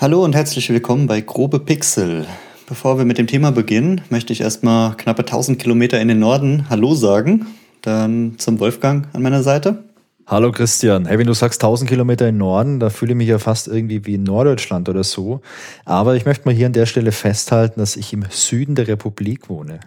[0.00, 2.24] Hallo und herzlich willkommen bei Grobe Pixel.
[2.68, 6.70] Bevor wir mit dem Thema beginnen, möchte ich erstmal knappe 1000 Kilometer in den Norden
[6.70, 7.48] Hallo sagen.
[7.82, 9.82] Dann zum Wolfgang an meiner Seite.
[10.24, 11.06] Hallo Christian.
[11.06, 14.06] Hey, wenn du sagst 1000 Kilometer in Norden, da fühle ich mich ja fast irgendwie
[14.06, 15.40] wie in Norddeutschland oder so.
[15.84, 19.48] Aber ich möchte mal hier an der Stelle festhalten, dass ich im Süden der Republik
[19.48, 19.80] wohne.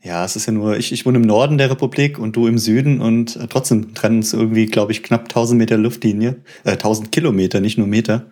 [0.00, 2.58] Ja, es ist ja nur, ich, ich wohne im Norden der Republik und du im
[2.58, 7.10] Süden und äh, trotzdem trennen es irgendwie, glaube ich, knapp 1000 Meter Luftlinie, äh, 1000
[7.10, 8.26] Kilometer, nicht nur Meter.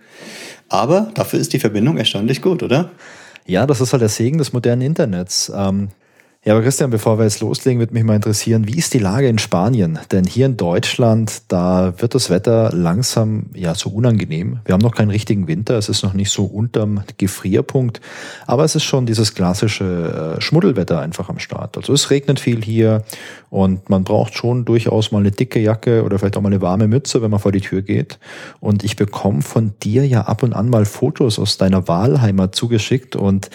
[0.69, 2.91] Aber dafür ist die Verbindung erstaunlich gut, oder?
[3.47, 5.53] Ja, das ist halt der Segen des modernen Internets.
[5.55, 5.89] Ähm,
[6.45, 9.29] ja, aber Christian, bevor wir jetzt loslegen, würde mich mal interessieren, wie ist die Lage
[9.29, 10.01] in Spanien?
[10.11, 14.59] Denn hier in Deutschland, da wird das Wetter langsam ja so unangenehm.
[14.65, 18.01] Wir haben noch keinen richtigen Winter, es ist noch nicht so unterm Gefrierpunkt,
[18.45, 21.77] aber es ist schon dieses klassische äh, Schmuddelwetter einfach am Start.
[21.77, 23.05] Also es regnet viel hier
[23.49, 26.89] und man braucht schon durchaus mal eine dicke Jacke oder vielleicht auch mal eine warme
[26.89, 28.19] Mütze, wenn man vor die Tür geht.
[28.59, 33.15] Und ich bekomme von dir ja ab und an mal Fotos aus deiner Wahlheimat zugeschickt
[33.15, 33.49] und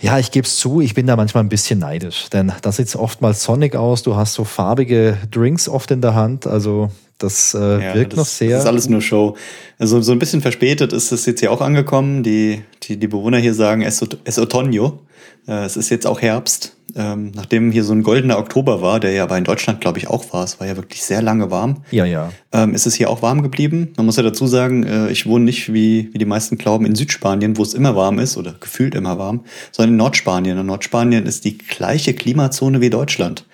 [0.00, 2.88] ja, ich gebe es zu, ich bin da manchmal ein bisschen neidisch, denn da sieht
[2.88, 7.52] es oftmals sonnig aus, du hast so farbige Drinks oft in der Hand, also das
[7.52, 8.50] äh, ja, wirkt das, noch sehr.
[8.50, 9.36] Das ist alles nur Show.
[9.78, 12.22] Also so ein bisschen verspätet ist es jetzt hier auch angekommen.
[12.22, 15.00] Die, die, die Bewohner hier sagen, es, es otoño.
[15.46, 16.76] Äh, es ist jetzt auch Herbst.
[16.96, 20.08] Ähm, nachdem hier so ein goldener Oktober war, der ja aber in Deutschland, glaube ich,
[20.08, 21.82] auch war, es war ja wirklich sehr lange warm.
[21.90, 22.32] Ja, ja.
[22.52, 23.92] Ähm, ist es hier auch warm geblieben.
[23.96, 26.94] Man muss ja dazu sagen, äh, ich wohne nicht, wie, wie die meisten glauben, in
[26.94, 30.58] Südspanien, wo es immer warm ist oder gefühlt immer warm, sondern in Nordspanien.
[30.58, 33.44] Und Nordspanien ist die gleiche Klimazone wie Deutschland.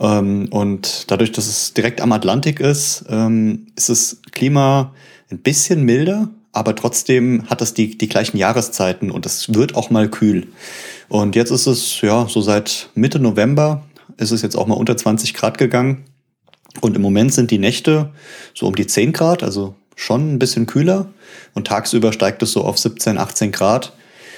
[0.00, 4.92] Ähm, und dadurch, dass es direkt am Atlantik ist, ähm, ist das Klima
[5.30, 9.90] ein bisschen milder, aber trotzdem hat es die, die gleichen Jahreszeiten und es wird auch
[9.90, 10.48] mal kühl.
[11.10, 13.82] Und jetzt ist es, ja, so seit Mitte November
[14.16, 16.04] ist es jetzt auch mal unter 20 Grad gegangen.
[16.80, 18.10] Und im Moment sind die Nächte
[18.54, 21.06] so um die 10 Grad, also schon ein bisschen kühler.
[21.52, 23.92] Und tagsüber steigt es so auf 17, 18 Grad.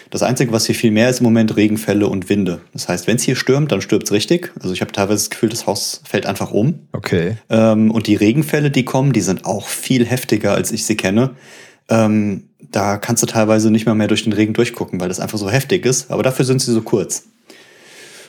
[0.09, 2.63] Das Einzige, was hier viel mehr ist im Moment, Regenfälle und Winde.
[2.73, 4.51] Das heißt, wenn es hier stürmt, dann stürmt es richtig.
[4.59, 6.89] Also ich habe teilweise das Gefühl, das Haus fällt einfach um.
[6.93, 7.37] Okay.
[7.51, 11.33] Ähm, und die Regenfälle, die kommen, die sind auch viel heftiger, als ich sie kenne.
[11.89, 15.39] Ähm, da kannst du teilweise nicht mal mehr durch den Regen durchgucken, weil das einfach
[15.39, 16.11] so heftig ist.
[16.11, 17.25] Aber dafür sind sie so kurz.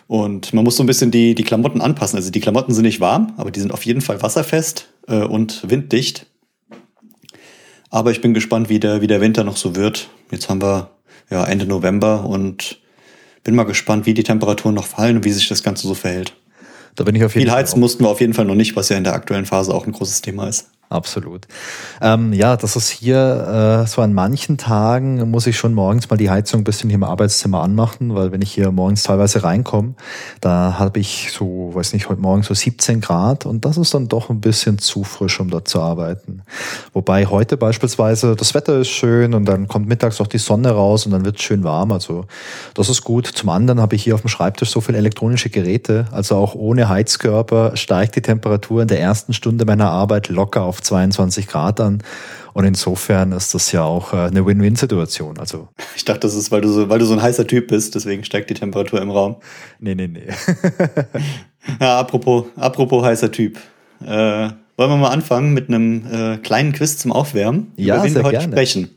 [0.08, 2.18] Und man muss so ein bisschen die, die Klamotten anpassen.
[2.18, 5.70] Also die Klamotten sind nicht warm, aber die sind auf jeden Fall wasserfest äh, und
[5.70, 6.26] winddicht.
[7.90, 10.10] Aber ich bin gespannt, wie der, wie der Winter noch so wird.
[10.32, 10.90] Jetzt haben wir
[11.30, 12.82] ja, Ende November und
[13.44, 16.34] bin mal gespannt, wie die Temperaturen noch fallen und wie sich das Ganze so verhält.
[16.96, 18.90] Da bin ich auf jeden Viel heizen mussten wir auf jeden Fall noch nicht, was
[18.90, 20.70] ja in der aktuellen Phase auch ein großes Thema ist.
[20.94, 21.48] Absolut.
[22.02, 26.18] Ähm, ja, das ist hier äh, so an manchen Tagen muss ich schon morgens mal
[26.18, 29.96] die Heizung ein bisschen hier im Arbeitszimmer anmachen, weil wenn ich hier morgens teilweise reinkomme,
[30.40, 34.08] da habe ich so, weiß nicht, heute Morgen so 17 Grad und das ist dann
[34.08, 36.44] doch ein bisschen zu frisch, um dort zu arbeiten.
[36.94, 41.08] Wobei heute beispielsweise das Wetter ist schön und dann kommt mittags auch die Sonne raus
[41.08, 41.92] und dann wird es schön warm.
[41.92, 42.26] Also
[42.76, 43.26] das ist gut.
[43.26, 46.88] Zum anderen habe ich hier auf dem Schreibtisch so viele elektronische Geräte, also auch ohne
[46.88, 52.04] Heizkörper steigt die Temperatur in der ersten Stunde meiner Arbeit locker auf 22 Grad an.
[52.54, 55.40] Und insofern ist das ja auch äh, eine Win-Win-Situation.
[55.40, 57.96] Also ich dachte, das ist, weil du so, weil du so ein heißer Typ bist,
[57.96, 59.38] deswegen steigt die Temperatur im Raum.
[59.80, 60.28] Nee, nee, nee.
[61.82, 63.58] ja, apropos, apropos heißer Typ.
[64.02, 68.16] Äh, wollen wir mal anfangen mit einem äh, kleinen Quiz zum Aufwärmen, ja, über wen
[68.16, 68.54] wir heute gerne.
[68.54, 68.90] sprechen.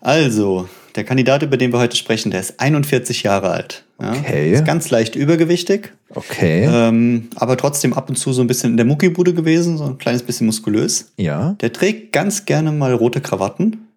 [0.00, 3.84] Also, der Kandidat, über den wir heute sprechen, der ist 41 Jahre alt.
[4.02, 4.12] Ja?
[4.14, 4.52] Okay.
[4.52, 5.92] Ist ganz leicht übergewichtig.
[6.10, 6.68] Okay.
[6.68, 9.98] Ähm, aber trotzdem ab und zu so ein bisschen in der Muckibude gewesen, so ein
[9.98, 11.12] kleines bisschen muskulös.
[11.16, 11.52] Ja.
[11.60, 13.88] Der trägt ganz gerne mal rote Krawatten.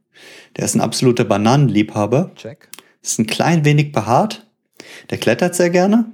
[0.56, 2.32] Der ist ein absoluter Bananenliebhaber.
[2.36, 2.70] Check.
[3.02, 4.46] Ist ein klein wenig behaart.
[5.10, 6.06] Der klettert sehr gerne.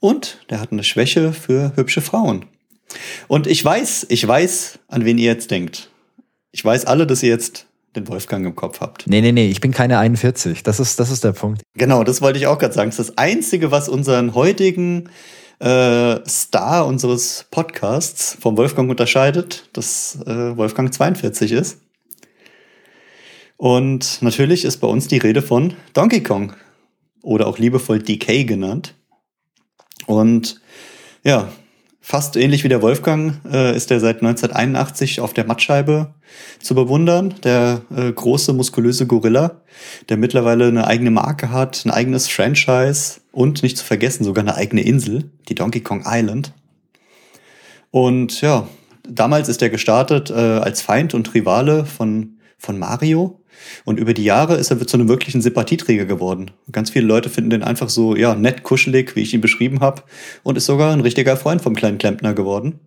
[0.00, 2.46] Und der hat eine Schwäche für hübsche Frauen.
[3.28, 5.90] Und ich weiß, ich weiß, an wen ihr jetzt denkt.
[6.50, 7.67] Ich weiß alle, dass ihr jetzt
[8.00, 9.06] den Wolfgang im Kopf habt.
[9.06, 10.62] Nee, nee, nee, ich bin keine 41.
[10.62, 11.62] Das ist, das ist der Punkt.
[11.74, 12.90] Genau, das wollte ich auch gerade sagen.
[12.90, 15.10] Das ist das Einzige, was unseren heutigen
[15.60, 21.78] äh, Star unseres Podcasts vom Wolfgang unterscheidet, dass äh, Wolfgang 42 ist.
[23.56, 26.52] Und natürlich ist bei uns die Rede von Donkey Kong
[27.22, 28.94] oder auch liebevoll DK genannt.
[30.06, 30.60] Und
[31.24, 31.48] ja,
[32.08, 36.14] fast ähnlich wie der Wolfgang äh, ist er seit 1981 auf der Mattscheibe
[36.58, 37.34] zu bewundern.
[37.44, 39.60] Der äh, große, muskulöse Gorilla,
[40.08, 44.54] der mittlerweile eine eigene Marke hat, ein eigenes Franchise und nicht zu vergessen sogar eine
[44.54, 46.54] eigene Insel, die Donkey Kong Island.
[47.90, 48.66] Und ja,
[49.06, 53.38] damals ist er gestartet äh, als Feind und Rivale von, von Mario.
[53.84, 56.50] Und über die Jahre ist er zu einem wirklichen Sympathieträger geworden.
[56.72, 60.02] Ganz viele Leute finden den einfach so, ja, nett, kuschelig, wie ich ihn beschrieben habe.
[60.42, 62.80] Und ist sogar ein richtiger Freund vom kleinen Klempner geworden.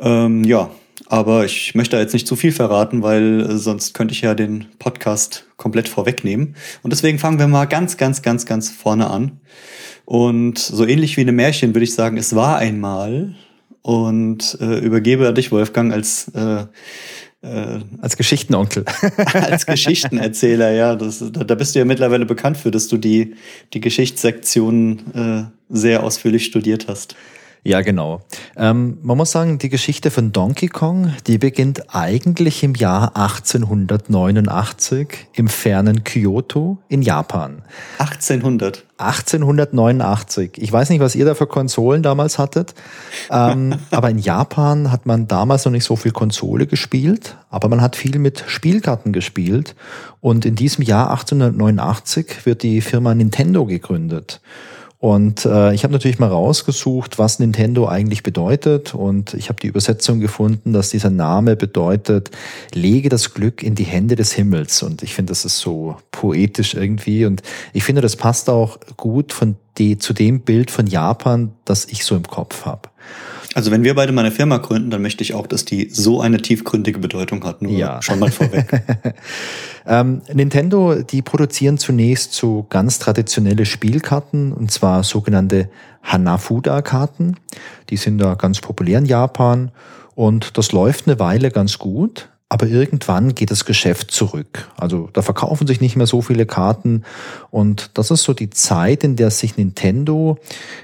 [0.00, 0.70] Ähm, ja,
[1.06, 4.66] Aber ich möchte jetzt nicht zu viel verraten, weil äh, sonst könnte ich ja den
[4.78, 6.56] Podcast komplett vorwegnehmen.
[6.82, 9.40] Und deswegen fangen wir mal ganz, ganz, ganz, ganz vorne an.
[10.04, 13.34] Und so ähnlich wie eine Märchen würde ich sagen, es war einmal.
[13.82, 16.64] Und äh, übergebe dich, Wolfgang, als äh,
[17.44, 18.84] äh, als Geschichtenonkel.
[19.34, 20.96] als Geschichtenerzähler, ja.
[20.96, 23.34] Das, da bist du ja mittlerweile bekannt für, dass du die,
[23.72, 27.16] die Geschichtssektion äh, sehr ausführlich studiert hast.
[27.66, 28.20] Ja, genau.
[28.58, 35.28] Ähm, man muss sagen, die Geschichte von Donkey Kong, die beginnt eigentlich im Jahr 1889
[35.32, 37.62] im fernen Kyoto in Japan.
[37.96, 38.84] 1800?
[38.98, 40.52] 1889.
[40.56, 42.74] Ich weiß nicht, was ihr da für Konsolen damals hattet,
[43.30, 47.80] ähm, aber in Japan hat man damals noch nicht so viel Konsole gespielt, aber man
[47.80, 49.74] hat viel mit Spielkarten gespielt.
[50.20, 54.42] Und in diesem Jahr 1889 wird die Firma Nintendo gegründet.
[55.04, 58.94] Und äh, ich habe natürlich mal rausgesucht, was Nintendo eigentlich bedeutet.
[58.94, 62.30] Und ich habe die Übersetzung gefunden, dass dieser Name bedeutet,
[62.72, 64.82] lege das Glück in die Hände des Himmels.
[64.82, 67.26] Und ich finde, das ist so poetisch irgendwie.
[67.26, 67.42] Und
[67.74, 72.02] ich finde, das passt auch gut von die, zu dem Bild von Japan, das ich
[72.06, 72.88] so im Kopf habe.
[73.54, 76.20] Also wenn wir beide mal eine Firma gründen, dann möchte ich auch, dass die so
[76.20, 77.62] eine tiefgründige Bedeutung hat.
[77.62, 78.02] Nur ja.
[78.02, 78.66] schon mal vorweg.
[79.86, 85.70] ähm, Nintendo, die produzieren zunächst so ganz traditionelle Spielkarten, und zwar sogenannte
[86.02, 87.36] Hanafuda-Karten.
[87.90, 89.70] Die sind da ganz populär in Japan.
[90.16, 92.28] Und das läuft eine Weile ganz gut.
[92.54, 94.70] Aber irgendwann geht das Geschäft zurück.
[94.76, 97.02] Also da verkaufen sich nicht mehr so viele Karten.
[97.50, 100.38] Und das ist so die Zeit, in der sich Nintendo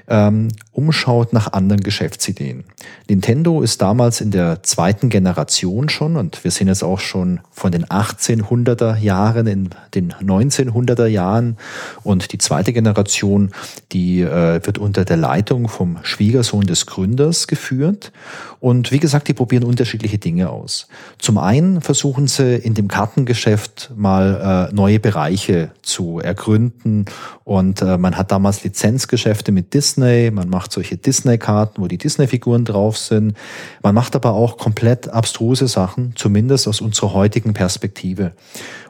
[0.09, 2.65] ähm, umschaut nach anderen Geschäftsideen.
[3.07, 7.71] Nintendo ist damals in der zweiten Generation schon und wir sind jetzt auch schon von
[7.71, 11.57] den 1800er Jahren in den 1900er Jahren
[12.03, 13.51] und die zweite Generation,
[13.93, 18.11] die äh, wird unter der Leitung vom Schwiegersohn des Gründers geführt.
[18.59, 20.87] Und wie gesagt, die probieren unterschiedliche Dinge aus.
[21.17, 27.05] Zum einen einen versuchen sie in dem Kartengeschäft mal äh, neue Bereiche zu ergründen.
[27.43, 32.65] Und äh, man hat damals Lizenzgeschäfte mit Disney, man macht solche Disney-Karten, wo die Disney-Figuren
[32.65, 33.35] drauf sind.
[33.83, 38.33] Man macht aber auch komplett abstruse Sachen, zumindest aus unserer heutigen Perspektive.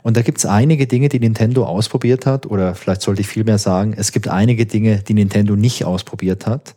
[0.04, 3.58] Und da gibt es einige Dinge, die Nintendo ausprobiert hat, oder vielleicht sollte ich vielmehr
[3.58, 6.76] sagen, es gibt einige Dinge, die Nintendo nicht ausprobiert hat.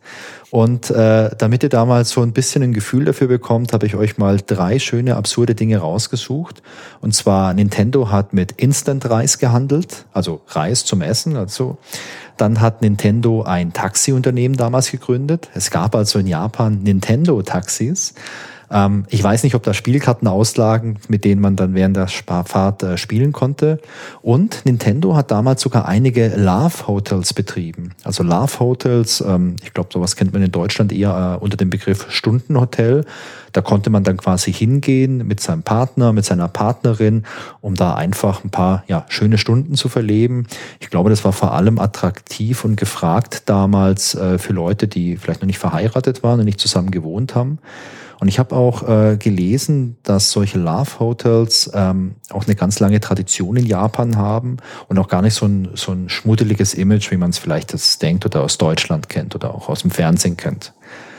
[0.51, 4.17] Und äh, damit ihr damals so ein bisschen ein Gefühl dafür bekommt, habe ich euch
[4.17, 6.61] mal drei schöne, absurde Dinge rausgesucht.
[7.01, 11.35] Und zwar Nintendo hat mit Instant-Reis gehandelt, also Reis zum Essen.
[11.35, 11.77] Also
[12.37, 15.49] dann hat Nintendo ein Taxiunternehmen damals gegründet.
[15.53, 18.13] Es gab also in Japan Nintendo-Taxis.
[18.71, 22.83] Ähm, ich weiß nicht, ob da Spielkarten auslagen, mit denen man dann während der Fahrt
[22.83, 23.79] äh, spielen konnte.
[24.21, 27.91] Und Nintendo hat damals sogar einige Love Hotels betrieben.
[28.03, 31.69] Also Love Hotels, ähm, ich glaube, sowas kennt man in Deutschland eher äh, unter dem
[31.69, 33.05] Begriff Stundenhotel.
[33.55, 37.23] Da konnte man dann quasi hingehen mit seinem Partner, mit seiner Partnerin,
[37.61, 40.47] um da einfach ein paar ja, schöne Stunden zu verleben.
[40.81, 45.41] Ich glaube, das war vor allem attraktiv und gefragt damals äh, für Leute, die vielleicht
[45.41, 47.59] noch nicht verheiratet waren und nicht zusammen gewohnt haben.
[48.19, 52.99] Und ich habe auch äh, gelesen, dass solche Love Hotels ähm, auch eine ganz lange
[52.99, 54.57] Tradition in Japan haben
[54.87, 58.01] und auch gar nicht so ein, so ein schmuddeliges Image, wie man es vielleicht jetzt
[58.01, 60.73] denkt oder aus Deutschland kennt oder auch aus dem Fernsehen kennt.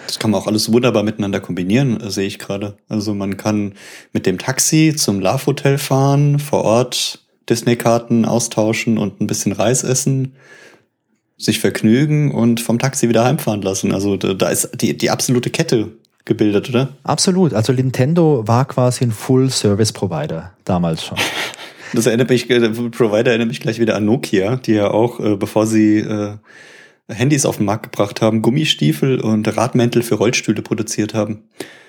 [0.07, 2.77] Das kann man auch alles wunderbar miteinander kombinieren, sehe ich gerade.
[2.89, 3.75] Also man kann
[4.13, 9.83] mit dem Taxi zum Love Hotel fahren, vor Ort Disney-Karten austauschen und ein bisschen Reis
[9.83, 10.37] essen,
[11.37, 13.93] sich vergnügen und vom Taxi wieder heimfahren lassen.
[13.93, 15.93] Also da ist die, die absolute Kette
[16.27, 16.91] gebildet, oder?
[17.05, 17.55] Absolut.
[17.55, 21.17] Also Nintendo war quasi ein Full-Service-Provider damals schon.
[21.93, 25.21] Das erinnert mich, der äh, Provider erinnert mich gleich wieder an Nokia, die ja auch,
[25.21, 26.33] äh, bevor sie äh,
[27.09, 31.45] Handys auf den Markt gebracht haben, Gummistiefel und Radmäntel für Rollstühle produziert haben.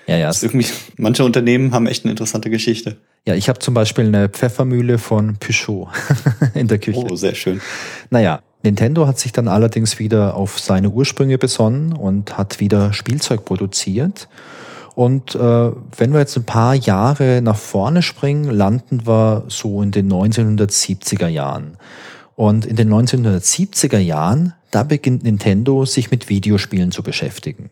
[0.06, 0.28] Ja, ja.
[0.28, 0.66] Das irgendwie,
[0.96, 2.96] manche Unternehmen haben echt eine interessante Geschichte.
[3.26, 5.88] Ja, ich habe zum Beispiel eine Pfeffermühle von Peugeot
[6.54, 7.04] in der Küche.
[7.10, 7.60] Oh, sehr schön.
[8.10, 13.44] Naja, Nintendo hat sich dann allerdings wieder auf seine Ursprünge besonnen und hat wieder Spielzeug
[13.44, 14.28] produziert.
[14.94, 19.92] Und äh, wenn wir jetzt ein paar Jahre nach vorne springen, landen wir so in
[19.92, 21.76] den 1970er Jahren.
[22.34, 27.70] Und in den 1970er Jahren, da beginnt Nintendo sich mit Videospielen zu beschäftigen.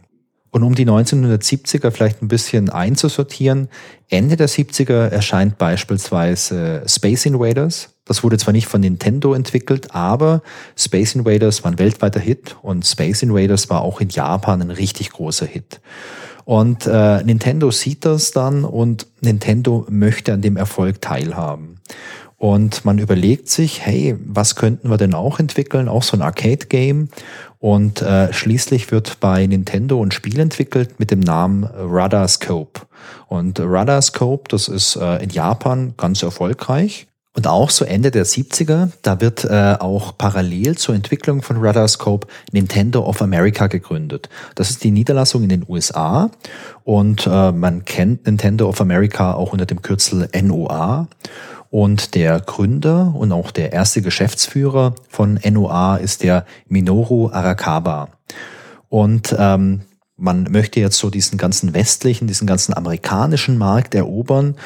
[0.57, 3.69] Und um die 1970er vielleicht ein bisschen einzusortieren,
[4.09, 7.91] Ende der 70er erscheint beispielsweise Space Invaders.
[8.07, 10.41] Das wurde zwar nicht von Nintendo entwickelt, aber
[10.75, 15.11] Space Invaders war ein weltweiter Hit und Space Invaders war auch in Japan ein richtig
[15.11, 15.83] großer Hit.
[16.47, 21.81] Und äh, Nintendo sieht das dann und Nintendo möchte an dem Erfolg teilhaben.
[22.39, 25.89] Und man überlegt sich, hey, was könnten wir denn auch entwickeln?
[25.89, 27.09] Auch so ein Arcade-Game.
[27.59, 32.83] Und äh, schließlich wird bei Nintendo ein Spiel entwickelt mit dem Namen Radar Scope.
[33.29, 37.07] Und Radar Scope, das ist äh, in Japan ganz erfolgreich.
[37.37, 42.27] Und auch so Ende der 70er, da wird äh, auch parallel zur Entwicklung von Radarscope
[42.51, 44.31] Nintendo of America gegründet.
[44.55, 46.31] Das ist die Niederlassung in den USA
[46.85, 51.09] und äh, man kennt Nintendo of America auch unter dem Kürzel NOA.
[51.77, 58.09] Und der Gründer und auch der erste Geschäftsführer von NOA ist der Minoru Arakawa.
[58.89, 59.83] Und ähm,
[60.17, 64.57] man möchte jetzt so diesen ganzen westlichen, diesen ganzen amerikanischen Markt erobern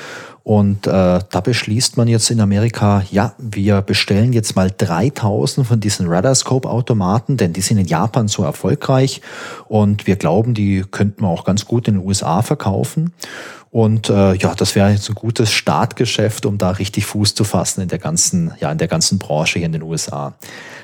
[0.42, 0.90] und äh,
[1.30, 7.36] da beschließt man jetzt in Amerika, ja, wir bestellen jetzt mal 3000 von diesen Radarscope-Automaten,
[7.36, 9.20] denn die sind in Japan so erfolgreich
[9.68, 13.12] und wir glauben, die könnten wir auch ganz gut in den USA verkaufen.
[13.72, 17.82] Und äh, ja, das wäre jetzt ein gutes Startgeschäft, um da richtig Fuß zu fassen
[17.82, 20.34] in der ganzen, ja, in der ganzen Branche hier in den USA.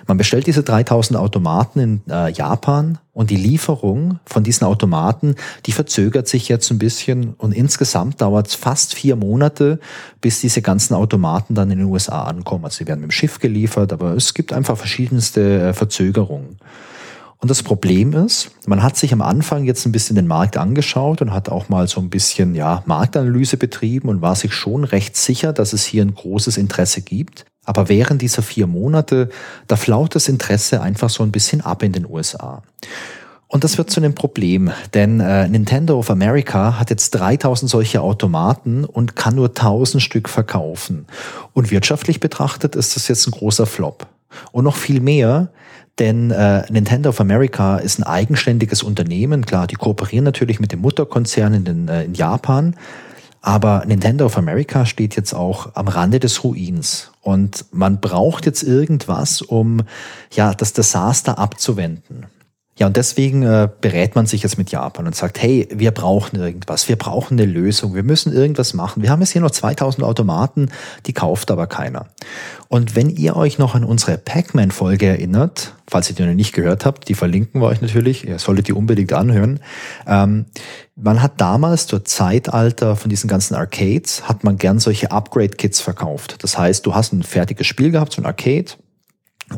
[0.07, 5.35] Man bestellt diese 3000 Automaten in äh, Japan und die Lieferung von diesen Automaten,
[5.67, 9.81] die verzögert sich jetzt ein bisschen und insgesamt dauert es fast vier Monate,
[10.21, 12.67] bis diese ganzen Automaten dann in den USA ankommen.
[12.67, 16.59] Also sie werden mit dem Schiff geliefert, aber es gibt einfach verschiedenste äh, Verzögerungen.
[17.47, 21.23] Und das Problem ist, man hat sich am Anfang jetzt ein bisschen den Markt angeschaut
[21.23, 25.17] und hat auch mal so ein bisschen ja, Marktanalyse betrieben und war sich schon recht
[25.17, 27.45] sicher, dass es hier ein großes Interesse gibt.
[27.65, 29.29] Aber während dieser vier Monate,
[29.69, 32.65] da flaut das Interesse einfach so ein bisschen ab in den USA.
[33.47, 38.01] Und das wird zu einem Problem, denn äh, Nintendo of America hat jetzt 3000 solche
[38.01, 41.07] Automaten und kann nur 1000 Stück verkaufen.
[41.53, 44.09] Und wirtschaftlich betrachtet ist das jetzt ein großer Flop.
[44.51, 45.51] Und noch viel mehr,
[45.99, 49.47] denn äh, Nintendo of America ist ein eigenständiges Unternehmen.
[49.47, 52.77] Klar, die kooperieren natürlich mit dem Mutterkonzern in, den, äh, in Japan.
[53.41, 57.13] Aber Nintendo of America steht jetzt auch am Rande des Ruins.
[57.23, 59.83] Und man braucht jetzt irgendwas, um
[60.33, 62.27] ja das Desaster abzuwenden.
[62.79, 66.39] Ja, und deswegen äh, berät man sich jetzt mit Japan und sagt, hey, wir brauchen
[66.39, 69.03] irgendwas, wir brauchen eine Lösung, wir müssen irgendwas machen.
[69.03, 70.69] Wir haben jetzt hier noch 2000 Automaten,
[71.07, 72.07] die kauft aber keiner.
[72.69, 76.85] Und wenn ihr euch noch an unsere Pac-Man-Folge erinnert, falls ihr die noch nicht gehört
[76.85, 79.61] habt, die verlinken wir euch natürlich, ihr solltet die unbedingt anhören.
[80.07, 80.45] Ähm,
[80.97, 86.43] man hat damals zur Zeitalter von diesen ganzen Arcades, hat man gern solche Upgrade-Kits verkauft.
[86.43, 88.73] Das heißt, du hast ein fertiges Spiel gehabt, so ein Arcade,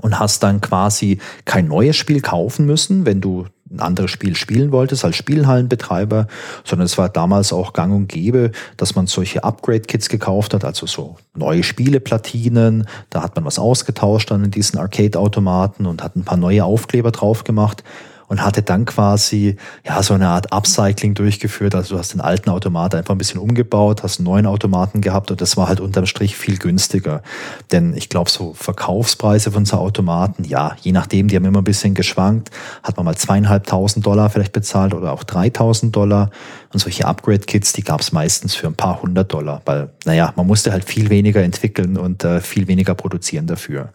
[0.00, 4.72] und hast dann quasi kein neues Spiel kaufen müssen, wenn du ein anderes Spiel spielen
[4.72, 6.26] wolltest als Spielhallenbetreiber,
[6.64, 10.86] sondern es war damals auch gang und gäbe, dass man solche Upgrade-Kits gekauft hat, also
[10.86, 16.24] so neue Spieleplatinen, da hat man was ausgetauscht dann in diesen Arcade-Automaten und hat ein
[16.24, 17.84] paar neue Aufkleber drauf gemacht
[18.28, 21.74] und hatte dann quasi ja so eine Art Upcycling durchgeführt.
[21.74, 25.30] Also du hast den alten Automat einfach ein bisschen umgebaut, hast einen neuen Automaten gehabt
[25.30, 27.22] und das war halt unterm Strich viel günstiger.
[27.72, 31.64] Denn ich glaube, so Verkaufspreise von so Automaten, ja, je nachdem, die haben immer ein
[31.64, 32.50] bisschen geschwankt,
[32.82, 36.30] hat man mal zweieinhalbtausend Dollar vielleicht bezahlt oder auch dreitausend Dollar.
[36.72, 40.46] Und solche Upgrade-Kits, die gab es meistens für ein paar hundert Dollar, weil, naja, man
[40.46, 43.92] musste halt viel weniger entwickeln und äh, viel weniger produzieren dafür.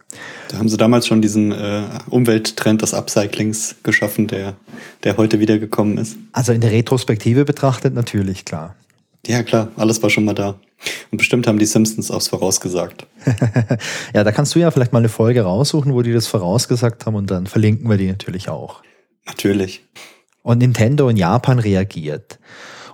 [0.48, 4.54] Da haben sie damals schon diesen äh, Umwelttrend des Upcyclings geschaffen, der,
[5.04, 6.16] der heute wiedergekommen ist.
[6.32, 8.74] Also in der Retrospektive betrachtet natürlich, klar.
[9.26, 10.56] Ja, klar, alles war schon mal da.
[11.10, 13.06] Und bestimmt haben die Simpsons aufs vorausgesagt.
[14.14, 17.14] ja, da kannst du ja vielleicht mal eine Folge raussuchen, wo die das vorausgesagt haben
[17.14, 18.82] und dann verlinken wir die natürlich auch.
[19.26, 19.82] Natürlich.
[20.44, 22.38] Und Nintendo in Japan reagiert.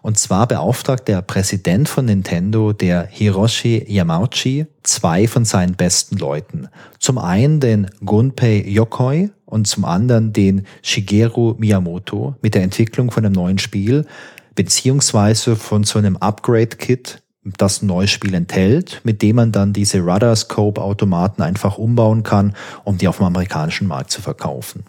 [0.03, 6.69] Und zwar beauftragt der Präsident von Nintendo, der Hiroshi Yamauchi, zwei von seinen besten Leuten.
[7.01, 13.27] Zum einen den Gunpei Yokoi und zum anderen den Shigeru Miyamoto mit der Entwicklung von
[13.27, 14.07] einem neuen Spiel,
[14.55, 20.01] beziehungsweise von so einem Upgrade-Kit, das ein neues Spiel enthält, mit dem man dann diese
[20.01, 22.55] Rudder-Scope-Automaten einfach umbauen kann,
[22.85, 24.85] um die auf dem amerikanischen Markt zu verkaufen.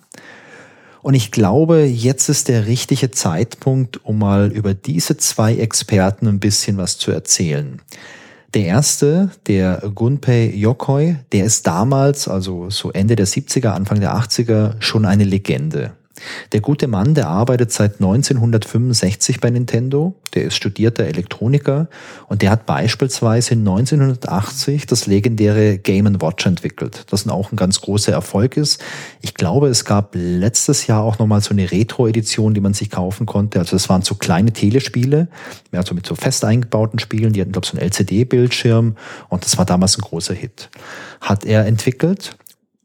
[1.01, 6.39] Und ich glaube, jetzt ist der richtige Zeitpunkt, um mal über diese zwei Experten ein
[6.39, 7.81] bisschen was zu erzählen.
[8.53, 14.15] Der erste, der Gunpei Yokoi, der ist damals, also so Ende der 70er, Anfang der
[14.15, 15.93] 80er, schon eine Legende.
[16.51, 21.87] Der gute Mann, der arbeitet seit 1965 bei Nintendo, der ist studierter Elektroniker
[22.27, 28.11] und der hat beispielsweise 1980 das legendäre Game Watch entwickelt, das auch ein ganz großer
[28.11, 28.81] Erfolg ist.
[29.21, 33.25] Ich glaube, es gab letztes Jahr auch nochmal so eine Retro-Edition, die man sich kaufen
[33.25, 33.59] konnte.
[33.59, 35.27] Also das waren so kleine Telespiele,
[35.71, 38.95] also mit so fest eingebauten Spielen, die hatten, glaube ich, so einen LCD-Bildschirm
[39.29, 40.69] und das war damals ein großer Hit.
[41.21, 42.35] Hat er entwickelt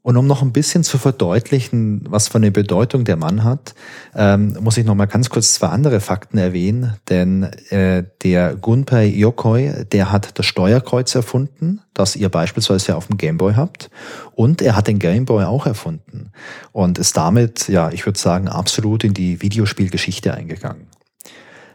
[0.07, 3.75] Und um noch ein bisschen zu verdeutlichen, was für eine Bedeutung der Mann hat,
[4.15, 6.95] ähm, muss ich noch mal ganz kurz zwei andere Fakten erwähnen.
[7.09, 13.17] Denn äh, der Gunpei Yokoi, der hat das Steuerkreuz erfunden, das ihr beispielsweise auf dem
[13.17, 13.89] Gameboy habt.
[14.33, 16.31] Und er hat den Gameboy auch erfunden
[16.71, 20.87] und ist damit, ja, ich würde sagen, absolut in die Videospielgeschichte eingegangen.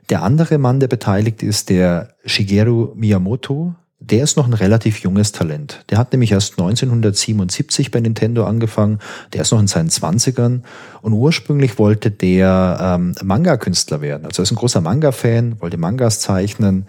[0.08, 3.74] Der andere Mann, der beteiligt ist, der Shigeru Miyamoto,
[4.10, 5.84] der ist noch ein relativ junges Talent.
[5.90, 8.98] Der hat nämlich erst 1977 bei Nintendo angefangen.
[9.32, 10.64] Der ist noch in seinen Zwanzigern
[11.02, 14.26] und ursprünglich wollte der ähm, Manga-Künstler werden.
[14.26, 16.86] Also er ist ein großer Manga-Fan, wollte Mangas zeichnen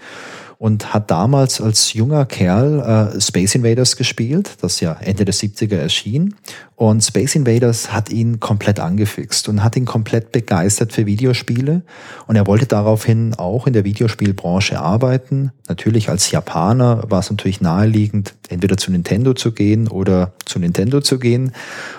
[0.58, 5.76] und hat damals als junger Kerl äh, Space Invaders gespielt, das ja Ende der 70er
[5.76, 6.36] erschien.
[6.76, 11.84] Und Space Invaders hat ihn komplett angefixt und hat ihn komplett begeistert für Videospiele.
[12.28, 15.52] Und er wollte daraufhin auch in der Videospielbranche arbeiten.
[15.68, 21.02] Natürlich als Japaner war es natürlich naheliegend, entweder zu Nintendo zu gehen oder zu Nintendo
[21.02, 21.52] zu gehen.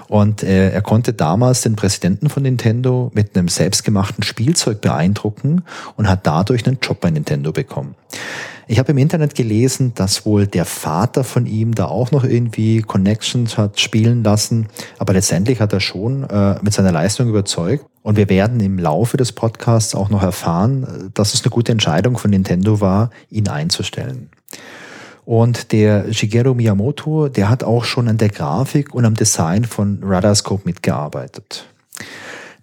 [0.08, 5.62] Und äh, er konnte damals den Präsidenten von Nintendo mit einem selbstgemachten Spielzeug beeindrucken
[5.96, 7.94] und hat dadurch einen Job bei Nintendo bekommen.
[8.66, 12.80] Ich habe im Internet gelesen, dass wohl der Vater von ihm da auch noch irgendwie
[12.80, 14.68] Connections hat spielen lassen,
[14.98, 17.84] aber letztendlich hat er schon äh, mit seiner Leistung überzeugt.
[18.02, 22.18] Und wir werden im Laufe des Podcasts auch noch erfahren, dass es eine gute Entscheidung
[22.18, 24.30] von Nintendo war, ihn einzustellen.
[25.24, 30.00] Und der Shigeru Miyamoto, der hat auch schon an der Grafik und am Design von
[30.02, 31.66] Radarscope mitgearbeitet.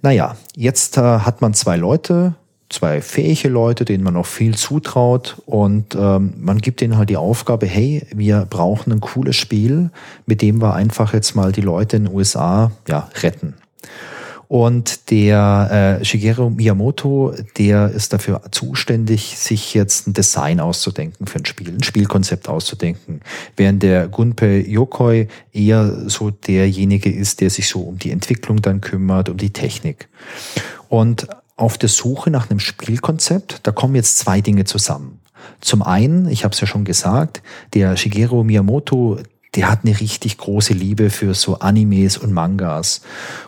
[0.03, 2.35] Naja, jetzt äh, hat man zwei Leute,
[2.71, 7.17] zwei fähige Leute, denen man auch viel zutraut und ähm, man gibt ihnen halt die
[7.17, 9.91] Aufgabe, hey, wir brauchen ein cooles Spiel,
[10.25, 13.55] mit dem wir einfach jetzt mal die Leute in den USA ja, retten.
[14.51, 21.39] Und der äh, Shigeru Miyamoto, der ist dafür zuständig, sich jetzt ein Design auszudenken für
[21.39, 23.21] ein Spiel, ein Spielkonzept auszudenken.
[23.55, 28.81] Während der Gunpei Yokoi eher so derjenige ist, der sich so um die Entwicklung dann
[28.81, 30.09] kümmert, um die Technik.
[30.89, 31.27] Und
[31.61, 35.19] auf der Suche nach einem Spielkonzept, da kommen jetzt zwei Dinge zusammen.
[35.59, 39.19] Zum einen, ich habe es ja schon gesagt, der Shigeru Miyamoto,
[39.53, 43.01] der hat eine richtig große Liebe für so Animes und Mangas.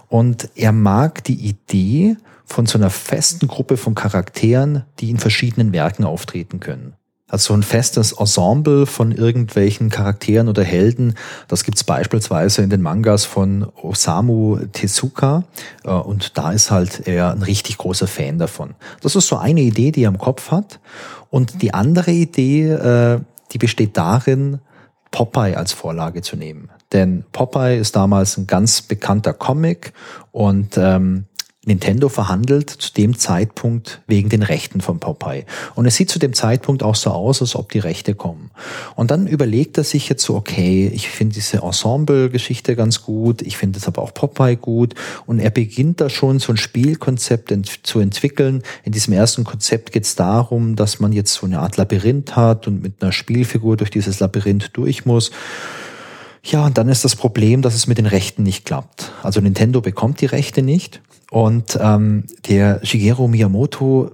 [0.10, 5.71] Und er mag die Idee von so einer festen Gruppe von Charakteren, die in verschiedenen
[5.71, 6.93] Werken auftreten können.
[7.34, 11.15] Also ein festes Ensemble von irgendwelchen Charakteren oder Helden.
[11.48, 15.43] Das gibt's beispielsweise in den Mangas von Osamu Tezuka.
[15.84, 18.76] Äh, und da ist halt er ein richtig großer Fan davon.
[19.02, 20.80] Das ist so eine Idee, die er im Kopf hat.
[21.32, 23.19] Und die andere Idee, äh,
[23.52, 24.60] die besteht darin,
[25.10, 26.69] Popeye als Vorlage zu nehmen.
[26.91, 29.93] Denn Popeye ist damals ein ganz bekannter Comic
[30.32, 31.26] und ähm,
[31.65, 35.45] Nintendo verhandelt zu dem Zeitpunkt wegen den Rechten von Popeye.
[35.76, 38.52] Und es sieht zu dem Zeitpunkt auch so aus, als ob die Rechte kommen.
[38.95, 43.56] Und dann überlegt er sich jetzt so, okay, ich finde diese Ensemble-Geschichte ganz gut, ich
[43.56, 44.95] finde es aber auch Popeye gut.
[45.26, 48.62] Und er beginnt da schon so ein Spielkonzept ent zu entwickeln.
[48.84, 52.67] In diesem ersten Konzept geht es darum, dass man jetzt so eine Art Labyrinth hat
[52.67, 55.32] und mit einer Spielfigur durch dieses Labyrinth durch muss.
[56.43, 59.13] Ja, und dann ist das Problem, dass es mit den Rechten nicht klappt.
[59.23, 61.02] Also Nintendo bekommt die Rechte nicht
[61.34, 64.12] und ähm, der Shigeru Miyamoto,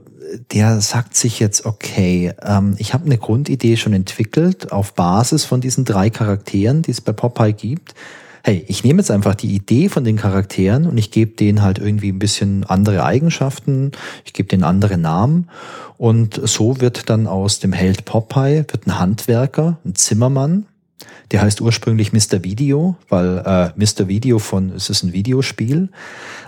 [0.53, 5.59] der sagt sich jetzt, okay, ähm, ich habe eine Grundidee schon entwickelt auf Basis von
[5.59, 7.93] diesen drei Charakteren, die es bei Popeye gibt.
[8.41, 11.77] Hey, ich nehme jetzt einfach die Idee von den Charakteren und ich gebe denen halt
[11.77, 13.91] irgendwie ein bisschen andere Eigenschaften,
[14.23, 15.49] ich gebe denen andere Namen
[15.97, 20.67] und so wird dann aus dem Held Popeye wird ein Handwerker, ein Zimmermann,
[21.31, 22.43] der heißt ursprünglich Mr.
[22.43, 24.07] Video, weil äh, Mr.
[24.07, 25.89] Video von, es ist ein Videospiel.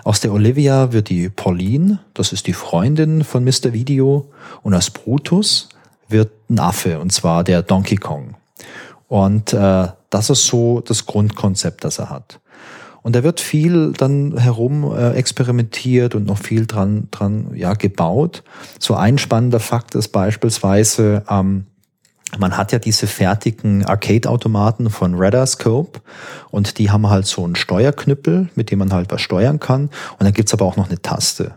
[0.04, 3.72] Aus der Olivia wird die Pauline, das ist die Freundin von Mr.
[3.72, 4.30] Video.
[4.62, 5.68] Und aus Brutus
[6.08, 8.34] wird ein Affe, und zwar der Donkey Kong.
[9.08, 12.40] Und äh, das ist so das Grundkonzept, das er hat.
[13.02, 18.44] Und da wird viel dann herum äh, experimentiert und noch viel dran, dran ja, gebaut.
[18.78, 21.66] So ein spannender Fakt ist beispielsweise, ähm,
[22.38, 26.00] man hat ja diese fertigen Arcade-Automaten von Radarscope
[26.50, 29.84] und die haben halt so einen Steuerknüppel, mit dem man halt was steuern kann.
[30.18, 31.54] Und dann gibt's aber auch noch eine Taste.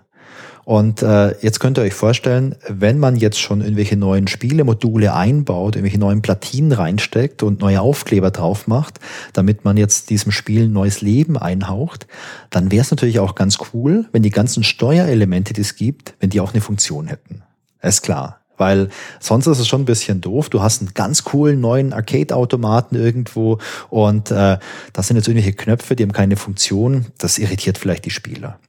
[0.66, 5.76] Und äh, jetzt könnt ihr euch vorstellen, wenn man jetzt schon irgendwelche neuen Spielemodule einbaut,
[5.76, 9.00] irgendwelche neuen Platinen reinsteckt und neue Aufkleber drauf macht,
[9.34, 12.08] damit man jetzt diesem Spiel ein neues Leben einhaucht,
[12.50, 16.32] dann wäre es natürlich auch ganz cool, wenn die ganzen Steuerelemente, die es gibt, wenn
[16.32, 17.44] die auch eine Funktion hätten.
[17.84, 18.40] ist klar.
[18.58, 18.90] Weil
[19.20, 20.50] sonst ist es schon ein bisschen doof.
[20.50, 24.58] Du hast einen ganz coolen neuen Arcade-Automaten irgendwo und äh,
[24.94, 27.08] das sind jetzt irgendwelche Knöpfe, die haben keine Funktion.
[27.18, 28.60] Das irritiert vielleicht die Spieler.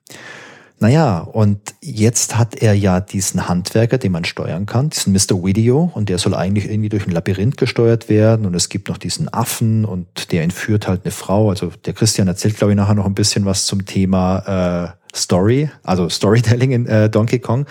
[0.78, 5.42] Naja, und jetzt hat er ja diesen Handwerker, den man steuern kann, diesen Mr.
[5.42, 8.44] Video, und der soll eigentlich irgendwie durch ein Labyrinth gesteuert werden.
[8.44, 11.48] Und es gibt noch diesen Affen und der entführt halt eine Frau.
[11.48, 15.70] Also der Christian erzählt, glaube ich, nachher noch ein bisschen was zum Thema äh, Story,
[15.82, 17.64] also Storytelling in äh, Donkey Kong.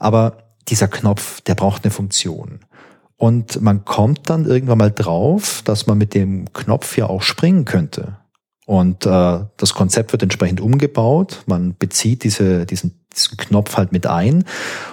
[0.00, 2.60] Aber dieser Knopf, der braucht eine Funktion.
[3.16, 7.64] Und man kommt dann irgendwann mal drauf, dass man mit dem Knopf ja auch springen
[7.64, 8.18] könnte.
[8.66, 11.42] Und äh, das Konzept wird entsprechend umgebaut.
[11.46, 14.44] Man bezieht diese, diesen, diesen Knopf halt mit ein.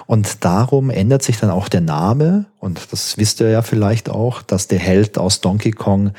[0.06, 2.46] Und darum ändert sich dann auch der Name.
[2.58, 6.12] Und das wisst ihr ja vielleicht auch, dass der Held aus Donkey Kong,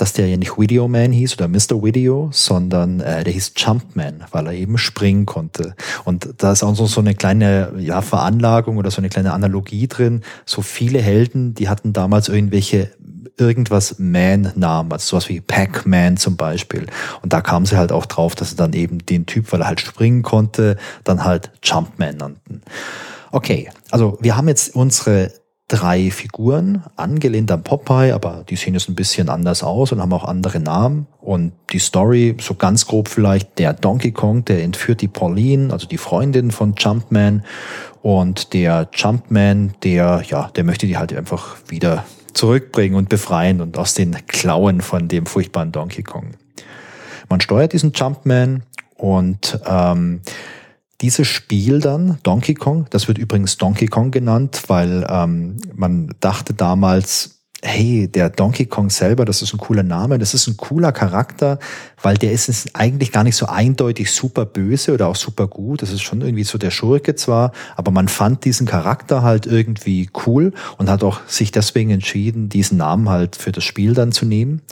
[0.00, 1.82] dass der ja nicht Video Man hieß oder Mr.
[1.82, 5.74] Video, sondern äh, der hieß Jumpman, weil er eben springen konnte.
[6.04, 9.88] Und da ist auch so, so eine kleine ja, Veranlagung oder so eine kleine Analogie
[9.88, 10.22] drin.
[10.46, 12.90] So viele Helden, die hatten damals irgendwelche
[13.36, 16.86] irgendwas Man-Namen, also sowas wie Pac-Man zum Beispiel.
[17.22, 19.66] Und da kam sie halt auch drauf, dass sie dann eben den Typ, weil er
[19.66, 22.62] halt springen konnte, dann halt Jumpman nannten.
[23.32, 25.30] Okay, also wir haben jetzt unsere
[25.70, 30.12] drei Figuren, angelehnt an Popeye, aber die sehen jetzt ein bisschen anders aus und haben
[30.12, 31.06] auch andere Namen.
[31.20, 35.86] Und die Story, so ganz grob vielleicht, der Donkey Kong, der entführt die Pauline, also
[35.86, 37.44] die Freundin von Jumpman.
[38.02, 42.04] Und der Jumpman, der, ja, der möchte die halt einfach wieder
[42.34, 46.32] zurückbringen und befreien und aus den Klauen von dem furchtbaren Donkey Kong.
[47.28, 48.64] Man steuert diesen Jumpman
[48.96, 50.22] und ähm,
[51.00, 56.54] dieses Spiel dann, Donkey Kong, das wird übrigens Donkey Kong genannt, weil ähm, man dachte
[56.54, 60.92] damals, hey, der Donkey Kong selber, das ist ein cooler Name, das ist ein cooler
[60.92, 61.58] Charakter,
[62.02, 65.82] weil der ist eigentlich gar nicht so eindeutig super böse oder auch super gut.
[65.82, 70.08] Das ist schon irgendwie so der Schurke zwar, aber man fand diesen Charakter halt irgendwie
[70.26, 74.24] cool und hat auch sich deswegen entschieden, diesen Namen halt für das Spiel dann zu
[74.24, 74.62] nehmen.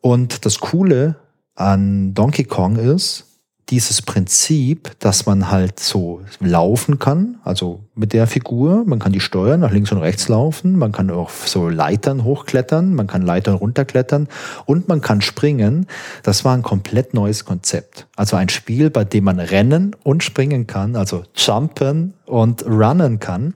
[0.00, 1.16] Und das Coole
[1.54, 3.27] an Donkey Kong ist,
[3.70, 9.20] dieses Prinzip, dass man halt so laufen kann, also mit der Figur, man kann die
[9.20, 13.54] steuern, nach links und rechts laufen, man kann auch so Leitern hochklettern, man kann Leitern
[13.54, 14.28] runterklettern
[14.64, 15.86] und man kann springen.
[16.22, 18.06] Das war ein komplett neues Konzept.
[18.16, 23.54] Also ein Spiel, bei dem man rennen und springen kann, also jumpen und runnen kann.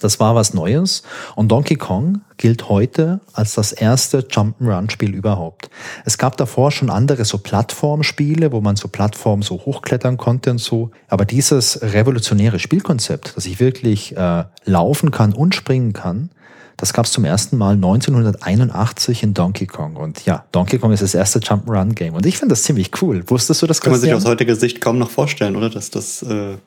[0.00, 1.02] Das war was Neues
[1.34, 5.70] und Donkey Kong gilt heute als das erste Jump'n'Run-Spiel überhaupt.
[6.04, 10.58] Es gab davor schon andere so Plattformspiele, wo man so Plattformen so hochklettern konnte und
[10.58, 16.30] so, aber dieses revolutionäre Spielkonzept, dass ich wirklich äh, laufen kann und springen kann,
[16.76, 19.96] das gab es zum ersten Mal 1981 in Donkey Kong.
[19.96, 22.14] Und ja, Donkey Kong ist das erste Jump'n'Run-Game.
[22.14, 23.24] Und ich finde das ziemlich cool.
[23.28, 23.80] Wusstest du das?
[23.80, 25.70] Kann man sich aus heutiger Sicht kaum noch vorstellen, oder?
[25.70, 26.58] Dass das äh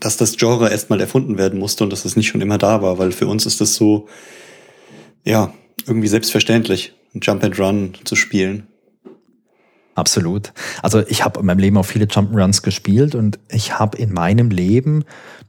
[0.00, 2.98] dass das Genre erstmal erfunden werden musste und dass es nicht schon immer da war,
[2.98, 4.08] weil für uns ist das so,
[5.24, 5.52] ja,
[5.86, 8.66] irgendwie selbstverständlich, ein Jump and Run zu spielen.
[9.94, 10.52] Absolut.
[10.82, 14.50] Also ich habe in meinem Leben auch viele Jump'n'Runs gespielt und ich habe in meinem
[14.50, 15.04] Leben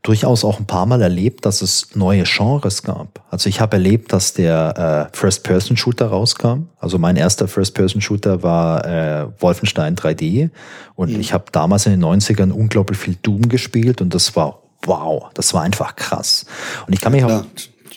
[0.05, 3.25] durchaus auch ein paar Mal erlebt, dass es neue Genres gab.
[3.31, 6.67] Also ich habe erlebt, dass der äh, First-Person-Shooter rauskam.
[6.79, 10.51] Also mein erster First-Person-Shooter war äh, Wolfenstein 3D
[10.93, 11.19] und mhm.
[11.19, 15.53] ich habe damals in den 90ern unglaublich viel Doom gespielt und das war wow, das
[15.55, 16.45] war einfach krass.
[16.85, 17.45] Und ich kann ja, mich auch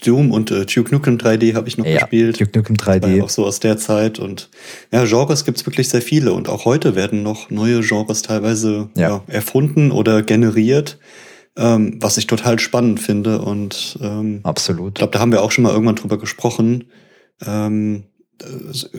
[0.05, 2.41] Doom und äh, Duke Nukem 3D habe ich noch ja, gespielt.
[2.41, 3.23] Duke Nukem 3D.
[3.23, 4.19] Auch so aus der Zeit.
[4.19, 4.49] Und
[4.93, 6.33] ja, Genres gibt's wirklich sehr viele.
[6.33, 9.09] Und auch heute werden noch neue Genres teilweise ja.
[9.09, 10.99] ja erfunden oder generiert.
[11.59, 13.43] Ähm, was ich total spannend finde.
[13.43, 14.91] Und ähm, absolut.
[14.91, 16.85] Ich glaube, da haben wir auch schon mal irgendwann drüber gesprochen.
[17.45, 18.05] Ähm,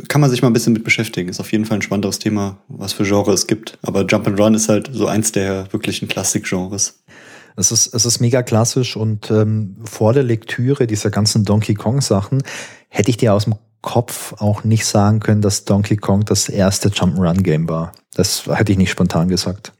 [0.10, 1.30] kann man sich mal ein bisschen mit beschäftigen.
[1.30, 3.78] Ist auf jeden Fall ein spannenderes Thema, was für Genre es gibt.
[3.82, 7.02] Aber Jump and Run ist halt so eins der wirklichen Klassik-Genres.
[7.56, 12.02] Es ist, es ist mega klassisch und ähm, vor der Lektüre dieser ganzen Donkey Kong
[12.02, 12.44] Sachen
[12.90, 16.90] hätte ich dir aus dem Kopf auch nicht sagen können, dass Donkey Kong das erste
[16.90, 17.94] Jump'n'Run Game war.
[18.14, 19.74] Das hätte ich nicht spontan gesagt.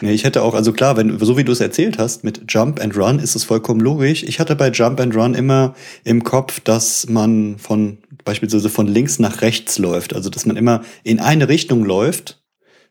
[0.00, 2.80] Nee, ich hätte auch, also klar, wenn, so wie du es erzählt hast, mit Jump
[2.80, 4.22] and Run ist es vollkommen logisch.
[4.22, 5.74] Ich hatte bei Jump and Run immer
[6.04, 10.14] im Kopf, dass man von, beispielsweise von links nach rechts läuft.
[10.14, 12.40] Also, dass man immer in eine Richtung läuft,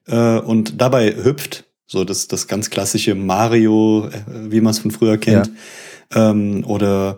[0.07, 4.91] äh, und dabei hüpft so das, das ganz klassische Mario, äh, wie man es von
[4.91, 5.51] früher kennt.
[6.13, 6.31] Ja.
[6.31, 7.17] Ähm, oder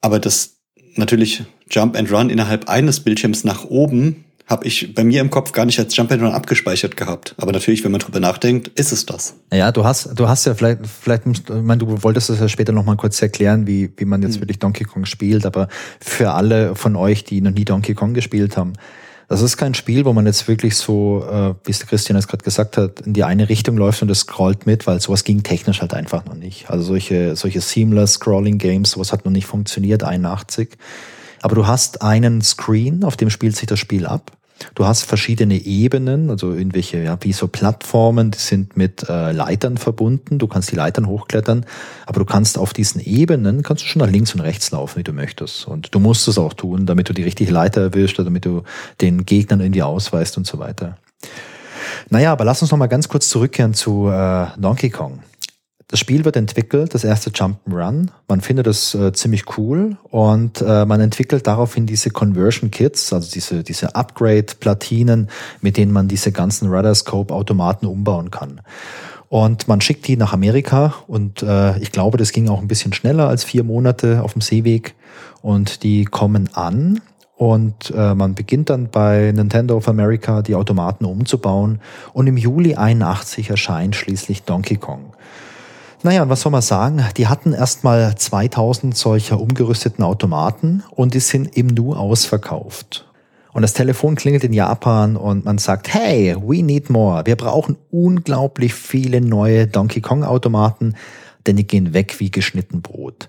[0.00, 0.56] aber das
[0.96, 5.52] natürlich Jump and Run innerhalb eines Bildschirms nach oben habe ich bei mir im Kopf
[5.52, 7.36] gar nicht als Jump and Run abgespeichert gehabt.
[7.38, 9.36] Aber natürlich, wenn man drüber nachdenkt, ist es das.
[9.52, 12.72] Ja, du hast, du hast ja vielleicht, vielleicht, ich meine, du wolltest das ja später
[12.72, 14.40] noch mal kurz erklären, wie, wie man jetzt hm.
[14.42, 15.46] wirklich Donkey Kong spielt.
[15.46, 15.68] Aber
[16.00, 18.72] für alle von euch, die noch nie Donkey Kong gespielt haben,
[19.28, 22.42] das ist kein Spiel, wo man jetzt wirklich so, äh, wie es Christian jetzt gerade
[22.42, 25.80] gesagt hat, in die eine Richtung läuft und es scrollt mit, weil sowas ging technisch
[25.80, 26.68] halt einfach noch nicht.
[26.68, 30.70] Also solche, solche seamless Scrolling Games, sowas hat noch nicht funktioniert, 81.
[31.42, 34.32] Aber du hast einen Screen, auf dem spielt sich das Spiel ab.
[34.74, 39.78] Du hast verschiedene Ebenen, also irgendwelche, ja, wie so Plattformen, die sind mit äh, Leitern
[39.78, 40.38] verbunden.
[40.38, 41.64] Du kannst die Leitern hochklettern,
[42.06, 45.04] aber du kannst auf diesen Ebenen, kannst du schon nach links und rechts laufen, wie
[45.04, 45.66] du möchtest.
[45.66, 48.62] Und du musst es auch tun, damit du die richtige Leiter erwischst, damit du
[49.00, 50.98] den Gegnern irgendwie ausweist und so weiter.
[52.08, 55.20] Naja, aber lass uns noch mal ganz kurz zurückkehren zu äh, Donkey Kong.
[55.90, 58.10] Das Spiel wird entwickelt, das erste Jump'n'Run.
[58.28, 63.28] Man findet es äh, ziemlich cool und äh, man entwickelt daraufhin diese Conversion Kits, also
[63.28, 65.28] diese, diese Upgrade-Platinen,
[65.60, 68.60] mit denen man diese ganzen Radarscope-Automaten umbauen kann.
[69.28, 72.92] Und man schickt die nach Amerika und äh, ich glaube, das ging auch ein bisschen
[72.92, 74.94] schneller als vier Monate auf dem Seeweg.
[75.42, 77.00] Und die kommen an
[77.36, 81.80] und äh, man beginnt dann bei Nintendo of America die Automaten umzubauen.
[82.12, 85.14] Und im Juli 81 erscheint schließlich Donkey Kong.
[86.02, 87.04] Naja, und was soll man sagen?
[87.18, 93.06] Die hatten erstmal 2000 solcher umgerüsteten Automaten und die sind im Nu ausverkauft.
[93.52, 97.26] Und das Telefon klingelt in Japan und man sagt, hey, we need more.
[97.26, 100.94] Wir brauchen unglaublich viele neue Donkey Kong Automaten,
[101.46, 103.28] denn die gehen weg wie geschnitten Brot.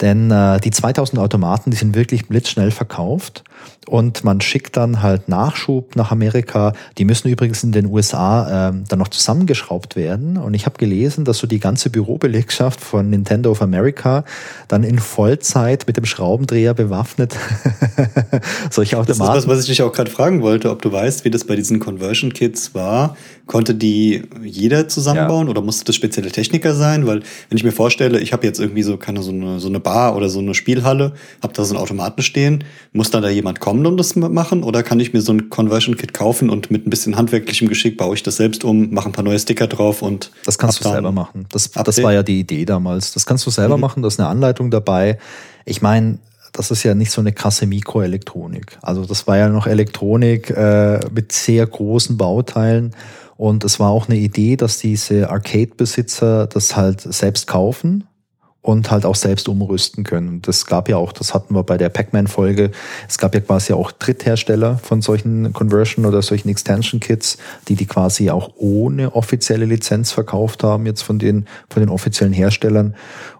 [0.00, 3.44] Denn äh, die 2000 Automaten, die sind wirklich blitzschnell verkauft
[3.88, 6.74] und man schickt dann halt Nachschub nach Amerika.
[6.98, 10.36] Die müssen übrigens in den USA äh, dann noch zusammengeschraubt werden.
[10.36, 14.24] Und ich habe gelesen, dass so die ganze Bürobelegschaft von Nintendo of America
[14.68, 17.36] dann in Vollzeit mit dem Schraubendreher bewaffnet
[18.70, 19.34] solche Automaten.
[19.34, 21.44] Das ist was, was ich dich auch gerade fragen wollte, ob du weißt, wie das
[21.44, 23.16] bei diesen Conversion Kits war.
[23.46, 25.50] Konnte die jeder zusammenbauen ja.
[25.50, 27.06] oder musste das spezielle Techniker sein?
[27.06, 29.80] Weil wenn ich mir vorstelle, ich habe jetzt irgendwie so keine so eine so eine
[29.80, 32.62] Bar oder so eine Spielhalle, habe da so einen Automaten stehen,
[32.92, 34.62] muss dann da jemand kommen und das machen?
[34.62, 37.96] Oder kann ich mir so ein Conversion Kit kaufen und mit ein bisschen handwerklichem Geschick
[37.96, 40.30] baue ich das selbst um, mache ein paar neue Sticker drauf und.
[40.44, 41.46] Das kannst du selber machen.
[41.50, 43.12] Das, das war ja die Idee damals.
[43.12, 43.82] Das kannst du selber mhm.
[43.82, 45.18] machen, da ist eine Anleitung dabei.
[45.64, 46.18] Ich meine,
[46.52, 48.78] das ist ja nicht so eine krasse Mikroelektronik.
[48.82, 52.94] Also das war ja noch Elektronik äh, mit sehr großen Bauteilen.
[53.36, 58.04] Und es war auch eine Idee, dass diese Arcade-Besitzer das halt selbst kaufen
[58.62, 60.42] und halt auch selbst umrüsten können.
[60.42, 62.70] Das gab ja auch, das hatten wir bei der Pac-Man-Folge,
[63.08, 68.30] es gab ja quasi auch Dritthersteller von solchen Conversion oder solchen Extension-Kits, die die quasi
[68.30, 72.94] auch ohne offizielle Lizenz verkauft haben, jetzt von den, von den offiziellen Herstellern.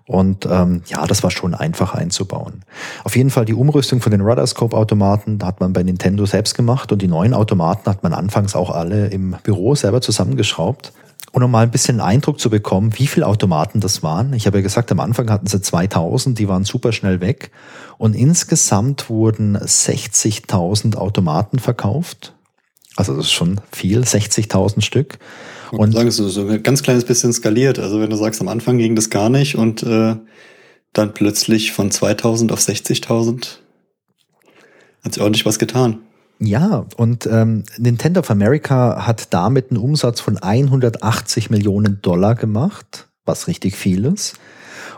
[0.06, 2.64] Und ähm, ja, das war schon einfach einzubauen.
[3.04, 6.90] Auf jeden Fall die Umrüstung von den Radarscope-Automaten, da hat man bei Nintendo selbst gemacht
[6.92, 10.92] und die neuen Automaten hat man anfangs auch alle im Büro selber zusammengeschraubt.
[11.32, 14.32] Und um mal ein bisschen Eindruck zu bekommen, wie viele Automaten das waren.
[14.32, 17.52] Ich habe ja gesagt, am Anfang hatten sie 2000, die waren super schnell weg.
[17.98, 22.34] Und insgesamt wurden 60.000 Automaten verkauft.
[22.96, 25.18] Also das ist schon viel, 60.000 Stück.
[25.70, 27.78] Und sagen, so, so ein ganz kleines bisschen skaliert.
[27.78, 30.16] Also wenn du sagst, am Anfang ging das gar nicht und äh,
[30.92, 33.58] dann plötzlich von 2000 auf 60.000
[35.04, 36.00] hat sich ordentlich was getan.
[36.42, 43.08] Ja, und ähm, Nintendo of America hat damit einen Umsatz von 180 Millionen Dollar gemacht,
[43.26, 44.38] was richtig viel ist.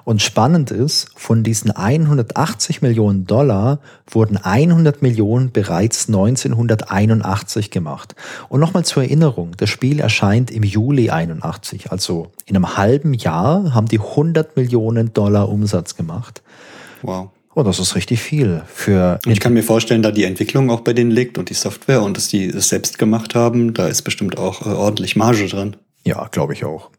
[0.04, 8.14] Und spannend ist, von diesen 180 Millionen Dollar wurden 100 Millionen bereits 1981 gemacht.
[8.48, 13.74] Und nochmal zur Erinnerung, das Spiel erscheint im Juli 81, also in einem halben Jahr
[13.74, 16.42] haben die 100 Millionen Dollar Umsatz gemacht.
[17.02, 17.30] Wow.
[17.54, 19.18] Oh, das ist richtig viel für.
[19.26, 22.16] Ich kann mir vorstellen, da die Entwicklung auch bei denen liegt und die Software und
[22.16, 25.76] dass die es selbst gemacht haben, da ist bestimmt auch äh, ordentlich Marge dran.
[26.04, 26.90] Ja, glaube ich auch.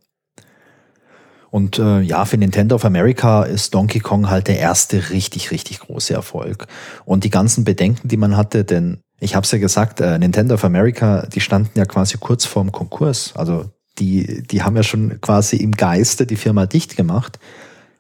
[1.50, 5.80] Und äh, ja, für Nintendo of America ist Donkey Kong halt der erste richtig, richtig
[5.80, 6.68] große Erfolg.
[7.06, 10.56] Und die ganzen Bedenken, die man hatte, denn ich habe es ja gesagt, äh, Nintendo
[10.56, 13.34] of America, die standen ja quasi kurz vorm Konkurs.
[13.36, 13.66] Also
[14.00, 17.38] die, die haben ja schon quasi im Geiste die Firma dicht gemacht.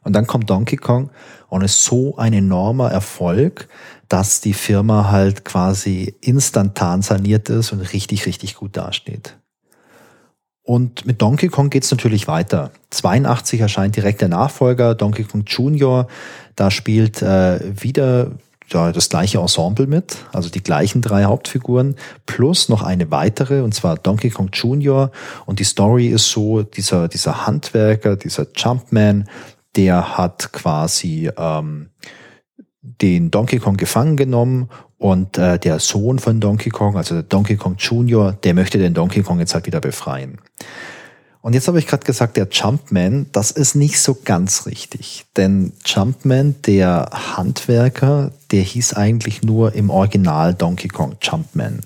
[0.03, 1.09] Und dann kommt Donkey Kong
[1.49, 3.67] und ist so ein enormer Erfolg,
[4.09, 9.35] dass die Firma halt quasi instantan saniert ist und richtig, richtig gut dasteht.
[10.65, 12.71] Und mit Donkey Kong geht's natürlich weiter.
[12.91, 16.07] 82 erscheint direkt der Nachfolger, Donkey Kong Junior.
[16.55, 18.31] Da spielt äh, wieder
[18.69, 23.73] ja, das gleiche Ensemble mit, also die gleichen drei Hauptfiguren, plus noch eine weitere, und
[23.73, 25.11] zwar Donkey Kong Junior.
[25.45, 29.27] Und die Story ist so, dieser, dieser Handwerker, dieser Jumpman,
[29.75, 31.89] der hat quasi ähm,
[32.81, 37.75] den Donkey Kong gefangen genommen und äh, der Sohn von Donkey Kong, also Donkey Kong
[37.77, 40.39] Junior, der möchte den Donkey Kong jetzt halt wieder befreien.
[41.43, 45.25] Und jetzt habe ich gerade gesagt, der Jumpman, das ist nicht so ganz richtig.
[45.35, 51.81] Denn Jumpman, der Handwerker, der hieß eigentlich nur im Original Donkey Kong Jumpman.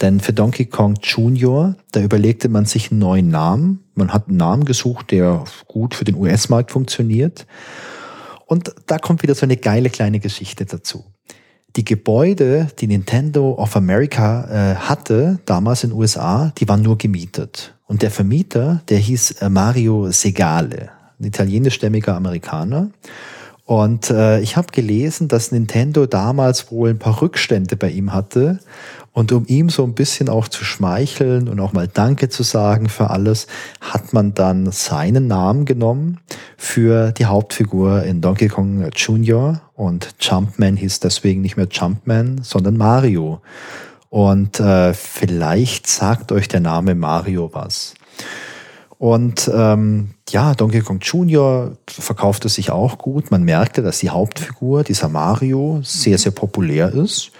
[0.00, 3.82] Denn für Donkey Kong Junior, da überlegte man sich einen neuen Namen.
[3.96, 7.48] Man hat einen Namen gesucht, der gut für den US-Markt funktioniert.
[8.46, 11.04] Und da kommt wieder so eine geile kleine Geschichte dazu.
[11.76, 16.98] Die Gebäude, die Nintendo of America äh, hatte, damals in den USA, die waren nur
[16.98, 17.74] gemietet.
[17.86, 22.90] Und der Vermieter, der hieß äh, Mario Segale, ein italienischstämmiger Amerikaner.
[23.64, 28.58] Und äh, ich habe gelesen, dass Nintendo damals wohl ein paar Rückstände bei ihm hatte.
[29.12, 32.88] Und um ihm so ein bisschen auch zu schmeicheln und auch mal Danke zu sagen
[32.88, 33.48] für alles,
[33.80, 36.20] hat man dann seinen Namen genommen
[36.56, 39.60] für die Hauptfigur in Donkey Kong Jr.
[39.74, 43.40] Und Jumpman hieß deswegen nicht mehr Jumpman, sondern Mario.
[44.10, 47.94] Und äh, vielleicht sagt euch der Name Mario was.
[48.98, 51.72] Und ähm, ja, Donkey Kong Jr.
[51.88, 53.30] verkaufte sich auch gut.
[53.30, 57.32] Man merkte, dass die Hauptfigur, dieser Mario, sehr, sehr populär ist.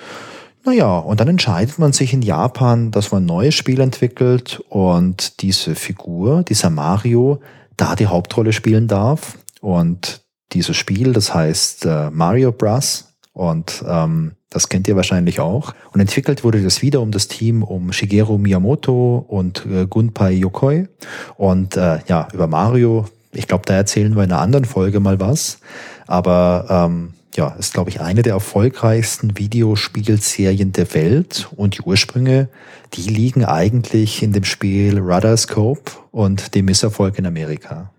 [0.65, 5.41] Naja, und dann entscheidet man sich in Japan, dass man ein neues Spiel entwickelt und
[5.41, 7.41] diese Figur, dieser Mario,
[7.77, 9.39] da die Hauptrolle spielen darf.
[9.61, 13.15] Und dieses Spiel, das heißt äh, Mario Bros.
[13.33, 15.73] Und ähm, das kennt ihr wahrscheinlich auch.
[15.93, 20.89] Und entwickelt wurde das wieder um das Team um Shigeru Miyamoto und äh, Gunpei Yokoi.
[21.37, 25.21] Und äh, ja, über Mario, ich glaube, da erzählen wir in einer anderen Folge mal
[25.21, 25.61] was.
[26.07, 31.49] Aber ähm, ja, ist, glaube ich, eine der erfolgreichsten Videospielserien der Welt.
[31.57, 32.49] Und die Ursprünge,
[32.95, 37.93] die liegen eigentlich in dem Spiel Rudder Scope und dem Misserfolg in Amerika.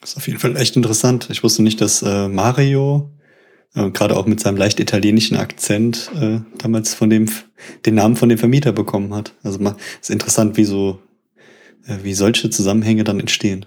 [0.00, 1.28] Das ist auf jeden Fall echt interessant.
[1.30, 3.10] Ich wusste nicht, dass äh, Mario
[3.74, 7.30] äh, gerade auch mit seinem leicht italienischen Akzent äh, damals von dem
[7.86, 9.34] den Namen von dem Vermieter bekommen hat.
[9.44, 10.98] Also es ist interessant, wie so
[11.86, 13.66] äh, wie solche Zusammenhänge dann entstehen.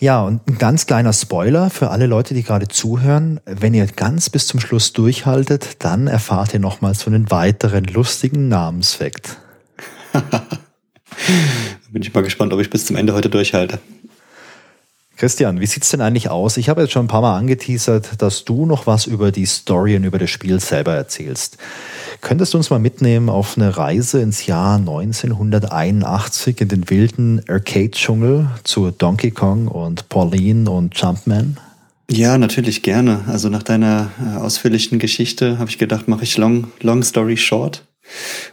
[0.00, 3.40] Ja, und ein ganz kleiner Spoiler für alle Leute, die gerade zuhören.
[3.46, 8.48] Wenn ihr ganz bis zum Schluss durchhaltet, dann erfahrt ihr nochmals so einen weiteren lustigen
[8.48, 9.38] Namensfakt.
[11.90, 13.80] Bin ich mal gespannt, ob ich bis zum Ende heute durchhalte.
[15.18, 16.56] Christian, wie sieht's denn eigentlich aus?
[16.58, 19.96] Ich habe jetzt schon ein paar Mal angeteasert, dass du noch was über die Story
[19.96, 21.58] und über das Spiel selber erzählst.
[22.20, 28.48] Könntest du uns mal mitnehmen auf eine Reise ins Jahr 1981 in den wilden Arcade-Dschungel
[28.62, 31.58] zu Donkey Kong und Pauline und Jumpman?
[32.08, 33.24] Ja, natürlich gerne.
[33.26, 37.84] Also nach deiner äh, ausführlichen Geschichte habe ich gedacht, mache ich long, long story short.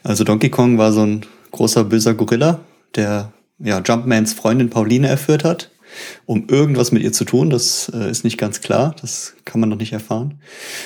[0.04, 2.62] Also Donkey Kong war so ein großer böser Gorilla,
[2.96, 5.70] der ja Jumpmans Freundin Pauline erführt hat
[6.26, 7.50] um irgendwas mit ihr zu tun.
[7.50, 8.96] Das äh, ist nicht ganz klar.
[9.02, 10.40] Das kann man noch nicht erfahren.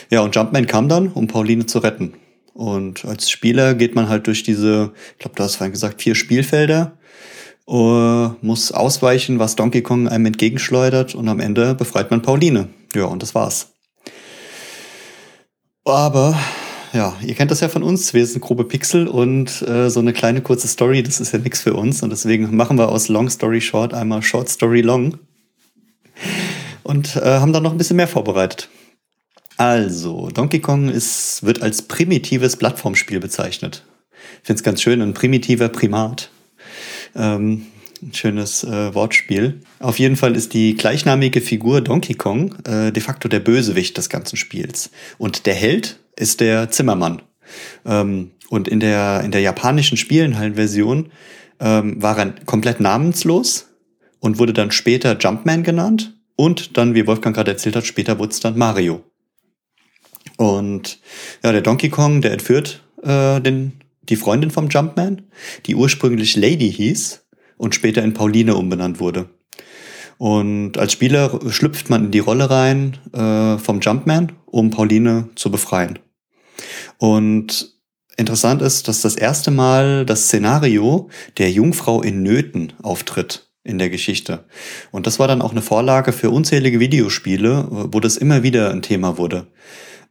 [0.10, 2.14] Ja, und Jumpman kam dann, um Pauline zu retten.
[2.54, 6.16] Und als Spieler geht man halt durch diese, ich glaube, du hast vorhin gesagt, vier
[6.16, 6.98] Spielfelder,
[7.68, 12.68] uh, muss ausweichen, was Donkey Kong einem entgegenschleudert und am Ende befreit man Pauline.
[12.94, 13.74] Ja, und das war's.
[15.86, 16.38] Aber
[16.94, 18.14] ja, ihr kennt das ja von uns.
[18.14, 21.62] Wir sind grobe Pixel und äh, so eine kleine kurze Story, das ist ja nichts
[21.62, 22.02] für uns.
[22.02, 25.20] Und deswegen machen wir aus Long Story Short einmal Short Story Long.
[26.84, 28.70] Und äh, haben dann noch ein bisschen mehr vorbereitet.
[29.58, 33.84] Also, Donkey Kong ist, wird als primitives Plattformspiel bezeichnet.
[34.42, 36.32] Ich finde es ganz schön, ein primitiver Primat.
[37.16, 37.66] Ähm,
[38.02, 39.60] ein schönes äh, Wortspiel.
[39.80, 44.10] Auf jeden Fall ist die gleichnamige Figur Donkey Kong äh, de facto der Bösewicht des
[44.10, 44.92] ganzen Spiels.
[45.18, 47.22] Und der Held ist der Zimmermann.
[47.86, 51.12] Ähm, und in der, in der japanischen Spielenhallen-Version
[51.60, 53.68] ähm, war er komplett namenslos
[54.20, 56.16] und wurde dann später Jumpman genannt.
[56.36, 59.04] Und dann, wie Wolfgang gerade erzählt hat, später wurde es dann Mario.
[60.38, 61.00] Und
[61.44, 65.24] ja, der Donkey Kong, der entführt äh, den, die Freundin vom Jumpman,
[65.66, 67.26] die ursprünglich Lady hieß
[67.58, 69.30] und später in Pauline umbenannt wurde.
[70.18, 75.52] Und als Spieler schlüpft man in die Rolle rein äh, vom Jumpman, um Pauline zu
[75.52, 76.00] befreien.
[77.00, 77.74] Und
[78.18, 83.90] interessant ist, dass das erste Mal das Szenario der Jungfrau in Nöten auftritt in der
[83.90, 84.46] Geschichte.
[84.92, 88.82] Und das war dann auch eine Vorlage für unzählige Videospiele, wo das immer wieder ein
[88.82, 89.48] Thema wurde.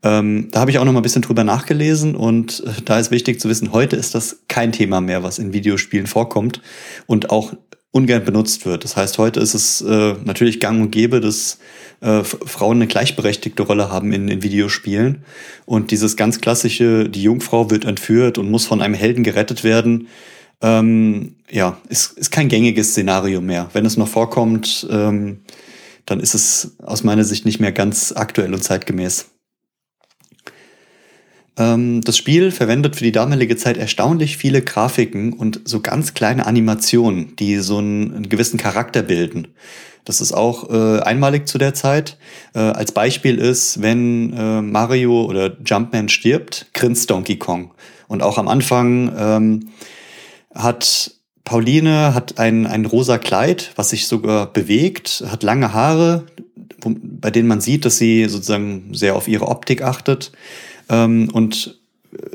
[0.03, 3.11] Ähm, da habe ich auch noch mal ein bisschen drüber nachgelesen und äh, da ist
[3.11, 6.63] wichtig zu wissen, heute ist das kein Thema mehr, was in Videospielen vorkommt
[7.07, 7.53] und auch
[7.91, 8.85] ungern benutzt wird.
[8.85, 11.59] Das heißt, heute ist es äh, natürlich gang und gäbe, dass
[12.01, 15.25] äh, Frauen eine gleichberechtigte Rolle haben in, in Videospielen.
[15.67, 20.09] Und dieses ganz klassische, die Jungfrau wird entführt und muss von einem Helden gerettet werden,
[20.61, 23.71] ähm, ja, ist, ist kein gängiges Szenario mehr.
[23.73, 25.41] Wenn es noch vorkommt, ähm,
[26.07, 29.27] dann ist es aus meiner Sicht nicht mehr ganz aktuell und zeitgemäß.
[31.59, 36.47] Ähm, das Spiel verwendet für die damalige Zeit erstaunlich viele Grafiken und so ganz kleine
[36.47, 39.49] Animationen, die so einen, einen gewissen Charakter bilden.
[40.09, 42.17] Das ist auch äh, einmalig zu der Zeit.
[42.55, 47.75] Äh, als Beispiel ist, wenn äh, Mario oder Jumpman stirbt, grinst Donkey Kong.
[48.07, 49.69] Und auch am Anfang ähm,
[50.55, 51.11] hat
[51.45, 56.25] Pauline hat ein, ein rosa Kleid, was sich sogar bewegt, hat lange Haare,
[56.81, 60.33] wo, bei denen man sieht, dass sie sozusagen sehr auf ihre Optik achtet.
[60.89, 61.79] Ähm, und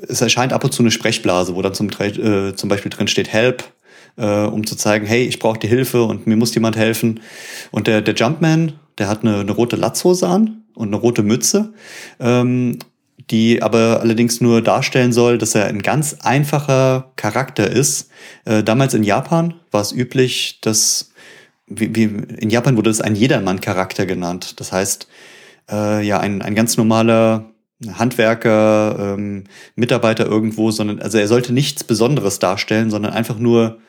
[0.08, 3.34] es erscheint ab und zu eine Sprechblase, wo dann zum, äh, zum Beispiel drin steht
[3.34, 3.64] Help,
[4.18, 7.20] äh, um zu zeigen, hey, ich brauche die Hilfe und mir muss jemand helfen.
[7.72, 11.74] Und der, der Jumpman, der hat eine, eine rote Latzhose an und eine rote Mütze,
[12.20, 12.80] ähm,
[13.30, 18.10] die aber allerdings nur darstellen soll, dass er ein ganz einfacher Charakter ist.
[18.46, 21.12] Äh, damals in Japan war es üblich, dass
[21.68, 24.60] wie, wie, in Japan wurde es ein Jedermann-Charakter genannt.
[24.60, 25.08] Das heißt,
[25.72, 27.54] äh, ja, ein, ein ganz normaler
[27.98, 29.46] Handwerker, ähm,
[29.76, 33.80] Mitarbeiter irgendwo, sondern also er sollte nichts Besonderes darstellen, sondern einfach nur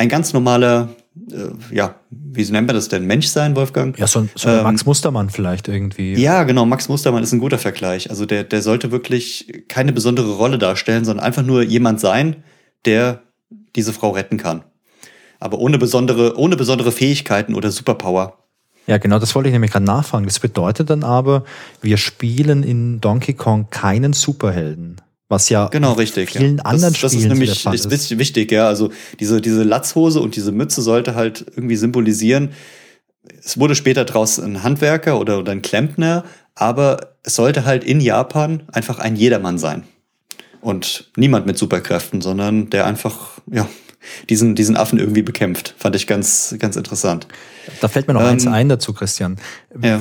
[0.00, 0.88] ein ganz normaler,
[1.30, 3.98] äh, ja, wie nennt man das denn, Mensch sein, Wolfgang?
[3.98, 6.14] Ja, so, so ähm, Max Mustermann vielleicht irgendwie.
[6.14, 8.08] Ja, genau, Max Mustermann ist ein guter Vergleich.
[8.08, 12.36] Also der, der sollte wirklich keine besondere Rolle darstellen, sondern einfach nur jemand sein,
[12.86, 13.20] der
[13.76, 14.64] diese Frau retten kann.
[15.38, 18.38] Aber ohne besondere, ohne besondere Fähigkeiten oder Superpower.
[18.86, 20.24] Ja, genau, das wollte ich nämlich gerade nachfragen.
[20.24, 21.44] Das bedeutet dann aber,
[21.82, 24.96] wir spielen in Donkey Kong keinen Superhelden.
[25.30, 26.64] Was ja genau, richtig, vielen ja.
[26.64, 28.66] anderen das, das ist nämlich ist, ist wichtig, ja.
[28.66, 32.50] Also diese, diese Latzhose und diese Mütze sollte halt irgendwie symbolisieren.
[33.40, 36.24] Es wurde später draus ein Handwerker oder, oder ein Klempner,
[36.56, 39.84] aber es sollte halt in Japan einfach ein Jedermann sein.
[40.60, 43.68] Und niemand mit Superkräften, sondern der einfach, ja,
[44.28, 45.76] diesen, diesen Affen irgendwie bekämpft.
[45.78, 47.28] Fand ich ganz, ganz interessant.
[47.80, 49.36] Da fällt mir noch ähm, eins ein dazu, Christian.
[49.80, 50.00] Ja.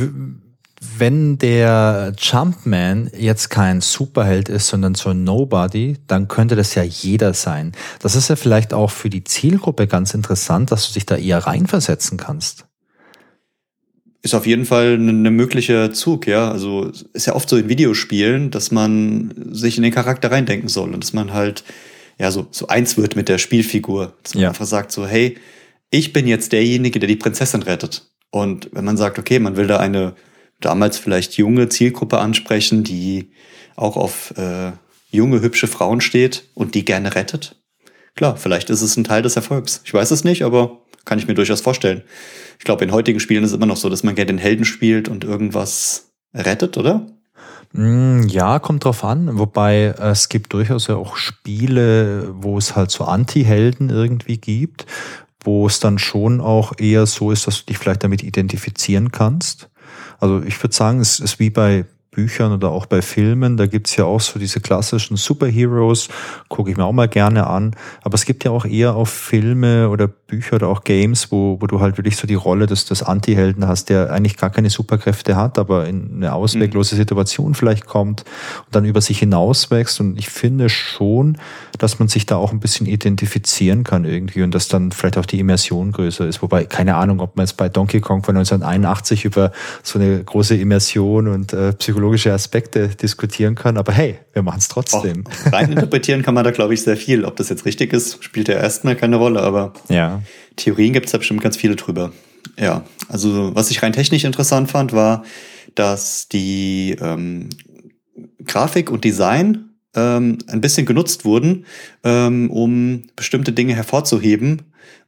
[0.80, 6.84] Wenn der Jumpman jetzt kein Superheld ist, sondern so ein Nobody, dann könnte das ja
[6.84, 7.74] jeder sein.
[8.00, 11.40] Das ist ja vielleicht auch für die Zielgruppe ganz interessant, dass du dich da eher
[11.40, 12.66] reinversetzen kannst
[14.22, 16.52] ist auf jeden Fall ein ne möglicher Zug, ja.
[16.52, 20.94] Also ist ja oft so in Videospielen, dass man sich in den Charakter reindenken soll
[20.94, 21.64] und dass man halt
[22.20, 24.14] ja, so, so eins wird mit der Spielfigur.
[24.24, 24.50] Dass man ja.
[24.50, 25.38] einfach sagt so, hey,
[25.90, 28.10] ich bin jetzt derjenige, der die Prinzessin rettet.
[28.30, 30.14] Und wenn man sagt, okay, man will da eine
[30.62, 33.32] damals vielleicht junge Zielgruppe ansprechen, die
[33.76, 34.72] auch auf äh,
[35.12, 37.56] junge, hübsche Frauen steht und die gerne rettet,
[38.16, 39.82] klar, vielleicht ist es ein Teil des Erfolgs.
[39.86, 42.04] Ich weiß es nicht, aber kann ich mir durchaus vorstellen.
[42.58, 44.66] Ich glaube, in heutigen Spielen ist es immer noch so, dass man gerne den Helden
[44.66, 47.08] spielt und irgendwas rettet, oder?
[47.74, 49.38] Hm, ja, kommt drauf an.
[49.40, 54.86] Wobei äh, es gibt durchaus ja auch Spiele, wo es halt so Anti-Helden irgendwie gibt,
[55.44, 59.69] wo es dann schon auch eher so ist, dass du dich vielleicht damit identifizieren kannst.
[60.20, 63.96] Also ich würde sagen, es ist wie bei Büchern oder auch bei Filmen, da gibt's
[63.96, 66.10] ja auch so diese klassischen Superheroes,
[66.48, 67.76] gucke ich mir auch mal gerne an.
[68.02, 71.68] Aber es gibt ja auch eher auch Filme oder Bücher oder auch Games, wo, wo
[71.68, 75.36] du halt wirklich so die Rolle des, des Anti-Helden hast, der eigentlich gar keine Superkräfte
[75.36, 77.00] hat, aber in eine ausweglose mhm.
[77.00, 78.24] Situation vielleicht kommt
[78.66, 80.00] und dann über sich hinauswächst.
[80.00, 81.38] Und ich finde schon,
[81.78, 85.26] dass man sich da auch ein bisschen identifizieren kann irgendwie und dass dann vielleicht auch
[85.26, 86.42] die Immersion größer ist.
[86.42, 89.52] Wobei, keine Ahnung, ob man jetzt bei Donkey Kong von 1981 über
[89.84, 94.68] so eine große Immersion und äh, psychologische Aspekte diskutieren kann, aber hey, wir machen es
[94.68, 95.24] trotzdem.
[95.48, 97.26] Auch rein interpretieren kann man da, glaube ich, sehr viel.
[97.26, 100.19] Ob das jetzt richtig ist, spielt ja erstmal keine Rolle, aber ja.
[100.56, 102.12] Theorien gibt es da bestimmt ganz viele drüber.
[102.58, 105.24] Ja, also was ich rein technisch interessant fand, war,
[105.76, 107.50] dass die ähm,
[108.46, 111.66] Grafik und Design ähm, ein bisschen genutzt wurden,
[112.04, 114.64] ähm, um bestimmte Dinge hervorzuheben,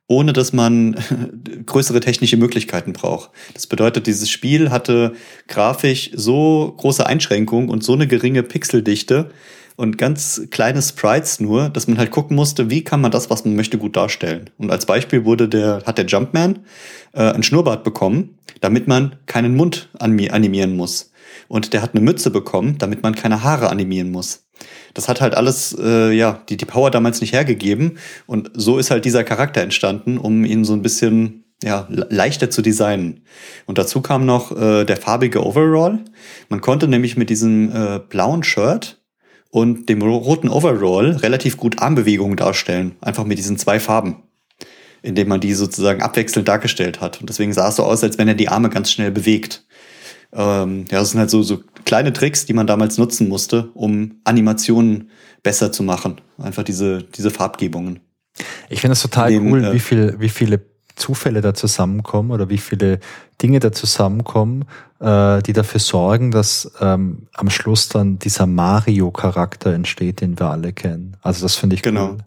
[0.07, 0.95] ohne dass man
[1.65, 3.31] größere technische Möglichkeiten braucht.
[3.53, 5.13] Das bedeutet, dieses Spiel hatte
[5.47, 9.29] grafisch so große Einschränkungen und so eine geringe Pixeldichte
[9.75, 13.45] und ganz kleine Sprites nur, dass man halt gucken musste, wie kann man das, was
[13.45, 14.49] man möchte, gut darstellen.
[14.57, 16.59] Und als Beispiel wurde der, hat der Jumpman
[17.13, 21.11] äh, ein Schnurrbart bekommen, damit man keinen Mund animieren muss.
[21.47, 24.43] Und der hat eine Mütze bekommen, damit man keine Haare animieren muss
[24.93, 27.97] das hat halt alles, äh, ja, die, die Power damals nicht hergegeben.
[28.27, 32.61] Und so ist halt dieser Charakter entstanden, um ihn so ein bisschen ja, leichter zu
[32.61, 33.21] designen.
[33.65, 35.99] Und dazu kam noch äh, der farbige Overall.
[36.49, 39.00] Man konnte nämlich mit diesem äh, blauen Shirt
[39.51, 42.95] und dem roten Overall relativ gut Armbewegungen darstellen.
[43.01, 44.23] Einfach mit diesen zwei Farben.
[45.03, 47.19] Indem man die sozusagen abwechselnd dargestellt hat.
[47.19, 49.65] Und deswegen sah es so aus, als wenn er die Arme ganz schnell bewegt.
[50.31, 54.21] Ähm, ja, das sind halt so, so kleine Tricks, die man damals nutzen musste, um
[54.23, 55.09] Animationen
[55.43, 56.21] besser zu machen.
[56.37, 57.99] Einfach diese, diese Farbgebungen.
[58.69, 60.57] Ich finde es total Dem, cool, äh, wie, viel, wie viele
[61.01, 62.99] Zufälle da zusammenkommen oder wie viele
[63.41, 64.65] Dinge da zusammenkommen,
[64.99, 70.73] äh, die dafür sorgen, dass ähm, am Schluss dann dieser Mario-Charakter entsteht, den wir alle
[70.73, 71.17] kennen.
[71.21, 72.11] Also das finde ich genau.
[72.11, 72.17] cool.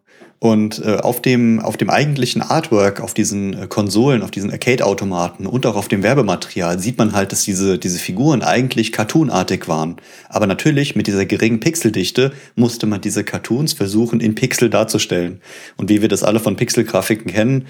[0.45, 5.47] Und äh, auf, dem, auf dem eigentlichen Artwork, auf diesen äh, Konsolen, auf diesen Arcade-Automaten
[5.47, 9.97] und auch auf dem Werbematerial sieht man halt, dass diese, diese Figuren eigentlich cartoonartig waren.
[10.29, 15.41] Aber natürlich mit dieser geringen Pixeldichte musste man diese Cartoons versuchen, in Pixel darzustellen.
[15.79, 17.65] Und wie wir das alle von Pixelgrafiken kennen,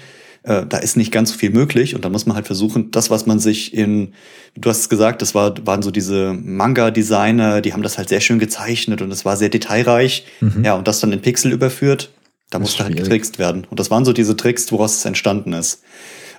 [0.45, 3.09] äh, da ist nicht ganz so viel möglich und da muss man halt versuchen, das,
[3.09, 4.13] was man sich in,
[4.55, 8.21] du hast es gesagt, das war, waren so diese Manga-Designer, die haben das halt sehr
[8.21, 10.25] schön gezeichnet und es war sehr detailreich.
[10.41, 10.63] Mhm.
[10.63, 12.11] Ja, und das dann in Pixel überführt,
[12.51, 13.65] da musste halt getrickst werden.
[13.69, 15.81] Und das waren so diese Tricks, woraus es entstanden ist.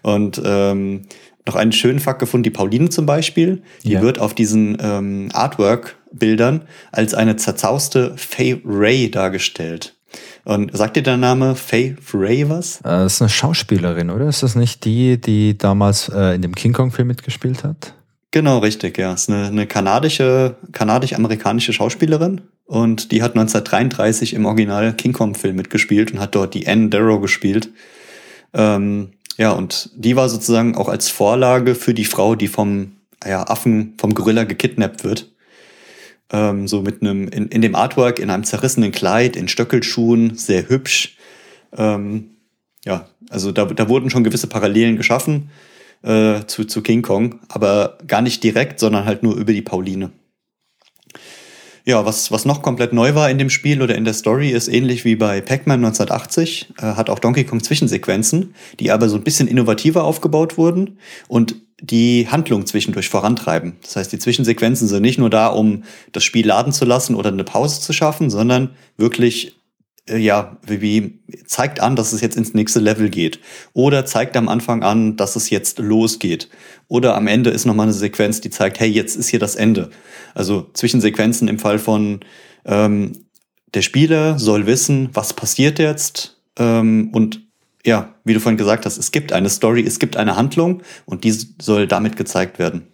[0.03, 1.03] Und ähm,
[1.45, 4.03] noch einen schönen Fakt gefunden, die Pauline zum Beispiel, die ja.
[4.03, 9.96] wird auf diesen ähm, Artwork-Bildern als eine zerzauste Faye Ray dargestellt.
[10.45, 12.79] Und sagt dir der Name Faye Ray was?
[12.79, 14.29] Äh, das ist eine Schauspielerin, oder?
[14.29, 17.95] Ist das nicht die, die damals äh, in dem King Kong-Film mitgespielt hat?
[18.31, 19.15] Genau, richtig, ja.
[19.15, 22.43] Ist eine, eine kanadische, kanadisch-amerikanische Schauspielerin.
[22.65, 27.21] Und die hat 1933 im Original King Kong-Film mitgespielt und hat dort die Anne Darrow
[27.21, 27.71] gespielt.
[28.55, 32.93] Ähm, ja, und die war sozusagen auch als Vorlage für die Frau, die vom
[33.25, 35.31] ja, Affen, vom Gorilla gekidnappt wird
[36.33, 40.69] ähm, so mit einem, in, in dem Artwork, in einem zerrissenen Kleid, in Stöckelschuhen, sehr
[40.69, 41.17] hübsch.
[41.77, 42.37] Ähm,
[42.85, 45.51] ja, also da, da wurden schon gewisse Parallelen geschaffen
[46.03, 50.11] äh, zu, zu King Kong, aber gar nicht direkt, sondern halt nur über die Pauline.
[51.85, 54.67] Ja, was, was noch komplett neu war in dem Spiel oder in der Story, ist
[54.67, 59.23] ähnlich wie bei Pac-Man 1980, äh, hat auch Donkey Kong Zwischensequenzen, die aber so ein
[59.23, 60.99] bisschen innovativer aufgebaut wurden
[61.29, 63.77] und die Handlung zwischendurch vorantreiben.
[63.83, 67.31] Das heißt, die Zwischensequenzen sind nicht nur da, um das Spiel laden zu lassen oder
[67.31, 69.57] eine Pause zu schaffen, sondern wirklich
[70.09, 73.41] äh, ja, wie, zeigt an, dass es jetzt ins nächste Level geht.
[73.73, 76.49] Oder zeigt am Anfang an, dass es jetzt losgeht.
[76.89, 79.91] Oder am Ende ist nochmal eine Sequenz, die zeigt, hey, jetzt ist hier das Ende.
[80.35, 82.21] Also Zwischensequenzen im Fall von
[82.65, 83.13] ähm,
[83.75, 86.39] der Spieler soll wissen, was passiert jetzt.
[86.59, 87.46] Ähm, und
[87.87, 91.25] ja, wie du vorhin gesagt hast, es gibt eine Story, es gibt eine Handlung und
[91.25, 92.89] die soll damit gezeigt werden.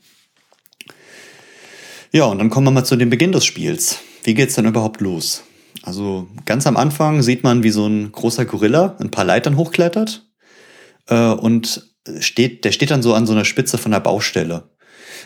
[2.13, 4.01] Ja, und dann kommen wir mal zu dem Beginn des Spiels.
[4.23, 5.45] Wie geht's denn überhaupt los?
[5.83, 10.27] Also ganz am Anfang sieht man, wie so ein großer Gorilla ein paar Leitern hochklettert
[11.09, 11.89] äh, und
[12.21, 14.69] steht, der steht dann so an so einer Spitze von der Baustelle.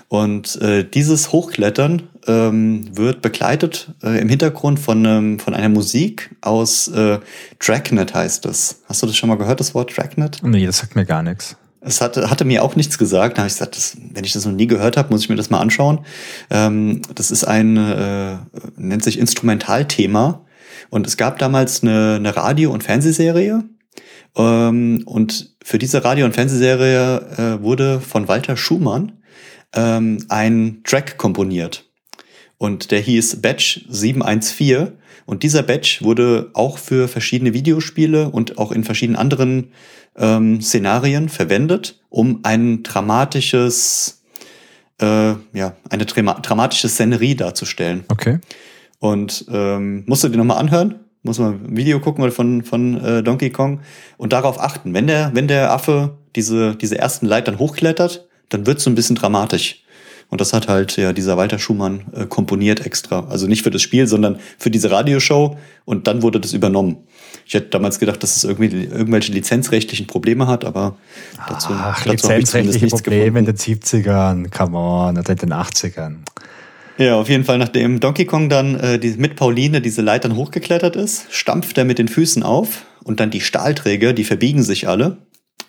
[0.08, 6.34] Und äh, dieses Hochklettern ähm, wird begleitet äh, im Hintergrund von, ähm, von einer Musik
[6.40, 7.18] aus äh,
[7.58, 8.82] Dragnet heißt das.
[8.86, 10.40] Hast du das schon mal gehört, das Wort Dragnet?
[10.42, 11.56] Nee, das sagt mir gar nichts.
[11.80, 13.38] Es hatte, hatte mir auch nichts gesagt.
[13.38, 15.36] Da habe ich gesagt, das, wenn ich das noch nie gehört habe, muss ich mir
[15.36, 16.00] das mal anschauen.
[16.50, 18.36] Ähm, das ist ein, äh,
[18.76, 20.44] nennt sich Instrumentalthema
[20.90, 23.64] und es gab damals eine, eine Radio- und Fernsehserie.
[24.36, 29.12] Ähm, und für diese Radio- und Fernsehserie äh, wurde von Walter Schumann
[29.74, 31.85] ähm, ein Track komponiert.
[32.58, 34.92] Und der hieß Batch 714.
[35.26, 39.72] Und dieser Batch wurde auch für verschiedene Videospiele und auch in verschiedenen anderen
[40.16, 44.22] ähm, Szenarien verwendet, um ein dramatisches,
[45.00, 48.04] äh, ja, eine dramatische Szenerie darzustellen.
[48.08, 48.38] Okay.
[48.98, 53.22] Und ähm, musst du dir nochmal anhören, muss man ein Video gucken von, von äh,
[53.22, 53.80] Donkey Kong
[54.16, 54.94] und darauf achten.
[54.94, 58.94] Wenn der, wenn der Affe diese, diese ersten Leitern hochklettert, dann wird es so ein
[58.94, 59.82] bisschen dramatisch.
[60.28, 63.26] Und das hat halt ja dieser Walter Schumann äh, komponiert extra.
[63.28, 66.98] Also nicht für das Spiel, sondern für diese Radioshow und dann wurde das übernommen.
[67.46, 70.96] Ich hätte damals gedacht, dass es irgendwie irgendwelche lizenzrechtlichen Probleme hat, aber
[71.48, 76.16] dazu, Ach, dazu lizenzrechtliche Probleme in den 70ern, come on, oder in den 80ern.
[76.98, 80.96] Ja, auf jeden Fall, nachdem Donkey Kong dann äh, die, mit Pauline diese Leitern hochgeklettert
[80.96, 85.18] ist, stampft er mit den Füßen auf und dann die Stahlträger, die verbiegen sich alle.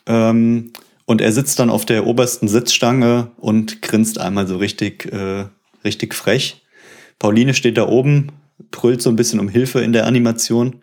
[0.08, 0.72] Ähm,
[1.08, 5.46] und er sitzt dann auf der obersten Sitzstange und grinst einmal so richtig, äh,
[5.84, 6.62] richtig frech.
[7.18, 8.34] Pauline steht da oben,
[8.70, 10.82] brüllt so ein bisschen um Hilfe in der Animation.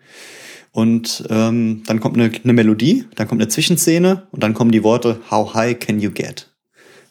[0.71, 4.83] Und ähm, dann kommt eine, eine Melodie, dann kommt eine Zwischenszene und dann kommen die
[4.83, 6.49] Worte How high can you get?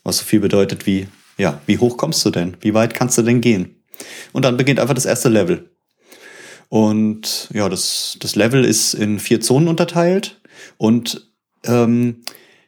[0.02, 1.06] Was so viel bedeutet wie
[1.38, 2.56] ja, wie hoch kommst du denn?
[2.60, 3.76] Wie weit kannst du denn gehen?
[4.32, 5.70] Und dann beginnt einfach das erste Level.
[6.68, 10.40] Und ja, das, das Level ist in vier Zonen unterteilt.
[10.76, 11.30] Und
[11.64, 12.22] ähm,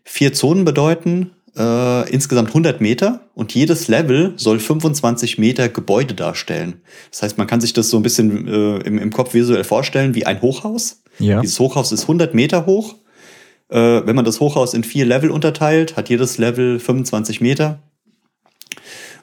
[0.06, 3.20] vier Zonen bedeuten äh, insgesamt 100 Meter.
[3.34, 6.80] Und jedes Level soll 25 Meter Gebäude darstellen.
[7.10, 10.14] Das heißt, man kann sich das so ein bisschen äh, im, im Kopf visuell vorstellen
[10.14, 11.02] wie ein Hochhaus.
[11.18, 11.40] Ja.
[11.40, 12.94] Dieses Hochhaus ist 100 Meter hoch.
[13.68, 17.80] Äh, wenn man das Hochhaus in vier Level unterteilt, hat jedes Level 25 Meter.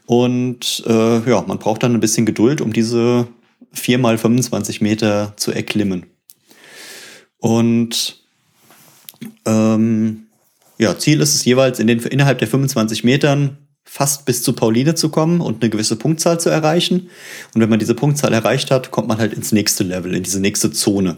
[0.06, 3.28] Und äh, ja, man braucht dann ein bisschen Geduld, um diese
[3.72, 6.08] 4 mal 25 Meter zu erklimmen.
[7.38, 8.22] Und
[9.46, 10.28] ähm,
[10.78, 14.96] ja, Ziel ist es jeweils in den, innerhalb der 25 Metern fast bis zu Pauline
[14.96, 17.10] zu kommen und eine gewisse Punktzahl zu erreichen.
[17.54, 20.40] Und wenn man diese Punktzahl erreicht hat, kommt man halt ins nächste Level, in diese
[20.40, 21.18] nächste Zone.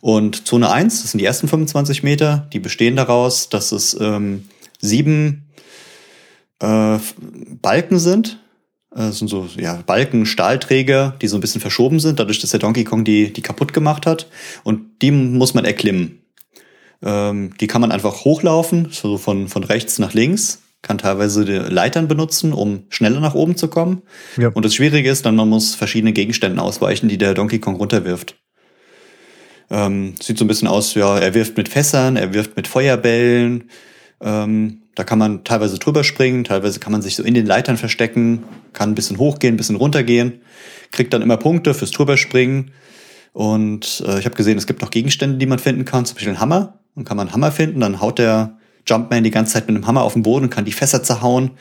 [0.00, 4.48] Und Zone 1, das sind die ersten 25 Meter, die bestehen daraus, dass es ähm,
[4.80, 5.50] sieben
[6.60, 6.98] äh,
[7.60, 8.38] Balken sind.
[8.92, 12.60] Das sind so ja, Balken, Stahlträger, die so ein bisschen verschoben sind, dadurch, dass der
[12.60, 14.28] Donkey Kong die, die kaputt gemacht hat.
[14.64, 16.19] Und die muss man erklimmen.
[17.02, 20.62] Ähm, die kann man einfach hochlaufen, so von, von rechts nach links.
[20.82, 24.02] Kann teilweise die Leitern benutzen, um schneller nach oben zu kommen.
[24.38, 24.48] Ja.
[24.48, 28.36] Und das Schwierige ist dann, man muss verschiedene Gegenstände ausweichen, die der Donkey Kong runterwirft.
[29.70, 33.70] Ähm, sieht so ein bisschen aus, ja, er wirft mit Fässern, er wirft mit Feuerbällen.
[34.20, 37.76] Ähm, da kann man teilweise drüber springen, teilweise kann man sich so in den Leitern
[37.76, 38.42] verstecken,
[38.72, 40.40] kann ein bisschen hochgehen, ein bisschen runtergehen,
[40.90, 42.72] kriegt dann immer Punkte fürs drüberspringen.
[43.32, 46.30] Und äh, ich habe gesehen, es gibt noch Gegenstände, die man finden kann, zum Beispiel
[46.30, 46.79] einen Hammer.
[46.94, 49.86] Dann kann man einen Hammer finden, dann haut der Jumpman die ganze Zeit mit einem
[49.86, 51.52] Hammer auf den Boden und kann die Fässer zerhauen.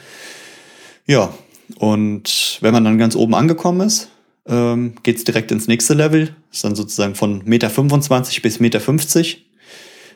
[1.06, 1.34] Ja,
[1.78, 4.10] und wenn man dann ganz oben angekommen ist,
[4.48, 6.36] ähm, geht direkt ins nächste Level.
[6.52, 9.46] Ist dann sozusagen von Meter 25 bis Meter 50.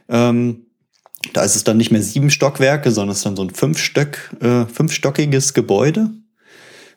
[0.10, 0.66] Ähm,
[1.32, 4.32] da ist es dann nicht mehr sieben Stockwerke, sondern es ist dann so ein fünfstöck,
[4.42, 6.10] äh, fünfstockiges Gebäude.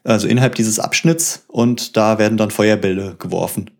[0.03, 3.71] Also innerhalb dieses Abschnitts und da werden dann Feuerbälle geworfen.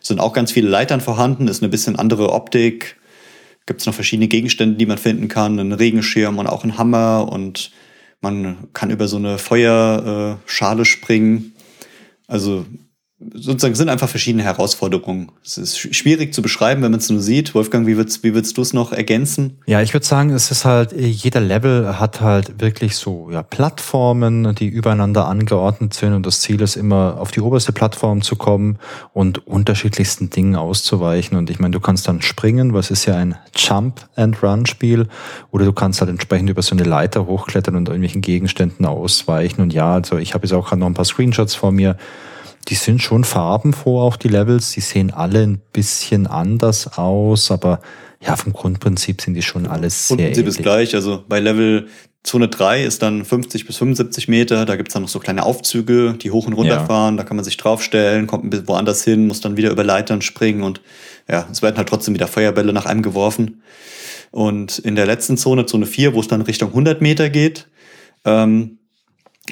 [0.00, 2.96] Es sind auch ganz viele Leitern vorhanden, ist eine bisschen andere Optik.
[3.66, 7.28] Gibt es noch verschiedene Gegenstände, die man finden kann, einen Regenschirm und auch einen Hammer
[7.30, 7.70] und
[8.20, 11.54] man kann über so eine Feuerschale springen.
[12.26, 12.66] Also
[13.32, 15.30] sozusagen sind einfach verschiedene Herausforderungen.
[15.44, 17.54] Es ist schwierig zu beschreiben, wenn man es nur sieht.
[17.54, 19.60] Wolfgang, wie würdest, wie würdest du es noch ergänzen?
[19.66, 24.54] Ja, ich würde sagen, es ist halt, jeder Level hat halt wirklich so ja, Plattformen,
[24.56, 28.78] die übereinander angeordnet sind und das Ziel ist immer, auf die oberste Plattform zu kommen
[29.12, 31.38] und unterschiedlichsten Dingen auszuweichen.
[31.38, 35.08] Und ich meine, du kannst dann springen, was ist ja ein Jump-and-Run-Spiel,
[35.52, 39.60] oder du kannst halt entsprechend über so eine Leiter hochklettern und irgendwelchen Gegenständen ausweichen.
[39.62, 41.96] Und ja, also ich habe jetzt auch gerade noch ein paar Screenshots vor mir
[42.64, 44.72] die sind schon farbenfroh, auch die Levels.
[44.72, 47.80] Die sehen alle ein bisschen anders aus, aber
[48.20, 50.58] ja, vom Grundprinzip sind die schon alles sehr Grundprinzip ähnlich.
[50.58, 50.94] ist gleich.
[50.94, 51.88] Also bei Level
[52.22, 54.64] Zone 3 ist dann 50 bis 75 Meter.
[54.64, 56.84] Da gibt's dann noch so kleine Aufzüge, die hoch und runter ja.
[56.84, 57.18] fahren.
[57.18, 60.22] Da kann man sich draufstellen, kommt ein bisschen woanders hin, muss dann wieder über Leitern
[60.22, 60.80] springen und
[61.28, 63.62] ja, es werden halt trotzdem wieder Feuerbälle nach einem geworfen.
[64.30, 67.68] Und in der letzten Zone, Zone 4, wo es dann Richtung 100 Meter geht,
[68.24, 68.78] ähm,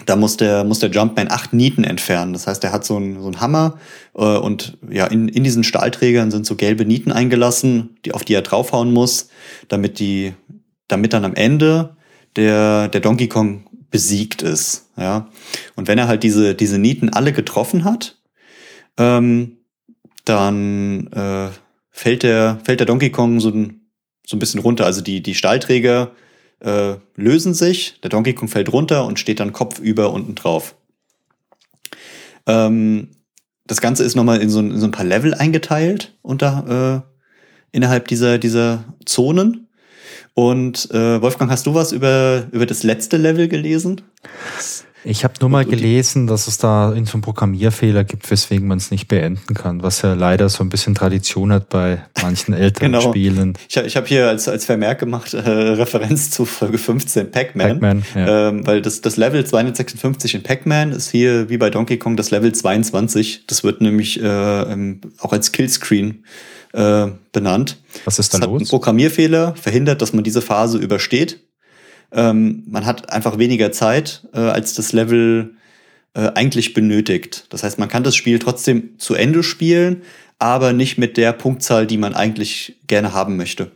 [0.06, 2.32] da muss der, muss der Jumpman acht Nieten entfernen.
[2.32, 3.78] Das heißt, er hat so einen, so einen Hammer
[4.14, 8.34] äh, und ja, in, in diesen Stahlträgern sind so gelbe Nieten eingelassen, die, auf die
[8.34, 9.28] er draufhauen muss,
[9.68, 10.32] damit die,
[10.88, 11.96] damit dann am Ende
[12.36, 14.88] der, der Donkey Kong besiegt ist.
[14.96, 15.28] Ja.
[15.76, 18.18] Und wenn er halt diese, diese Nieten alle getroffen hat,
[18.96, 19.58] ähm,
[20.24, 21.50] dann äh,
[21.90, 23.82] fällt, der, fällt der Donkey Kong so ein,
[24.26, 24.86] so ein bisschen runter.
[24.86, 26.12] Also die, die Stahlträger
[26.62, 30.74] äh, lösen sich, der Donkey Kong fällt runter und steht dann kopfüber unten drauf.
[32.46, 33.08] Ähm,
[33.66, 38.08] das Ganze ist nochmal in so, in so ein paar Level eingeteilt unter, äh, innerhalb
[38.08, 39.68] dieser, dieser Zonen.
[40.34, 44.00] Und äh, Wolfgang, hast du was über, über das letzte Level gelesen?
[45.04, 48.78] Ich habe nur mal gelesen, dass es da in so einem Programmierfehler gibt, weswegen man
[48.78, 52.92] es nicht beenden kann, was ja leider so ein bisschen Tradition hat bei manchen älteren
[52.92, 53.10] genau.
[53.10, 53.54] Spielen.
[53.68, 57.98] Ich, ich habe hier als, als Vermerk gemacht, äh, Referenz zu Folge 15 Pac-Man, Pac
[58.14, 58.48] ja.
[58.48, 62.30] ähm, weil das, das Level 256 in Pac-Man ist hier wie bei Donkey Kong das
[62.30, 63.46] Level 22.
[63.46, 66.24] Das wird nämlich äh, auch als Killscreen
[66.72, 67.78] äh, benannt.
[68.04, 68.60] Was ist da das los?
[68.60, 71.40] Hat ein Programmierfehler verhindert, dass man diese Phase übersteht
[72.12, 75.54] ähm, man hat einfach weniger Zeit, äh, als das Level
[76.14, 77.46] äh, eigentlich benötigt.
[77.50, 80.02] Das heißt, man kann das Spiel trotzdem zu Ende spielen,
[80.38, 83.70] aber nicht mit der Punktzahl, die man eigentlich gerne haben möchte.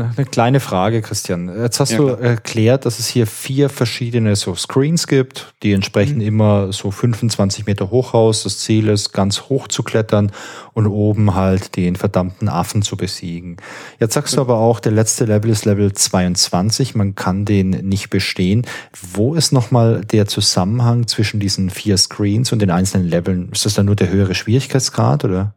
[0.00, 1.50] Eine kleine Frage, Christian.
[1.60, 6.16] Jetzt hast ja, du erklärt, dass es hier vier verschiedene so Screens gibt, die entsprechen
[6.16, 6.26] mhm.
[6.26, 8.42] immer so 25 Meter hoch aus.
[8.42, 10.32] Das Ziel ist, ganz hoch zu klettern
[10.74, 13.56] und oben halt den verdammten Affen zu besiegen.
[13.98, 14.36] Jetzt sagst mhm.
[14.36, 16.94] du aber auch, der letzte Level ist Level 22.
[16.94, 18.66] Man kann den nicht bestehen.
[19.12, 23.48] Wo ist nochmal der Zusammenhang zwischen diesen vier Screens und den einzelnen Leveln?
[23.52, 25.55] Ist das dann nur der höhere Schwierigkeitsgrad oder?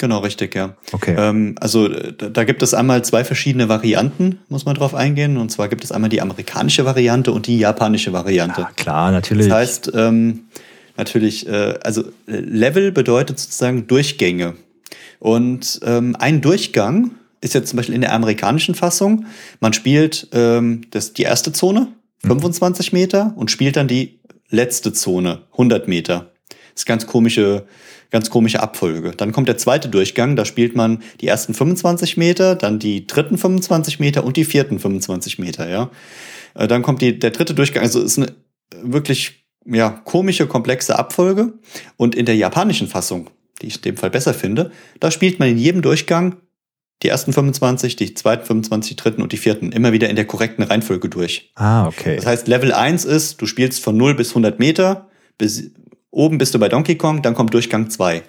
[0.00, 0.76] Genau, richtig, ja.
[0.92, 1.14] Okay.
[1.18, 5.36] Ähm, also da, da, gibt es einmal zwei verschiedene Varianten, muss man drauf eingehen.
[5.36, 8.62] Und zwar gibt es einmal die amerikanische Variante und die japanische Variante.
[8.62, 9.48] Ja, klar, natürlich.
[9.48, 10.44] Das heißt, ähm,
[10.96, 14.54] natürlich, äh, also Level bedeutet sozusagen Durchgänge.
[15.18, 17.10] Und ähm, ein Durchgang
[17.42, 19.26] ist jetzt zum Beispiel in der amerikanischen Fassung,
[19.60, 21.88] man spielt ähm, das, die erste Zone,
[22.24, 22.98] 25 mhm.
[22.98, 26.30] Meter, und spielt dann die letzte Zone, 100 Meter.
[26.48, 27.66] Das ist ganz komische
[28.10, 29.12] ganz komische Abfolge.
[29.16, 33.38] Dann kommt der zweite Durchgang, da spielt man die ersten 25 Meter, dann die dritten
[33.38, 35.90] 25 Meter und die vierten 25 Meter, ja.
[36.54, 38.32] Äh, dann kommt die, der dritte Durchgang, also ist eine
[38.82, 41.54] wirklich, ja, komische, komplexe Abfolge.
[41.96, 43.30] Und in der japanischen Fassung,
[43.62, 46.36] die ich in dem Fall besser finde, da spielt man in jedem Durchgang
[47.02, 50.26] die ersten 25, die zweiten 25, die dritten und die vierten immer wieder in der
[50.26, 51.50] korrekten Reihenfolge durch.
[51.54, 52.16] Ah, okay.
[52.16, 55.08] Das heißt, Level 1 ist, du spielst von 0 bis 100 Meter,
[55.38, 55.70] bis,
[56.10, 58.22] Oben bist du bei Donkey Kong, dann kommt Durchgang 2.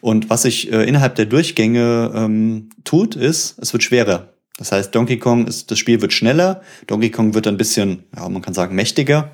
[0.00, 4.28] Und was sich äh, innerhalb der Durchgänge ähm, tut, ist, es wird schwerer.
[4.58, 8.28] Das heißt, Donkey Kong ist, das Spiel wird schneller, Donkey Kong wird ein bisschen, ja,
[8.28, 9.30] man kann sagen, mächtiger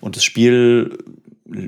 [0.00, 0.98] und das Spiel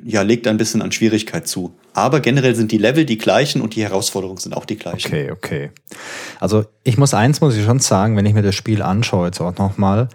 [0.05, 1.74] ja, legt ein bisschen an Schwierigkeit zu.
[1.93, 5.09] Aber generell sind die Level die gleichen und die Herausforderungen sind auch die gleichen.
[5.09, 5.70] Okay, okay.
[6.41, 9.41] Also ich muss eins muss ich schon sagen, wenn ich mir das Spiel anschaue jetzt
[9.41, 10.09] auch nochmal,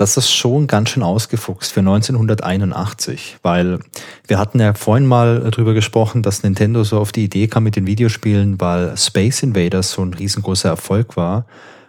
[0.00, 3.80] das ist schon ganz schön ausgefuchst für 1981, weil
[4.26, 7.76] wir hatten ja vorhin mal drüber gesprochen, dass Nintendo so auf die Idee kam mit
[7.76, 11.44] den Videospielen, weil Space Invaders so ein riesengroßer Erfolg war.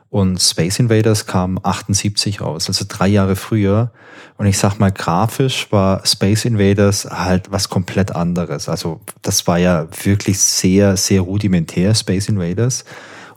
[0.10, 3.92] Und Space Invaders kam 78 raus, also drei Jahre früher.
[4.36, 8.68] Und ich sag mal, grafisch war Space Invaders halt was komplett anderes.
[8.68, 12.84] Also das war ja wirklich sehr, sehr rudimentär, Space Invaders.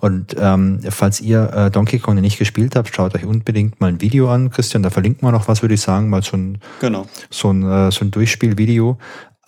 [0.05, 4.02] Und ähm, falls ihr äh, Donkey Kong nicht gespielt habt, schaut euch unbedingt mal ein
[4.02, 4.82] Video an, Christian.
[4.82, 7.07] Da verlinkt man noch was, würde ich sagen, mal so ein, genau.
[7.30, 8.98] so ein, äh, so ein Durchspielvideo.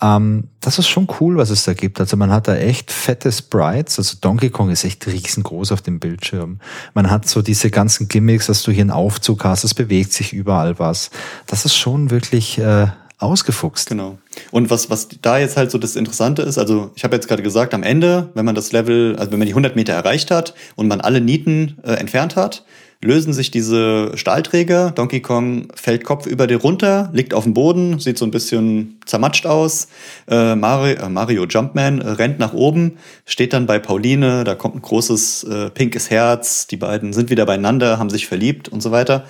[0.00, 2.00] Ähm, das ist schon cool, was es da gibt.
[2.00, 3.98] Also man hat da echt fette Sprites.
[3.98, 6.61] Also Donkey Kong ist echt riesengroß auf dem Bildschirm.
[6.94, 10.32] Man hat so diese ganzen Gimmicks, dass du hier einen Aufzug hast, es bewegt sich
[10.32, 11.11] überall was.
[11.46, 12.86] Das ist schon wirklich äh,
[13.18, 13.88] ausgefuchst.
[13.88, 14.18] Genau.
[14.50, 17.42] Und was, was da jetzt halt so das Interessante ist, also ich habe jetzt gerade
[17.42, 20.54] gesagt, am Ende, wenn man das Level, also wenn man die 100 Meter erreicht hat
[20.74, 22.64] und man alle Nieten äh, entfernt hat,
[23.02, 24.90] lösen sich diese Stahlträger.
[24.90, 29.00] Donkey Kong fällt Kopf über dir runter, liegt auf dem Boden, sieht so ein bisschen
[29.04, 29.88] zermatscht aus.
[30.28, 34.76] Äh, Mario, äh, Mario Jumpman äh, rennt nach oben, steht dann bei Pauline, da kommt
[34.76, 38.90] ein großes äh, pinkes Herz, die beiden sind wieder beieinander, haben sich verliebt und so
[38.90, 39.24] weiter.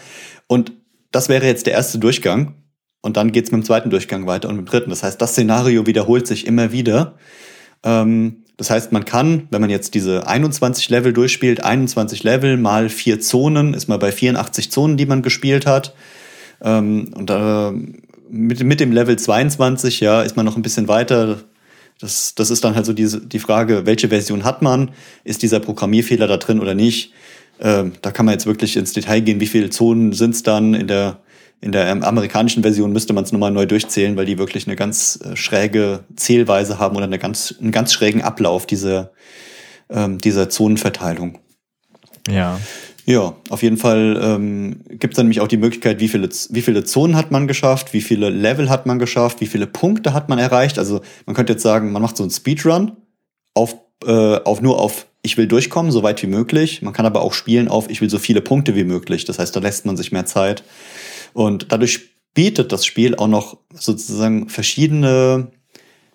[0.47, 0.73] Und
[1.11, 2.55] das wäre jetzt der erste Durchgang.
[3.07, 4.91] Und dann geht's mit dem zweiten Durchgang weiter und mit dem dritten.
[4.91, 7.15] Das heißt, das Szenario wiederholt sich immer wieder.
[7.85, 12.89] Ähm, das heißt, man kann, wenn man jetzt diese 21 Level durchspielt, 21 Level mal
[12.89, 15.95] vier Zonen, ist man bei 84 Zonen, die man gespielt hat.
[16.61, 17.71] Ähm, und äh,
[18.29, 21.39] mit, mit dem Level 22, ja, ist man noch ein bisschen weiter.
[22.01, 24.91] Das, das ist dann halt so diese, die Frage, welche Version hat man?
[25.23, 27.13] Ist dieser Programmierfehler da drin oder nicht?
[27.61, 30.75] Ähm, da kann man jetzt wirklich ins Detail gehen, wie viele Zonen sind es dann
[30.75, 31.21] in der
[31.61, 35.19] in der amerikanischen Version müsste man es nochmal neu durchzählen, weil die wirklich eine ganz
[35.25, 39.13] äh, schräge Zählweise haben oder eine ganz, einen ganz schrägen Ablauf dieser,
[39.89, 41.39] ähm, dieser Zonenverteilung.
[42.29, 42.59] Ja.
[43.09, 46.61] Ja, auf jeden Fall ähm, gibt es dann nämlich auch die Möglichkeit, wie viele, wie
[46.61, 50.29] viele Zonen hat man geschafft, wie viele Level hat man geschafft, wie viele Punkte hat
[50.29, 50.77] man erreicht.
[50.77, 52.97] Also man könnte jetzt sagen, man macht so einen Speedrun
[53.55, 56.83] auf, äh, auf nur auf ich will durchkommen, so weit wie möglich.
[56.83, 59.25] Man kann aber auch spielen auf ich will so viele Punkte wie möglich.
[59.25, 60.65] Das heißt, da lässt man sich mehr Zeit.
[61.37, 65.51] Und dadurch bietet das Spiel auch noch sozusagen verschiedene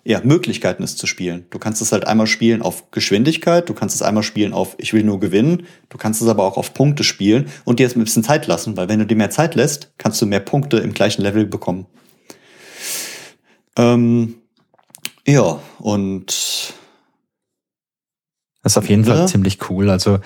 [0.02, 1.46] ja, Möglichkeiten, es zu spielen.
[1.50, 4.92] Du kannst es halt einmal spielen auf Geschwindigkeit, du kannst es einmal spielen auf Ich
[4.92, 8.02] will nur gewinnen, du kannst es aber auch auf Punkte spielen und dir jetzt ein
[8.02, 10.92] bisschen Zeit lassen, weil wenn du dir mehr Zeit lässt, kannst du mehr Punkte im
[10.92, 11.86] gleichen Level bekommen.
[13.76, 14.34] Ähm,
[15.24, 16.74] ja, und
[18.64, 19.14] das ist auf jeden ja.
[19.14, 19.88] Fall ziemlich cool.
[19.88, 20.18] Also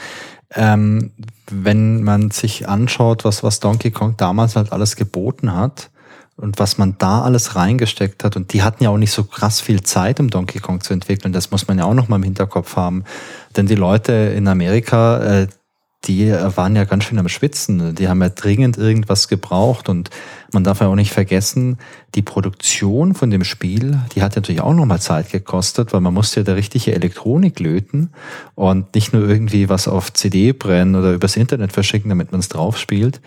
[0.55, 1.11] ähm,
[1.51, 5.91] wenn man sich anschaut, was, was Donkey Kong damals halt alles geboten hat
[6.37, 9.61] und was man da alles reingesteckt hat, und die hatten ja auch nicht so krass
[9.61, 12.23] viel Zeit, um Donkey Kong zu entwickeln, das muss man ja auch noch mal im
[12.23, 13.05] Hinterkopf haben.
[13.57, 15.47] Denn die Leute in Amerika, äh,
[16.07, 17.95] die waren ja ganz schön am Schwitzen.
[17.95, 20.11] Die haben ja dringend irgendwas gebraucht und
[20.53, 21.79] man darf ja auch nicht vergessen,
[22.15, 26.41] die Produktion von dem Spiel, die hat natürlich auch nochmal Zeit gekostet, weil man musste
[26.41, 28.11] ja da richtige Elektronik löten
[28.55, 32.49] und nicht nur irgendwie was auf CD brennen oder übers Internet verschicken, damit man es
[32.49, 33.21] drauf spielt.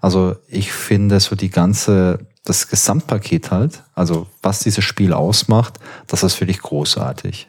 [0.00, 5.78] Also ich finde so die ganze, das Gesamtpaket halt, also was dieses Spiel ausmacht,
[6.08, 7.48] das ist völlig großartig.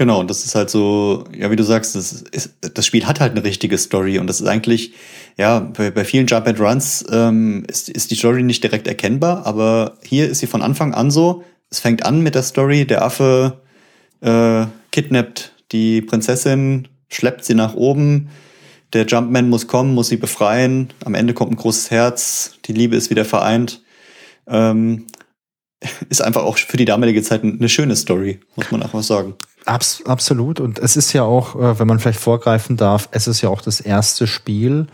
[0.00, 3.20] Genau, und das ist halt so, ja, wie du sagst, das, ist, das Spiel hat
[3.20, 4.94] halt eine richtige Story und das ist eigentlich,
[5.36, 9.44] ja, bei, bei vielen Jump and Runs ähm, ist, ist die Story nicht direkt erkennbar,
[9.44, 11.44] aber hier ist sie von Anfang an so.
[11.68, 13.60] Es fängt an mit der Story, der Affe
[14.22, 18.30] äh, kidnappt die Prinzessin, schleppt sie nach oben,
[18.94, 22.96] der Jumpman muss kommen, muss sie befreien, am Ende kommt ein großes Herz, die Liebe
[22.96, 23.82] ist wieder vereint.
[24.46, 25.08] Ähm,
[26.08, 29.34] ist einfach auch für die damalige Zeit eine schöne Story, muss man einfach sagen.
[29.66, 30.60] Abs absolut.
[30.60, 33.60] Und es ist ja auch, äh, wenn man vielleicht vorgreifen darf, es ist ja auch
[33.60, 34.86] das erste Spiel,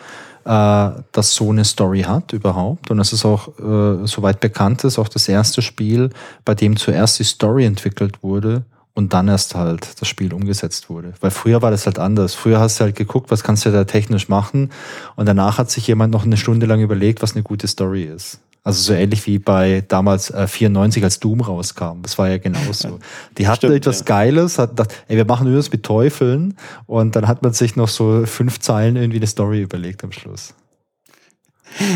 [0.44, 2.90] äh, das so eine Story hat überhaupt.
[2.90, 6.10] Und es ist auch, äh, soweit bekannt ist, auch das erste Spiel,
[6.44, 8.64] bei dem zuerst die Story entwickelt wurde
[8.94, 11.12] und dann erst halt das Spiel umgesetzt wurde.
[11.20, 12.34] Weil früher war das halt anders.
[12.34, 14.70] Früher hast du halt geguckt, was kannst du da technisch machen
[15.16, 18.40] und danach hat sich jemand noch eine Stunde lang überlegt, was eine gute Story ist.
[18.66, 22.02] Also so ähnlich wie bei damals äh, 94, als Doom rauskam.
[22.02, 22.98] Das war ja genauso.
[23.38, 24.06] Die hatten Stimmt, etwas ja.
[24.06, 26.56] Geiles, hatten gedacht, ey, wir machen irgendwas mit Teufeln
[26.86, 30.52] und dann hat man sich noch so fünf Zeilen irgendwie eine Story überlegt am Schluss.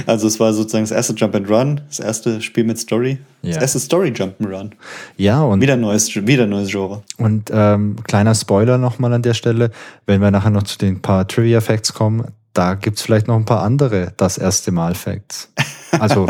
[0.07, 3.55] Also es war sozusagen das erste Jump and Run, das erste Spiel mit Story, ja.
[3.55, 4.71] das erste Story Jump and Run.
[5.17, 7.03] Ja und wieder neues, wieder neues Genre.
[7.17, 9.73] Und ähm, kleiner Spoiler nochmal an der Stelle,
[10.07, 13.35] wenn wir nachher noch zu den paar Trivia Facts kommen, da gibt es vielleicht noch
[13.35, 15.53] ein paar andere das erste Mal Facts.
[15.99, 16.27] Also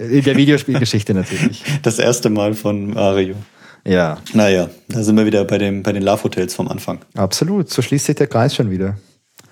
[0.00, 1.62] in der Videospielgeschichte natürlich.
[1.82, 3.36] Das erste Mal von Mario.
[3.84, 4.18] Ja.
[4.34, 6.98] Naja, da sind wir wieder bei, dem, bei den Love Hotels vom Anfang.
[7.16, 8.96] Absolut, so schließt sich der Kreis schon wieder.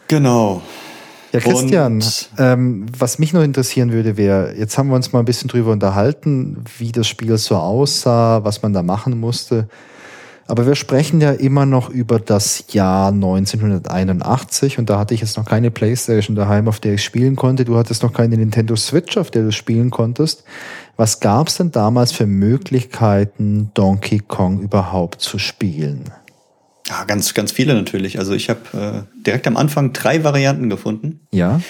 [0.09, 0.63] Genau.
[1.33, 2.03] Ja, Christian,
[2.39, 5.73] ähm, was mich noch interessieren würde, wäre, jetzt haben wir uns mal ein bisschen drüber
[5.73, 9.69] unterhalten, wie das Spiel so aussah, was man da machen musste.
[10.49, 15.37] Aber wir sprechen ja immer noch über das Jahr 1981 und da hatte ich jetzt
[15.37, 17.65] noch keine Playstation daheim, auf der ich spielen konnte.
[17.65, 20.45] Du hattest noch keine Nintendo Switch, auf der du spielen konntest.
[20.97, 26.05] Was gab es denn damals für Möglichkeiten, Donkey Kong überhaupt zu spielen?
[26.89, 28.21] Ja, ganz, ganz viele natürlich.
[28.21, 31.21] Also ich habe äh, direkt am Anfang drei Varianten gefunden.
[31.33, 31.61] Ja.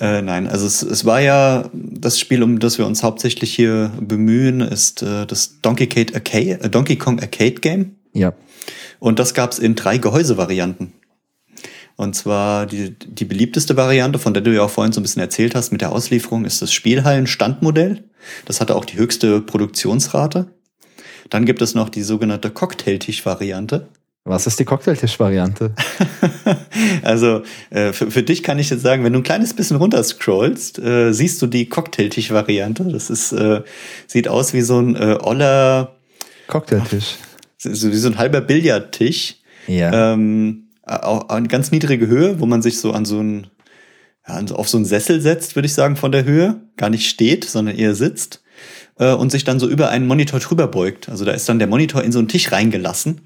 [0.00, 3.92] Äh, nein, also es, es war ja das Spiel, um das wir uns hauptsächlich hier
[4.00, 7.96] bemühen, ist äh, das Donkey, Kate Arcade, äh, Donkey Kong Arcade Game.
[8.14, 8.32] Ja.
[8.98, 10.94] Und das gab es in drei Gehäusevarianten.
[11.96, 15.22] Und zwar die, die beliebteste Variante, von der du ja auch vorhin so ein bisschen
[15.22, 18.02] erzählt hast, mit der Auslieferung, ist das Spielhallen-Standmodell.
[18.46, 20.46] Das hatte auch die höchste Produktionsrate.
[21.30, 23.88] Dann gibt es noch die sogenannte Cocktailtisch-Variante.
[24.24, 25.72] Was ist die Cocktailtisch-Variante?
[27.02, 30.78] also äh, für, für, dich kann ich jetzt sagen, wenn du ein kleines bisschen runterscrollst,
[30.78, 32.84] äh, siehst du die Cocktailtisch-Variante.
[32.84, 33.62] Das ist äh,
[34.06, 35.96] sieht aus wie so ein äh, oller
[36.46, 37.16] Cocktailtisch.
[37.64, 39.36] So wie so ein halber Billardtisch.
[39.66, 40.12] Ja.
[40.12, 43.46] Ähm, auch eine ganz niedrige Höhe, wo man sich so an so ein
[44.26, 46.60] ja, auf so einen Sessel setzt, würde ich sagen, von der Höhe.
[46.76, 48.42] Gar nicht steht, sondern eher sitzt.
[48.98, 51.08] Äh, und sich dann so über einen Monitor drüber beugt.
[51.08, 53.22] Also da ist dann der Monitor in so einen Tisch reingelassen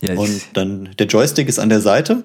[0.00, 2.24] ja, und dann der Joystick ist an der Seite.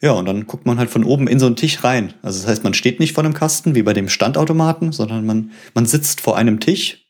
[0.00, 2.14] Ja, und dann guckt man halt von oben in so einen Tisch rein.
[2.22, 5.52] Also das heißt, man steht nicht vor einem Kasten wie bei dem Standautomaten, sondern man,
[5.74, 7.06] man sitzt vor einem Tisch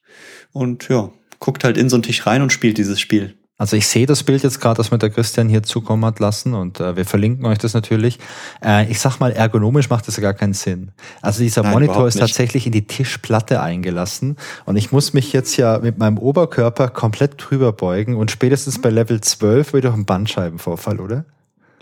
[0.53, 3.35] und ja, guckt halt in so einen Tisch rein und spielt dieses Spiel.
[3.63, 6.53] Also ich sehe das Bild jetzt gerade, das mir der Christian hier zukommen hat lassen
[6.55, 8.19] und äh, wir verlinken euch das natürlich.
[8.61, 10.91] Äh, ich sag mal, ergonomisch macht das ja gar keinen Sinn.
[11.21, 15.57] Also dieser Nein, Monitor ist tatsächlich in die Tischplatte eingelassen und ich muss mich jetzt
[15.59, 20.99] ja mit meinem Oberkörper komplett drüber beugen und spätestens bei Level 12 wieder ein Bandscheibenvorfall,
[20.99, 21.25] oder?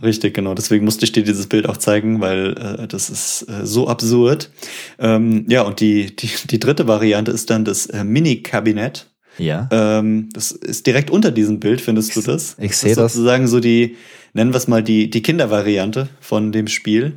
[0.03, 0.53] Richtig, genau.
[0.53, 4.51] Deswegen musste ich dir dieses Bild auch zeigen, weil äh, das ist äh, so absurd.
[4.99, 9.10] Ähm, ja, und die, die, die dritte Variante ist dann das äh, Mini-Kabinett.
[9.41, 9.69] Ja.
[9.71, 12.57] Ähm, das ist direkt unter diesem Bild, findest du das?
[12.59, 13.15] Ich sehe das.
[13.15, 13.97] Sozusagen so die,
[14.35, 17.15] nennen wir es mal die, die Kindervariante von dem Spiel.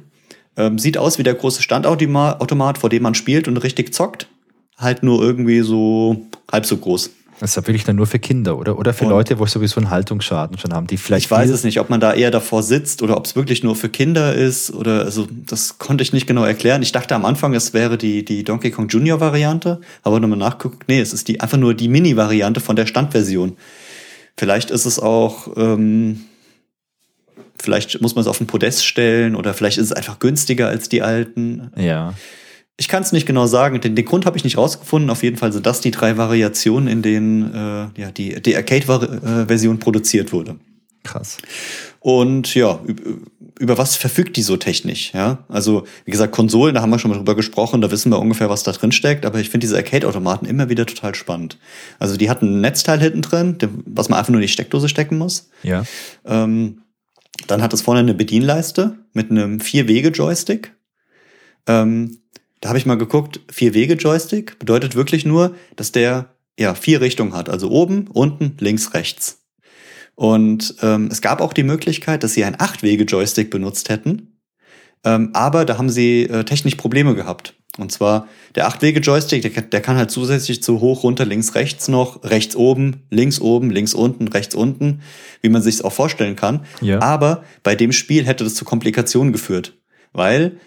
[0.55, 4.27] Ähm, sieht aus wie der große Standautomat, vor dem man spielt und richtig zockt.
[4.77, 7.11] Halt nur irgendwie so halb so groß.
[7.43, 8.79] Das ist ja wirklich dann nur für Kinder, oder?
[8.79, 11.25] Oder für und Leute, wo sowieso einen Haltungsschaden schon haben, die vielleicht.
[11.25, 13.75] Ich weiß es nicht, ob man da eher davor sitzt oder ob es wirklich nur
[13.75, 16.81] für Kinder ist oder also das konnte ich nicht genau erklären.
[16.81, 20.87] Ich dachte am Anfang, es wäre die, die Donkey Kong Junior Variante, aber nochmal nachguckt,
[20.87, 23.57] nee, es ist die einfach nur die Mini-Variante von der Standversion.
[24.37, 26.21] Vielleicht ist es auch, ähm,
[27.61, 30.87] vielleicht muss man es auf ein Podest stellen oder vielleicht ist es einfach günstiger als
[30.87, 31.71] die alten.
[31.75, 32.13] Ja.
[32.77, 35.09] Ich kann es nicht genau sagen, den, den Grund habe ich nicht rausgefunden.
[35.11, 39.79] Auf jeden Fall sind das die drei Variationen, in denen äh, ja, die, die Arcade-Version
[39.79, 40.55] produziert wurde.
[41.03, 41.37] Krass.
[41.99, 42.79] Und ja,
[43.59, 45.13] über was verfügt die so technisch?
[45.13, 48.19] Ja, also wie gesagt, Konsolen, da haben wir schon mal drüber gesprochen, da wissen wir
[48.19, 49.25] ungefähr, was da drin steckt.
[49.25, 51.59] Aber ich finde diese Arcade-Automaten immer wieder total spannend.
[51.99, 55.17] Also die hatten ein Netzteil hinten drin, was man einfach nur in die Steckdose stecken
[55.17, 55.49] muss.
[55.61, 55.83] Ja.
[56.25, 56.81] Ähm,
[57.47, 60.73] dann hat es vorne eine Bedienleiste mit einem Vier-Wege-Joystick.
[61.67, 62.19] Ähm,
[62.63, 67.49] da habe ich mal geguckt, Vier-Wege-Joystick bedeutet wirklich nur, dass der ja vier Richtungen hat,
[67.49, 69.43] also oben, unten, links, rechts.
[70.15, 74.39] Und ähm, es gab auch die Möglichkeit, dass sie ein Acht-Wege-Joystick benutzt hätten,
[75.03, 77.53] ähm, aber da haben sie äh, technisch Probleme gehabt.
[77.77, 82.23] Und zwar der Acht-Wege-Joystick, der, der, kann halt zusätzlich zu hoch, runter, links, rechts noch,
[82.23, 85.01] rechts oben, links oben, links unten, rechts unten,
[85.41, 86.65] wie man sich es auch vorstellen kann.
[86.79, 87.01] Ja.
[87.01, 89.73] Aber bei dem Spiel hätte das zu Komplikationen geführt,
[90.13, 90.61] weil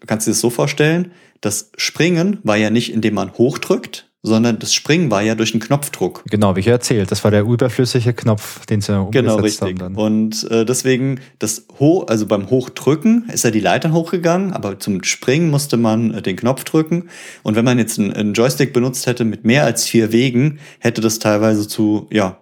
[0.00, 4.58] Du kannst dir das so vorstellen, das Springen war ja nicht, indem man hochdrückt, sondern
[4.58, 6.24] das Springen war ja durch einen Knopfdruck.
[6.28, 9.68] Genau, wie ich erzählt, das war der überflüssige Knopf, den sie umgesetzt genau, richtig.
[9.68, 9.78] haben.
[9.78, 9.94] Dann.
[9.94, 15.04] Und äh, deswegen das Ho also beim Hochdrücken ist ja die Leiter hochgegangen, aber zum
[15.04, 17.08] Springen musste man äh, den Knopf drücken.
[17.44, 21.00] Und wenn man jetzt einen, einen Joystick benutzt hätte mit mehr als vier Wegen, hätte
[21.00, 22.38] das teilweise zu ja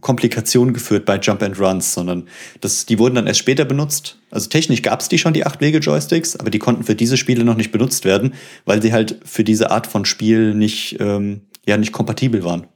[0.00, 2.28] Komplikationen geführt bei Jump and Runs, sondern
[2.60, 4.18] das, die wurden dann erst später benutzt.
[4.30, 7.16] Also technisch gab es die schon, die acht Wege Joysticks, aber die konnten für diese
[7.16, 8.34] Spiele noch nicht benutzt werden,
[8.64, 12.66] weil sie halt für diese Art von Spiel nicht, ähm, ja, nicht kompatibel waren.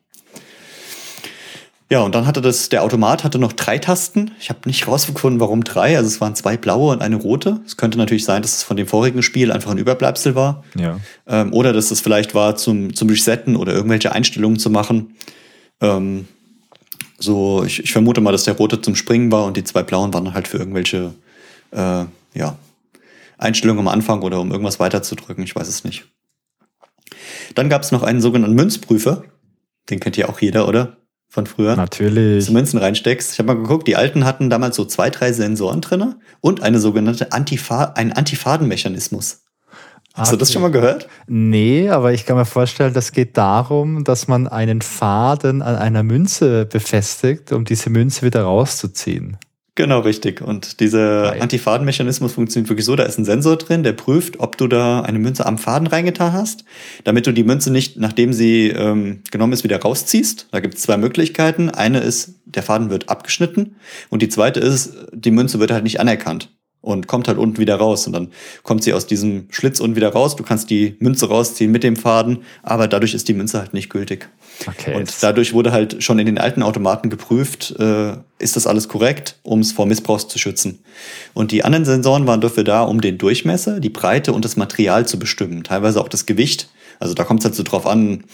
[1.89, 4.33] Ja, und dann hatte das, der Automat hatte noch drei Tasten.
[4.41, 5.97] Ich habe nicht rausgefunden, warum drei.
[5.97, 7.61] Also es waren zwei blaue und eine rote.
[7.65, 10.65] Es könnte natürlich sein, dass es von dem vorigen Spiel einfach ein Überbleibsel war.
[10.77, 10.99] Ja.
[11.29, 15.15] Ähm, oder dass es vielleicht war zum, zum Resetten oder irgendwelche Einstellungen zu machen.
[15.81, 16.27] Ähm,
[17.19, 20.13] so, ich, ich vermute mal, dass der rote zum Springen war und die zwei blauen
[20.13, 21.15] waren halt für irgendwelche,
[21.71, 22.05] äh,
[22.35, 22.59] ja,
[23.39, 26.07] Einstellung am Anfang oder um irgendwas weiterzudrücken, ich weiß es nicht.
[27.55, 29.25] Dann gab es noch einen sogenannten Münzprüfer.
[29.91, 30.97] Den kennt ja auch jeder, oder?
[31.29, 31.77] Von früher.
[31.77, 32.39] Natürlich.
[32.39, 33.33] Dass du Münzen reinsteckst.
[33.33, 36.79] Ich habe mal geguckt, die alten hatten damals so zwei, drei Sensoren drinne und eine
[36.79, 39.46] sogenannte Antifa einen Antifadenmechanismus.
[40.17, 41.09] Hast du das schon mal gehört?
[41.27, 46.03] Nee, aber ich kann mir vorstellen, das geht darum, dass man einen Faden an einer
[46.03, 49.37] Münze befestigt, um diese Münze wieder rauszuziehen.
[49.75, 50.41] Genau, richtig.
[50.41, 54.69] Und dieser Antifadenmechanismus funktioniert wirklich so, da ist ein Sensor drin, der prüft, ob du
[54.69, 56.65] da eine Münze am Faden reingetan hast,
[57.05, 60.49] damit du die Münze nicht, nachdem sie ähm, genommen ist, wieder rausziehst.
[60.51, 61.69] Da gibt es zwei Möglichkeiten.
[61.69, 63.77] Eine ist, der Faden wird abgeschnitten
[64.09, 66.49] und die zweite ist, die Münze wird halt nicht anerkannt
[66.81, 68.07] und kommt halt unten wieder raus.
[68.07, 68.29] Und dann
[68.63, 70.37] kommt sie aus diesem Schlitz unten wieder raus.
[70.37, 73.91] Du kannst die Münze rausziehen mit dem Faden, aber dadurch ist die Münze halt nicht
[73.91, 74.29] gültig.
[74.67, 78.89] Okay, und dadurch wurde halt schon in den alten Automaten geprüft, äh, ist das alles
[78.89, 80.79] korrekt, um es vor Missbrauchs zu schützen.
[81.35, 85.07] Und die anderen Sensoren waren dafür da, um den Durchmesser, die Breite und das Material
[85.07, 86.69] zu bestimmen, teilweise auch das Gewicht.
[86.99, 88.25] Also da kommt es halt so drauf an,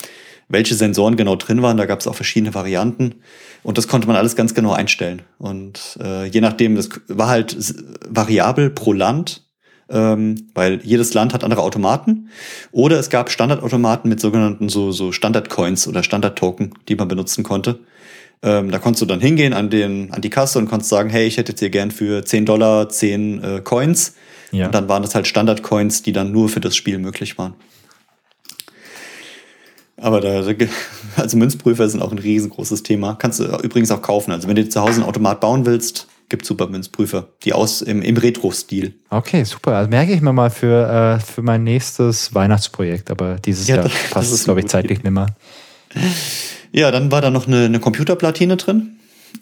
[0.53, 1.79] welche Sensoren genau drin waren.
[1.79, 3.17] Da gab es auch verschiedene Varianten.
[3.63, 5.23] Und das konnte man alles ganz genau einstellen.
[5.39, 7.57] Und äh, je nachdem, das war halt
[8.09, 9.45] variabel pro Land,
[9.89, 12.29] ähm, weil jedes Land hat andere Automaten.
[12.71, 17.81] Oder es gab Standardautomaten mit sogenannten so, so Standard-Coins oder Standard-Token, die man benutzen konnte.
[18.43, 21.27] Ähm, da konntest du dann hingehen an, den, an die Kasse und konntest sagen, hey,
[21.27, 24.17] ich hätte jetzt hier gern für 10 Dollar 10 äh, Coins.
[24.51, 24.67] Ja.
[24.67, 27.55] Und dann waren das halt Standard-Coins, die dann nur für das Spiel möglich waren.
[30.03, 30.45] Aber da,
[31.17, 33.15] also Münzprüfer sind auch ein riesengroßes Thema.
[33.15, 34.33] Kannst du übrigens auch kaufen.
[34.33, 38.03] Also wenn du zu Hause einen Automat bauen willst, gibt super Münzprüfer, die aus im,
[38.03, 38.95] im Retro-Stil.
[39.11, 39.77] Okay, super.
[39.77, 43.91] Also merke ich mir mal für, äh, für mein nächstes Weihnachtsprojekt, aber dieses ja, Jahr
[44.11, 45.27] passt es, glaube ich, zeitlich nicht mehr.
[46.73, 48.99] Ja, dann war da noch eine, eine Computerplatine drin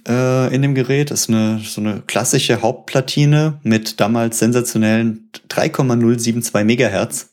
[0.08, 1.10] äh, in dem Gerät.
[1.10, 7.30] Das ist eine, so eine klassische Hauptplatine mit damals sensationellen 3,072 Megahertz.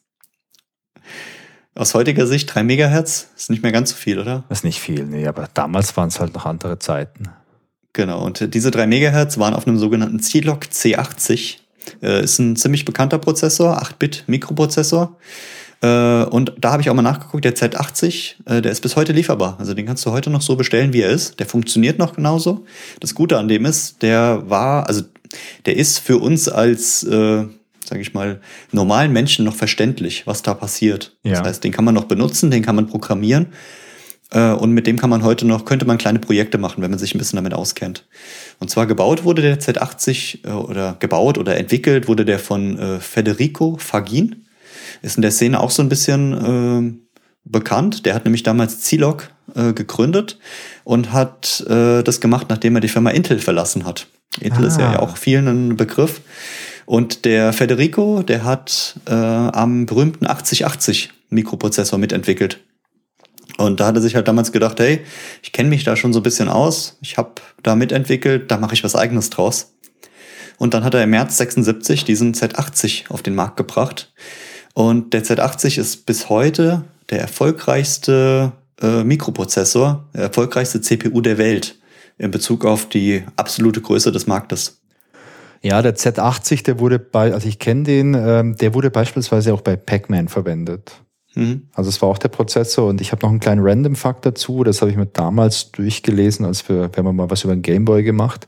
[1.77, 4.43] Aus heutiger Sicht 3 Megahertz ist nicht mehr ganz so viel, oder?
[4.49, 7.29] Das ist nicht viel, nee, aber damals waren es halt noch andere Zeiten.
[7.93, 11.57] Genau, und diese 3 Megahertz waren auf einem sogenannten C-Log C80.
[12.01, 15.17] Äh, ist ein ziemlich bekannter Prozessor, 8-Bit-Mikroprozessor.
[15.81, 19.13] Äh, und da habe ich auch mal nachgeguckt, der Z80, äh, der ist bis heute
[19.13, 19.57] lieferbar.
[19.59, 21.39] Also den kannst du heute noch so bestellen, wie er ist.
[21.39, 22.65] Der funktioniert noch genauso.
[23.01, 25.03] Das Gute an dem ist, der war, also
[25.67, 27.45] der ist für uns als äh,
[27.87, 31.17] sage ich mal, normalen Menschen noch verständlich, was da passiert.
[31.23, 31.33] Ja.
[31.33, 33.47] Das heißt, den kann man noch benutzen, den kann man programmieren.
[34.31, 36.99] Äh, und mit dem kann man heute noch, könnte man kleine Projekte machen, wenn man
[36.99, 38.05] sich ein bisschen damit auskennt.
[38.59, 42.99] Und zwar gebaut wurde der Z80 äh, oder gebaut oder entwickelt wurde der von äh,
[42.99, 44.45] Federico Fagin.
[45.01, 47.07] Ist in der Szene auch so ein bisschen
[47.43, 48.05] bekannt.
[48.05, 50.39] Der hat nämlich damals Zilog gegründet
[50.85, 54.07] und hat das gemacht, nachdem er die Firma Intel verlassen hat.
[54.39, 54.67] Intel ah.
[54.67, 56.21] ist ja, ja auch vielen ein Begriff.
[56.87, 62.61] Und der Federico, der hat äh, am berühmten 8080 Mikroprozessor mitentwickelt.
[63.57, 65.01] Und da hat er sich halt damals gedacht, hey,
[65.43, 68.73] ich kenne mich da schon so ein bisschen aus, ich habe da mitentwickelt, da mache
[68.73, 69.73] ich was eigenes draus.
[70.59, 74.13] Und dann hat er im März 76 diesen Z80 auf den Markt gebracht.
[74.73, 81.75] Und der Z80 ist bis heute der erfolgreichste äh, Mikroprozessor, der erfolgreichste CPU der Welt
[82.17, 84.76] in Bezug auf die absolute Größe des Marktes.
[85.61, 89.61] Ja, der Z80, der wurde bei, also ich kenne den, ähm, der wurde beispielsweise auch
[89.61, 91.01] bei Pac-Man verwendet.
[91.35, 91.67] Mhm.
[91.73, 94.81] Also es war auch der Prozessor und ich habe noch einen kleinen Random-Fakt dazu, das
[94.81, 98.47] habe ich mir damals durchgelesen, als wir, wir haben mal was über den Gameboy gemacht.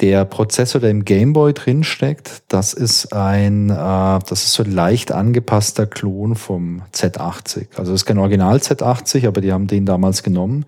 [0.00, 5.10] Der Prozessor, der im Gameboy drinsteckt, das ist ein, äh, das ist so ein leicht
[5.10, 7.66] angepasster Klon vom Z80.
[7.76, 10.66] Also das ist kein Original Z80, aber die haben den damals genommen.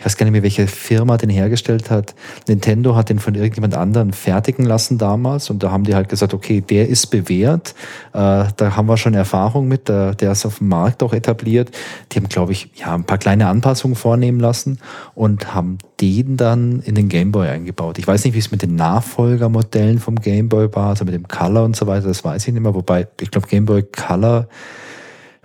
[0.00, 2.16] Ich weiß gar nicht mehr, welche Firma den hergestellt hat.
[2.48, 6.34] Nintendo hat den von irgendjemand anderen fertigen lassen damals und da haben die halt gesagt,
[6.34, 7.76] okay, der ist bewährt,
[8.14, 11.70] äh, da haben wir schon Erfahrung mit, der, der ist auf dem Markt auch etabliert.
[12.10, 14.80] Die haben, glaube ich, ja, ein paar kleine Anpassungen vornehmen lassen
[15.14, 17.96] und haben den dann in den Gameboy eingebaut.
[17.96, 21.64] Ich weiß nicht, wie es mit den Nachfolgermodellen vom Gameboy war, also mit dem Color
[21.64, 22.74] und so weiter, das weiß ich nicht mehr.
[22.74, 24.48] Wobei, ich glaube, Gameboy Color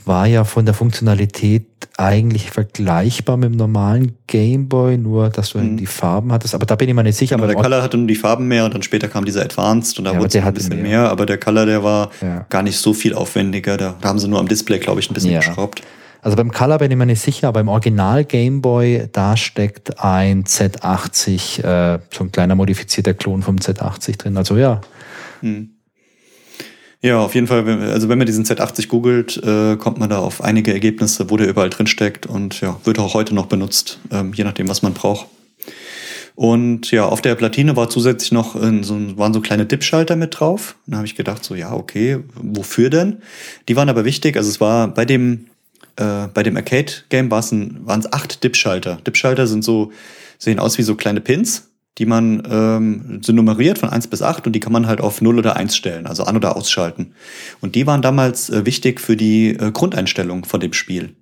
[0.03, 5.77] war ja von der Funktionalität eigentlich vergleichbar mit dem normalen Gameboy, nur dass du mhm.
[5.77, 6.55] die Farben hattest.
[6.55, 7.35] Aber da bin ich mir nicht sicher.
[7.35, 9.99] Genau, aber der Color hatte nur die Farben mehr und dann später kam dieser Advanced
[9.99, 11.01] und da ja, wurde es ein bisschen mehr.
[11.01, 11.11] mehr.
[11.11, 12.47] Aber der Color, der war ja.
[12.49, 13.77] gar nicht so viel aufwendiger.
[13.77, 15.39] Da, da haben sie nur am Display, glaube ich, ein bisschen ja.
[15.39, 15.83] geschraubt.
[16.21, 20.03] Also beim Color bin ich mir nicht sicher, aber im Original Game Boy, da steckt
[20.03, 24.37] ein Z80, äh, so ein kleiner modifizierter Klon vom Z80 drin.
[24.37, 24.81] Also ja.
[25.41, 25.69] Hm.
[27.01, 30.43] Ja, auf jeden Fall, also wenn man diesen Z80 googelt, äh, kommt man da auf
[30.43, 34.33] einige Ergebnisse, wo der überall drin steckt und ja, wird auch heute noch benutzt, ähm,
[34.33, 35.27] je nachdem, was man braucht.
[36.37, 40.75] Und ja, auf der Platine war zusätzlich noch so, waren so kleine Dip-Schalter mit drauf.
[40.85, 43.23] Und da habe ich gedacht, so ja, okay, wofür denn?
[43.67, 44.37] Die waren aber wichtig.
[44.37, 45.47] Also es war bei dem,
[45.97, 48.99] äh, bei dem Arcade-Game waren es acht Dip-Schalter.
[49.05, 49.91] Dip-Schalter sind so,
[50.37, 54.45] sehen aus wie so kleine Pins, die man ähm, sind nummeriert von eins bis acht
[54.45, 57.13] und die kann man halt auf null oder eins stellen, also an- oder ausschalten.
[57.59, 61.15] Und die waren damals äh, wichtig für die äh, Grundeinstellung von dem Spiel.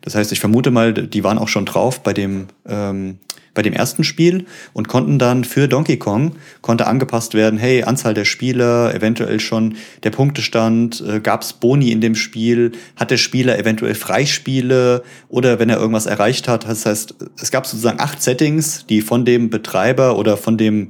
[0.00, 3.18] Das heißt, ich vermute mal, die waren auch schon drauf bei dem, ähm,
[3.54, 8.14] bei dem ersten Spiel und konnten dann für Donkey Kong, konnte angepasst werden, hey, Anzahl
[8.14, 13.16] der Spieler, eventuell schon der Punktestand, äh, gab es Boni in dem Spiel, hat der
[13.16, 16.64] Spieler eventuell Freispiele oder wenn er irgendwas erreicht hat.
[16.64, 20.88] Das heißt, es gab sozusagen acht Settings, die von dem Betreiber oder von dem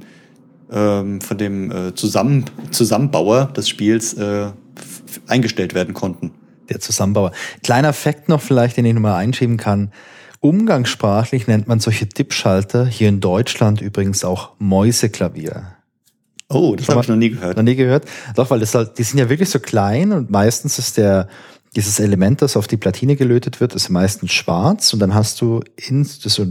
[0.71, 4.47] ähm, von dem äh, Zusammen Zusammenbauer des Spiels äh,
[5.27, 6.31] eingestellt werden konnten
[6.71, 7.31] der Zusammenbauer.
[7.63, 9.91] Kleiner Fakt noch vielleicht, den ich nochmal einschieben kann.
[10.41, 15.73] Umgangssprachlich nennt man solche Tippschalter hier in Deutschland übrigens auch Mäuseklavier.
[16.49, 17.57] Oh, das habe ich noch nie gehört.
[17.57, 18.05] Noch nie gehört.
[18.35, 21.29] Doch, weil das halt, die sind ja wirklich so klein und meistens ist der,
[21.75, 25.61] dieses Element, das auf die Platine gelötet wird, ist meistens schwarz und dann hast du
[25.77, 26.45] in, so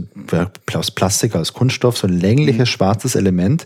[0.73, 2.71] aus Plastik, aus Kunststoff, so ein längliches mhm.
[2.71, 3.65] schwarzes Element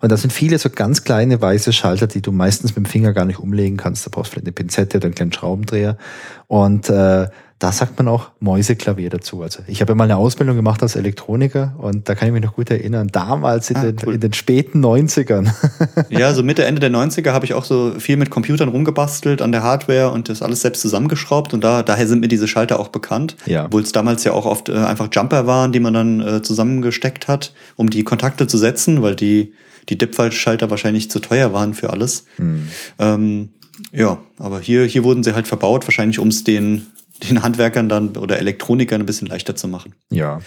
[0.00, 3.12] und da sind viele so ganz kleine weiße Schalter, die du meistens mit dem Finger
[3.12, 4.06] gar nicht umlegen kannst.
[4.06, 5.98] Da brauchst du vielleicht eine Pinzette oder einen kleinen Schraubendreher.
[6.46, 7.28] Und äh,
[7.60, 9.42] da sagt man auch Mäuseklavier dazu.
[9.42, 12.42] Also ich habe ja mal eine Ausbildung gemacht als Elektroniker und da kann ich mich
[12.42, 14.14] noch gut erinnern, damals in, ah, den, cool.
[14.14, 15.52] in den späten 90ern.
[16.08, 19.52] ja, so Mitte, Ende der 90er habe ich auch so viel mit Computern rumgebastelt an
[19.52, 22.88] der Hardware und das alles selbst zusammengeschraubt und da, daher sind mir diese Schalter auch
[22.88, 23.66] bekannt, ja.
[23.66, 27.28] obwohl es damals ja auch oft äh, einfach Jumper waren, die man dann äh, zusammengesteckt
[27.28, 29.52] hat, um die Kontakte zu setzen, weil die
[29.90, 32.24] die Dipfallschalter wahrscheinlich zu teuer waren für alles.
[32.38, 32.68] Mhm.
[32.98, 33.48] Ähm,
[33.92, 36.86] ja, aber hier, hier wurden sie halt verbaut, wahrscheinlich um es den,
[37.28, 39.94] den Handwerkern dann oder Elektronikern ein bisschen leichter zu machen.
[40.10, 40.40] Ja.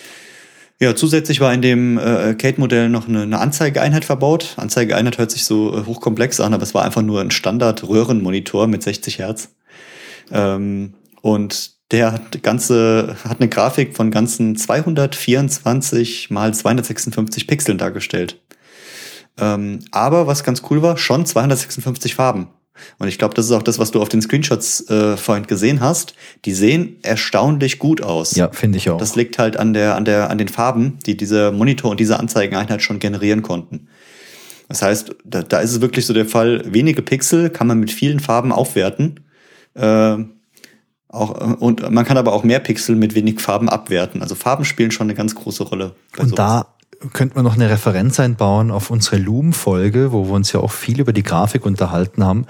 [0.80, 4.56] Ja, zusätzlich war in dem äh, Kate-Modell noch eine, eine Anzeigeeinheit verbaut.
[4.58, 8.84] Anzeigeeinheit hört sich so äh, hochkomplex an, aber es war einfach nur ein Standard-Röhrenmonitor mit
[8.84, 9.50] 60 Hertz.
[10.32, 18.42] Ähm, und der hat ganze, hat eine Grafik von ganzen 224 mal 256 Pixeln dargestellt.
[19.40, 22.48] Ähm, aber was ganz cool war, schon 256 Farben.
[23.00, 25.80] Und ich glaube, das ist auch das, was du auf den Screenshots äh, vorhin gesehen
[25.80, 26.16] hast.
[26.46, 28.36] Die sehen erstaunlich gut aus.
[28.36, 28.98] Ja, finde ich auch.
[28.98, 32.20] Das liegt halt an der, an der, an den Farben, die dieser Monitor und diese
[32.20, 33.88] Anzeigeneinheit schon generieren konnten.
[34.70, 37.92] Das heißt, da, da ist es wirklich so der Fall, wenige Pixel kann man mit
[37.92, 39.20] vielen Farben aufwerten.
[39.76, 40.18] Äh,
[41.10, 44.24] auch, und man kann aber auch mehr Pixel mit wenig Farben abwerten.
[44.24, 45.96] Also Farben spielen schon eine ganz große Rolle.
[46.18, 46.36] und sowas.
[46.36, 46.74] da
[47.12, 51.00] könnte man noch eine Referenz einbauen auf unsere Loom-Folge, wo wir uns ja auch viel
[51.00, 52.46] über die Grafik unterhalten haben,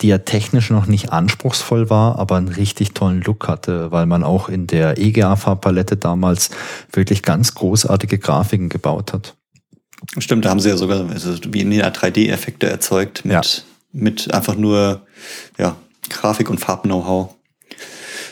[0.00, 4.22] die ja technisch noch nicht anspruchsvoll war, aber einen richtig tollen Look hatte, weil man
[4.22, 6.50] auch in der EGA-Farbpalette damals
[6.92, 9.34] wirklich ganz großartige Grafiken gebaut hat.
[10.18, 13.42] Stimmt, da haben sie ja sogar also wie in 3D-Effekte erzeugt mit, ja.
[13.92, 15.02] mit einfach nur
[15.58, 15.76] ja,
[16.10, 17.34] Grafik und Farb-Know-how.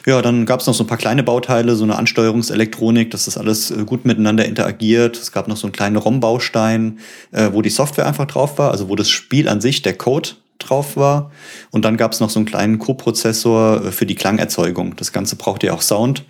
[0.04, 3.38] Ja, dann gab es noch so ein paar kleine Bauteile, so eine Ansteuerungselektronik, dass das
[3.38, 5.16] alles äh, gut miteinander interagiert.
[5.16, 6.98] Es gab noch so einen kleinen ROM-Baustein,
[7.30, 10.30] äh, wo die Software einfach drauf war, also wo das Spiel an sich, der Code
[10.58, 11.30] drauf war.
[11.70, 14.96] Und dann gab es noch so einen kleinen Co-Prozessor äh, für die Klangerzeugung.
[14.96, 16.24] Das Ganze brauchte ja auch Sound.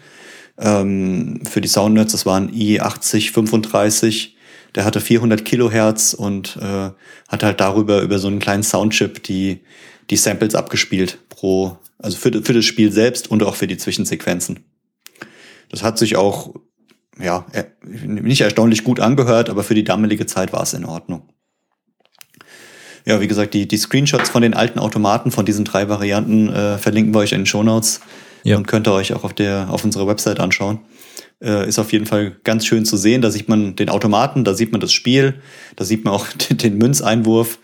[0.59, 4.31] Ähm, für die Soundnerds, das waren i8035.
[4.75, 6.91] Der hatte 400 Kilohertz und äh,
[7.29, 9.61] hat halt darüber über so einen kleinen Soundchip die,
[10.11, 14.61] die Samples abgespielt pro also für, für das Spiel selbst und auch für die Zwischensequenzen.
[15.69, 16.55] Das hat sich auch,
[17.19, 17.47] ja,
[18.05, 21.29] nicht erstaunlich gut angehört, aber für die damalige Zeit war es in Ordnung.
[23.05, 26.79] Ja, wie gesagt, die, die Screenshots von den alten Automaten von diesen drei Varianten äh,
[26.79, 28.01] verlinken wir euch in den Show Notes
[28.45, 28.57] ja.
[28.57, 30.81] und könnt ihr euch auch auf der auf unserer Website anschauen.
[31.43, 33.21] Äh, ist auf jeden Fall ganz schön zu sehen.
[33.21, 35.35] Da sieht man den Automaten, da sieht man das Spiel,
[35.75, 37.59] da sieht man auch den, den Münzeinwurf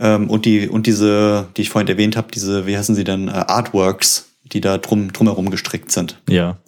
[0.00, 3.28] ähm, und die, und diese, die ich vorhin erwähnt habe, diese, wie heißen sie denn,
[3.28, 6.20] äh, Artworks, die da drum, drumherum gestrickt sind.
[6.28, 6.58] Ja.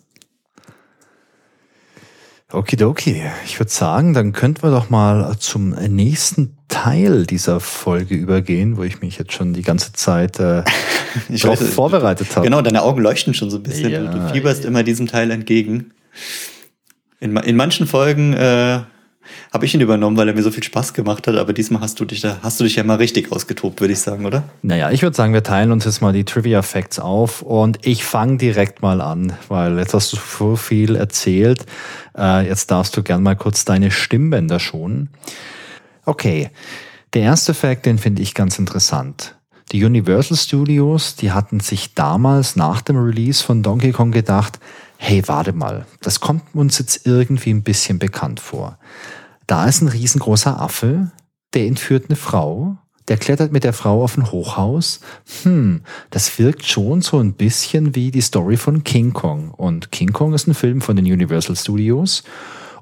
[2.52, 3.22] Okidoki.
[3.44, 8.82] Ich würde sagen, dann könnten wir doch mal zum nächsten Teil dieser Folge übergehen, wo
[8.82, 10.64] ich mich jetzt schon die ganze Zeit äh,
[11.28, 12.44] ich weiß, vorbereitet habe.
[12.44, 13.90] Genau, deine Augen leuchten schon so ein bisschen.
[13.90, 14.68] Ja, du fieberst ja.
[14.68, 15.92] immer diesem Teil entgegen.
[17.20, 18.80] In, in manchen Folgen äh,
[19.52, 21.36] habe ich ihn übernommen, weil er mir so viel Spaß gemacht hat.
[21.36, 24.00] Aber diesmal hast du dich da, hast du dich ja mal richtig ausgetobt, würde ich
[24.00, 24.44] sagen, oder?
[24.62, 28.04] Naja, ich würde sagen, wir teilen uns jetzt mal die Trivia Facts auf und ich
[28.04, 31.66] fange direkt mal an, weil jetzt hast du so viel erzählt.
[32.16, 35.10] Äh, jetzt darfst du gern mal kurz deine Stimmbänder schonen.
[36.04, 36.50] Okay.
[37.14, 39.34] Der erste Fact, den finde ich ganz interessant.
[39.72, 44.58] Die Universal Studios, die hatten sich damals nach dem Release von Donkey Kong gedacht,
[44.96, 48.78] hey, warte mal, das kommt uns jetzt irgendwie ein bisschen bekannt vor.
[49.50, 51.10] Da ist ein riesengroßer Affe,
[51.54, 52.76] der entführt eine Frau,
[53.08, 55.00] der klettert mit der Frau auf ein Hochhaus.
[55.42, 59.50] Hm, das wirkt schon so ein bisschen wie die Story von King Kong.
[59.50, 62.22] Und King Kong ist ein Film von den Universal Studios.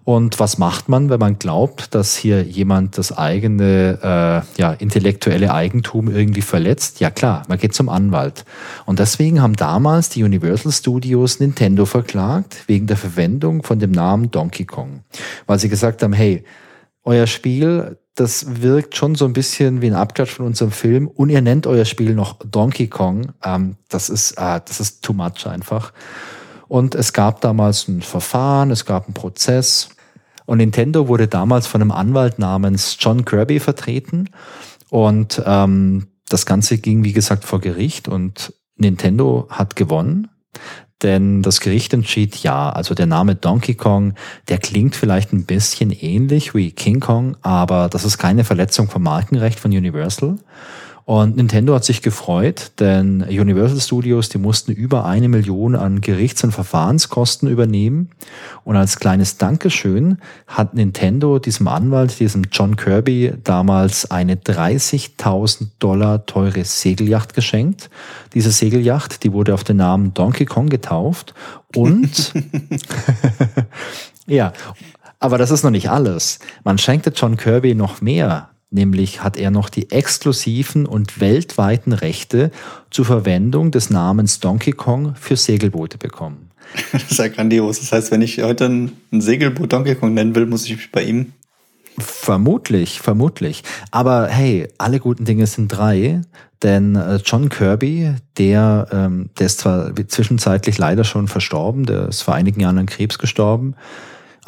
[0.09, 5.53] Und was macht man, wenn man glaubt, dass hier jemand das eigene äh, ja, intellektuelle
[5.53, 7.01] Eigentum irgendwie verletzt?
[7.01, 8.47] Ja klar, man geht zum Anwalt.
[8.87, 14.31] Und deswegen haben damals die Universal Studios Nintendo verklagt wegen der Verwendung von dem Namen
[14.31, 15.01] Donkey Kong.
[15.47, 16.43] Weil sie gesagt haben, hey,
[17.05, 21.29] euer Spiel, das wirkt schon so ein bisschen wie ein Abklatsch von unserem Film und
[21.29, 23.33] ihr nennt euer Spiel noch Donkey Kong.
[23.45, 25.93] Ähm, das ist, äh, das ist too much einfach.
[26.67, 29.91] Und es gab damals ein Verfahren, es gab einen Prozess
[30.49, 34.31] und Nintendo wurde damals von einem Anwalt namens John Kirby vertreten.
[34.89, 40.29] Und ähm, das Ganze ging, wie gesagt, vor Gericht und Nintendo hat gewonnen.
[41.03, 44.15] Denn das Gericht entschied, ja, also der Name Donkey Kong,
[44.49, 49.03] der klingt vielleicht ein bisschen ähnlich wie King Kong, aber das ist keine Verletzung vom
[49.03, 50.39] Markenrecht von Universal.
[51.09, 56.45] Und Nintendo hat sich gefreut, denn Universal Studios, die mussten über eine Million an Gerichts-
[56.45, 58.11] und Verfahrenskosten übernehmen.
[58.63, 66.27] Und als kleines Dankeschön hat Nintendo diesem Anwalt, diesem John Kirby, damals eine 30.000 Dollar
[66.27, 67.89] teure Segelyacht geschenkt.
[68.35, 71.33] Diese Segelyacht, die wurde auf den Namen Donkey Kong getauft.
[71.75, 72.35] Und
[74.27, 74.53] ja,
[75.21, 76.39] aber das ist noch nicht alles.
[76.65, 78.51] Man schenkte John Kirby noch mehr.
[78.71, 82.51] Nämlich hat er noch die exklusiven und weltweiten Rechte
[82.91, 86.51] zur Verwendung des Namens Donkey Kong für Segelboote bekommen.
[86.93, 87.81] Das ist ja grandios.
[87.81, 91.03] Das heißt, wenn ich heute ein, Segelboot Donkey Kong nennen will, muss ich mich bei
[91.03, 91.33] ihm.
[91.99, 93.65] Vermutlich, vermutlich.
[93.91, 96.21] Aber hey, alle guten Dinge sind drei.
[96.63, 102.23] Denn äh, John Kirby, der, ähm, der ist zwar zwischenzeitlich leider schon verstorben, der ist
[102.23, 103.77] vor einigen Jahren an Krebs gestorben,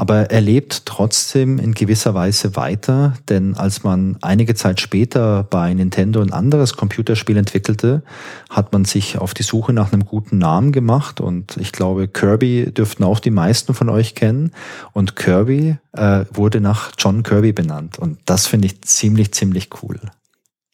[0.01, 5.75] aber er lebt trotzdem in gewisser Weise weiter, denn als man einige Zeit später bei
[5.75, 8.03] Nintendo ein anderes Computerspiel entwickelte,
[8.49, 12.73] hat man sich auf die Suche nach einem guten Namen gemacht und ich glaube, Kirby
[12.73, 14.53] dürften auch die meisten von euch kennen
[14.95, 20.01] und Kirby äh, wurde nach John Kirby benannt und das finde ich ziemlich, ziemlich cool.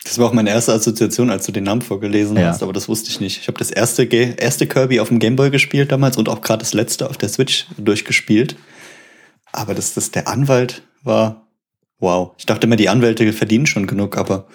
[0.04, 2.46] Das war auch meine erste Assoziation, als du den Namen vorgelesen ja.
[2.46, 3.40] hast, aber das wusste ich nicht.
[3.40, 6.74] Ich habe das erste, erste Kirby auf dem Gameboy gespielt damals und auch gerade das
[6.74, 8.54] letzte auf der Switch durchgespielt.
[9.56, 11.48] Aber dass das der Anwalt war,
[11.98, 12.32] wow.
[12.36, 14.46] Ich dachte immer, die Anwälte verdienen schon genug, aber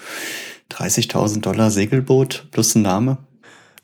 [0.71, 3.17] 30.000 Dollar Segelboot plus ein Name.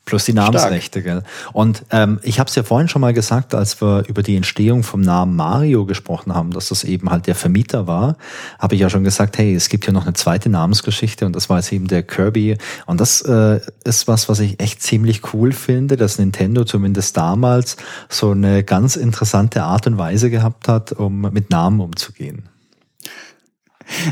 [0.08, 1.22] Plus die Namensrechte, gell?
[1.52, 4.82] Und ähm, ich habe es ja vorhin schon mal gesagt, als wir über die Entstehung
[4.82, 8.16] vom Namen Mario gesprochen haben, dass das eben halt der Vermieter war,
[8.58, 11.50] habe ich ja schon gesagt, hey, es gibt ja noch eine zweite Namensgeschichte und das
[11.50, 12.56] war jetzt eben der Kirby.
[12.86, 17.76] Und das äh, ist was, was ich echt ziemlich cool finde, dass Nintendo zumindest damals
[18.08, 22.48] so eine ganz interessante Art und Weise gehabt hat, um mit Namen umzugehen.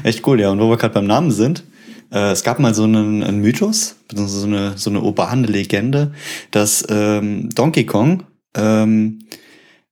[0.03, 0.51] Echt cool, ja.
[0.51, 1.65] Und wo wir gerade beim Namen sind,
[2.13, 6.13] äh, es gab mal so einen, einen Mythos, so eine, so eine urbane Legende,
[6.51, 8.25] dass ähm, Donkey Kong
[8.55, 9.21] ähm,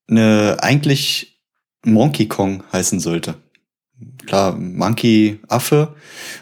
[0.08, 1.40] eine, eigentlich
[1.84, 3.34] Monkey Kong heißen sollte.
[4.26, 5.94] Klar, Monkey, Affe.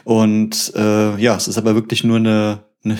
[0.03, 2.97] Und äh, ja, es ist aber wirklich nur eine, eine,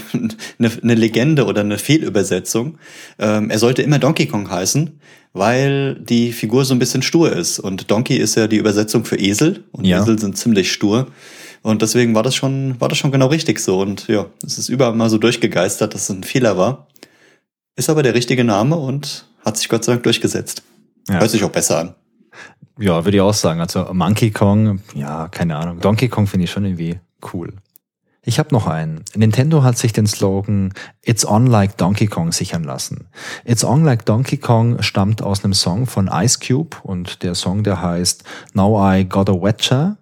[0.82, 2.78] eine Legende oder eine Fehlübersetzung.
[3.20, 5.00] Ähm, er sollte immer Donkey Kong heißen,
[5.34, 7.60] weil die Figur so ein bisschen stur ist.
[7.60, 10.02] Und Donkey ist ja die Übersetzung für Esel und ja.
[10.02, 11.08] Esel sind ziemlich stur.
[11.64, 13.80] Und deswegen war das schon, war das schon genau richtig so.
[13.80, 16.88] Und ja, es ist überall mal so durchgegeistert, dass es ein Fehler war.
[17.76, 20.61] Ist aber der richtige Name und hat sich Gott sei Dank durchgesetzt.
[21.07, 21.19] Ja.
[21.19, 21.95] Hört sich auch besser an.
[22.77, 23.61] Ja, würde ich auch sagen.
[23.61, 25.80] Also Monkey Kong, ja, keine Ahnung.
[25.80, 26.99] Donkey Kong finde ich schon irgendwie
[27.34, 27.53] cool.
[28.26, 29.03] Ich habe noch einen.
[29.15, 33.07] Nintendo hat sich den Slogan It's on like Donkey Kong sichern lassen.
[33.44, 37.64] It's on like Donkey Kong stammt aus einem Song von Ice Cube und der Song,
[37.64, 38.23] der heißt
[38.53, 39.98] Now I Got a Wetcher.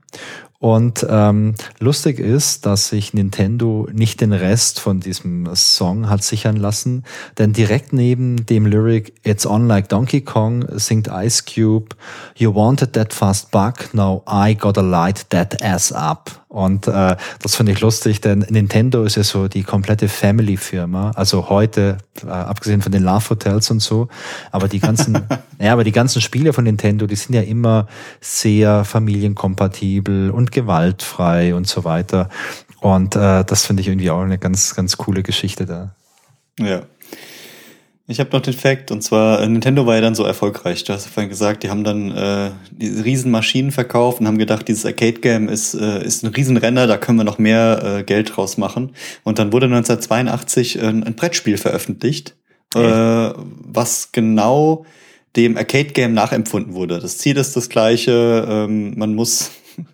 [0.62, 6.56] Und ähm, lustig ist, dass sich Nintendo nicht den Rest von diesem Song hat sichern
[6.56, 7.04] lassen,
[7.40, 11.96] denn direkt neben dem Lyric It's on like Donkey Kong singt Ice Cube
[12.36, 16.42] You wanted that fast buck, now I gotta light that ass up.
[16.52, 21.12] Und äh, das finde ich lustig, denn Nintendo ist ja so die komplette Family-Firma.
[21.12, 24.10] Also heute, äh, abgesehen von den Love Hotels und so,
[24.52, 25.18] aber die ganzen,
[25.60, 27.88] ja, aber die ganzen Spiele von Nintendo, die sind ja immer
[28.20, 32.30] sehr familienkompatibel und gewaltfrei und so weiter.
[32.80, 35.96] Und äh, das finde ich irgendwie auch eine ganz, ganz coole Geschichte da.
[36.60, 36.84] Ja.
[38.08, 40.84] Ich habe noch den Fact, und zwar äh, Nintendo war ja dann so erfolgreich.
[40.84, 44.38] Du hast ja vorhin gesagt, die haben dann äh, diese riesen Maschinen verkauft und haben
[44.38, 48.36] gedacht, dieses Arcade-Game ist, äh, ist ein Riesenrenner, da können wir noch mehr äh, Geld
[48.36, 48.94] draus machen.
[49.24, 52.36] Und dann wurde 1982 ein, ein Brettspiel veröffentlicht,
[52.76, 54.86] äh, was genau
[55.38, 57.00] dem Arcade-Game nachempfunden wurde.
[57.00, 59.52] Das Ziel ist das gleiche, ähm, man muss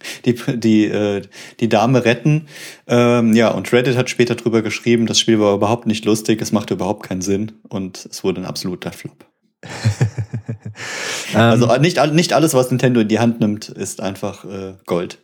[0.25, 1.21] die, die, äh,
[1.59, 2.47] die Dame retten.
[2.87, 6.51] Ähm, ja, und Reddit hat später drüber geschrieben, das Spiel war überhaupt nicht lustig, es
[6.51, 9.25] machte überhaupt keinen Sinn und es wurde ein absoluter Flop.
[11.33, 11.81] also ähm.
[11.81, 15.19] nicht, nicht alles, was Nintendo in die Hand nimmt, ist einfach äh, Gold.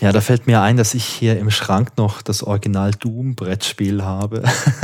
[0.00, 4.42] Ja, da fällt mir ein, dass ich hier im Schrank noch das Original Doom-Brettspiel habe.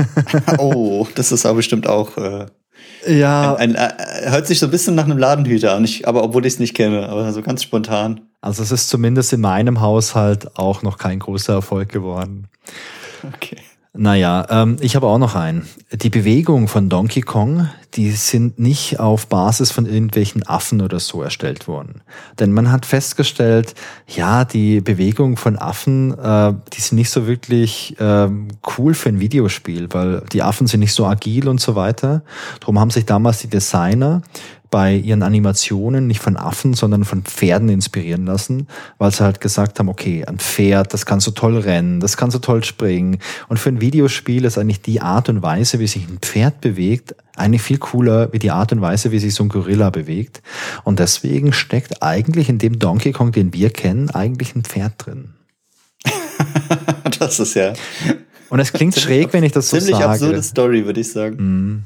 [0.58, 2.18] oh, das ist aber bestimmt auch.
[2.18, 2.46] Äh,
[3.06, 3.54] ja.
[3.54, 6.44] Ein, ein, äh, hört sich so ein bisschen nach einem Ladenhüter an, ich, aber obwohl
[6.44, 8.28] ich es nicht kenne, aber so ganz spontan.
[8.46, 12.46] Also es ist zumindest in meinem Haushalt auch noch kein großer Erfolg geworden.
[13.34, 13.56] Okay.
[13.92, 15.66] Naja, ähm, ich habe auch noch einen.
[15.90, 21.22] Die Bewegung von Donkey Kong, die sind nicht auf Basis von irgendwelchen Affen oder so
[21.22, 22.02] erstellt worden.
[22.38, 23.74] Denn man hat festgestellt,
[24.06, 28.28] ja, die Bewegung von Affen, äh, die sind nicht so wirklich äh,
[28.76, 32.22] cool für ein Videospiel, weil die Affen sind nicht so agil und so weiter.
[32.60, 34.20] Darum haben sich damals die Designer
[34.70, 38.68] bei ihren Animationen nicht von Affen, sondern von Pferden inspirieren lassen,
[38.98, 42.30] weil sie halt gesagt haben, okay, ein Pferd, das kann so toll rennen, das kann
[42.30, 43.18] so toll springen.
[43.48, 47.14] Und für ein Videospiel ist eigentlich die Art und Weise, wie sich ein Pferd bewegt,
[47.36, 50.42] eigentlich viel cooler wie die Art und Weise, wie sich so ein Gorilla bewegt.
[50.84, 55.34] Und deswegen steckt eigentlich in dem Donkey Kong, den wir kennen, eigentlich ein Pferd drin.
[57.18, 57.72] das ist ja.
[58.48, 60.18] Und es klingt schräg, wenn ich das so ziemlich sage.
[60.18, 61.36] Ziemlich absurde Story, würde ich sagen.
[61.36, 61.84] Mm.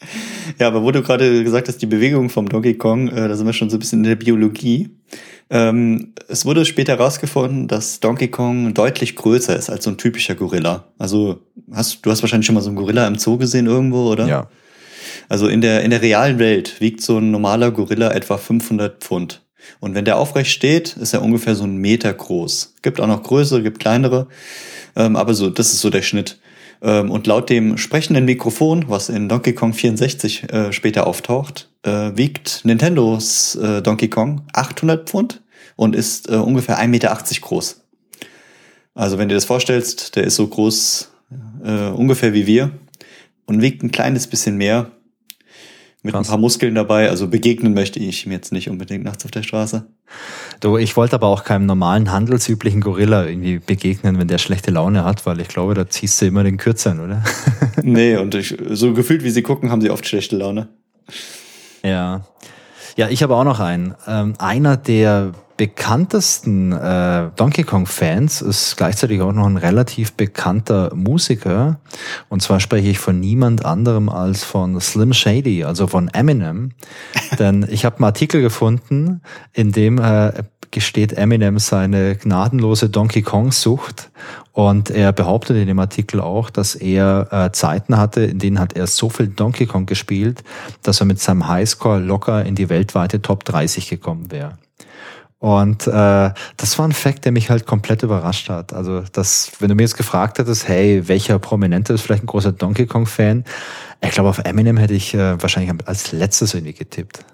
[0.58, 3.46] Ja, aber wo du gerade gesagt hast, die Bewegung vom Donkey Kong, äh, da sind
[3.46, 4.90] wir schon so ein bisschen in der Biologie.
[5.50, 10.34] Ähm, es wurde später herausgefunden, dass Donkey Kong deutlich größer ist als so ein typischer
[10.34, 10.84] Gorilla.
[10.98, 11.40] Also
[11.72, 14.26] hast du hast wahrscheinlich schon mal so einen Gorilla im Zoo gesehen irgendwo, oder?
[14.26, 14.48] Ja.
[15.28, 19.42] Also in der in der realen Welt wiegt so ein normaler Gorilla etwa 500 Pfund.
[19.80, 22.74] Und wenn der aufrecht steht, ist er ungefähr so ein Meter groß.
[22.82, 24.28] Gibt auch noch größere, gibt kleinere,
[24.96, 26.38] ähm, aber so das ist so der Schnitt.
[26.84, 32.12] Ähm, und laut dem sprechenden Mikrofon, was in Donkey Kong 64 äh, später auftaucht, äh,
[32.14, 35.42] wiegt Nintendos äh, Donkey Kong 800 Pfund
[35.76, 37.80] und ist äh, ungefähr 1,80 Meter groß.
[38.94, 41.10] Also wenn du dir das vorstellst, der ist so groß
[41.64, 42.70] äh, ungefähr wie wir
[43.46, 44.90] und wiegt ein kleines bisschen mehr
[46.04, 46.26] mit Krass.
[46.26, 47.08] ein paar Muskeln dabei.
[47.08, 49.86] Also begegnen möchte ich ihm jetzt nicht unbedingt nachts auf der Straße.
[50.60, 55.04] Du, ich wollte aber auch keinem normalen handelsüblichen Gorilla irgendwie begegnen, wenn der schlechte Laune
[55.04, 57.24] hat, weil ich glaube, da ziehst du immer den Kürzern, oder?
[57.82, 60.68] nee, und ich, so gefühlt, wie sie gucken, haben sie oft schlechte Laune.
[61.82, 62.26] Ja.
[62.96, 63.94] Ja, ich habe auch noch einen.
[64.06, 71.78] Ähm, einer der bekanntesten äh, Donkey Kong-Fans ist gleichzeitig auch noch ein relativ bekannter Musiker.
[72.28, 76.72] Und zwar spreche ich von niemand anderem als von Slim Shady, also von Eminem.
[77.38, 79.20] Denn ich habe einen Artikel gefunden,
[79.52, 80.32] in dem äh,
[80.72, 84.10] gesteht Eminem seine gnadenlose Donkey Kong-Sucht.
[84.50, 88.72] Und er behauptet in dem Artikel auch, dass er äh, Zeiten hatte, in denen hat
[88.72, 90.42] er so viel Donkey Kong gespielt,
[90.82, 94.58] dass er mit seinem Highscore locker in die weltweite Top 30 gekommen wäre.
[95.44, 95.90] Und äh,
[96.56, 98.72] das war ein Fakt, der mich halt komplett überrascht hat.
[98.72, 102.52] Also, das, wenn du mir jetzt gefragt hättest, hey, welcher Prominente ist vielleicht ein großer
[102.52, 103.44] Donkey Kong-Fan?
[104.00, 107.26] Ich glaube, auf Eminem hätte ich äh, wahrscheinlich als letztes irgendwie getippt.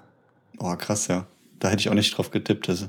[0.59, 1.25] Oh, krass, ja.
[1.59, 2.67] Da hätte ich auch nicht drauf getippt.
[2.67, 2.87] Also,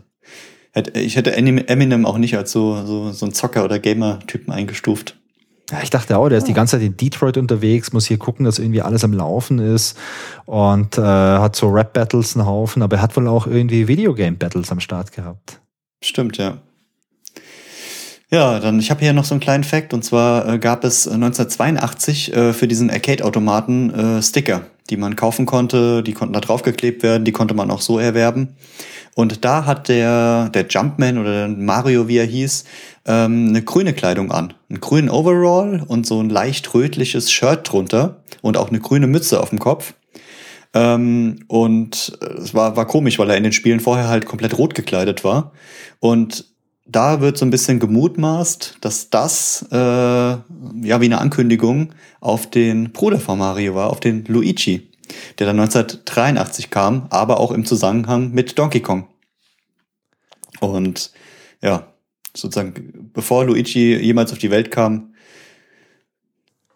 [0.94, 5.21] ich hätte Eminem auch nicht als so, so, so ein Zocker- oder Gamer-Typen eingestuft.
[5.70, 8.44] Ja, ich dachte auch, der ist die ganze Zeit in Detroit unterwegs, muss hier gucken,
[8.44, 9.96] dass irgendwie alles am Laufen ist
[10.44, 14.80] und äh, hat so Rap-Battles einen Haufen, aber er hat wohl auch irgendwie Videogame-Battles am
[14.80, 15.60] Start gehabt.
[16.02, 16.58] Stimmt, ja.
[18.30, 21.06] Ja, dann ich habe hier noch so einen kleinen Fact und zwar äh, gab es
[21.06, 27.02] 1982 äh, für diesen Arcade-Automaten äh, Sticker, die man kaufen konnte, die konnten da draufgeklebt
[27.02, 28.56] werden, die konnte man auch so erwerben.
[29.14, 32.64] Und da hat der, der Jumpman oder Mario, wie er hieß,
[33.06, 34.54] ähm, eine grüne Kleidung an.
[34.70, 39.40] Einen grünen Overall und so ein leicht rötliches Shirt drunter und auch eine grüne Mütze
[39.40, 39.94] auf dem Kopf.
[40.74, 44.74] Ähm, und es war, war komisch, weil er in den Spielen vorher halt komplett rot
[44.74, 45.52] gekleidet war.
[46.00, 46.51] Und
[46.92, 50.42] da wird so ein bisschen gemutmaßt, dass das äh, ja
[50.82, 54.90] wie eine Ankündigung auf den Bruder von Mario war, auf den Luigi,
[55.38, 59.08] der dann 1983 kam, aber auch im Zusammenhang mit Donkey Kong.
[60.60, 61.12] Und
[61.60, 61.88] ja,
[62.34, 65.14] sozusagen, bevor Luigi jemals auf die Welt kam,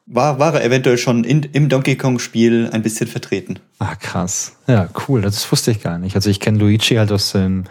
[0.06, 3.58] war, war er eventuell schon in, im Donkey Kong-Spiel ein bisschen vertreten.
[3.78, 4.56] Ah, krass.
[4.68, 5.20] Ja, cool.
[5.20, 6.14] Das wusste ich gar nicht.
[6.14, 7.64] Also ich kenne Luigi halt aus dem,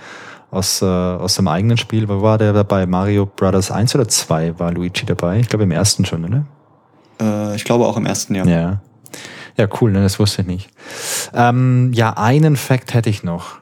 [0.55, 2.07] aus, äh, aus dem eigenen Spiel.
[2.07, 5.39] Wo war der bei Mario Brothers 1 oder 2 war Luigi dabei?
[5.39, 6.45] Ich glaube im ersten schon, oder?
[7.21, 8.45] Äh, ich glaube auch im ersten, ja.
[8.45, 8.81] Ja.
[9.57, 10.01] Ja, cool, ne?
[10.01, 10.69] das wusste ich nicht.
[11.33, 13.57] Ähm, ja, einen Fakt hätte ich noch.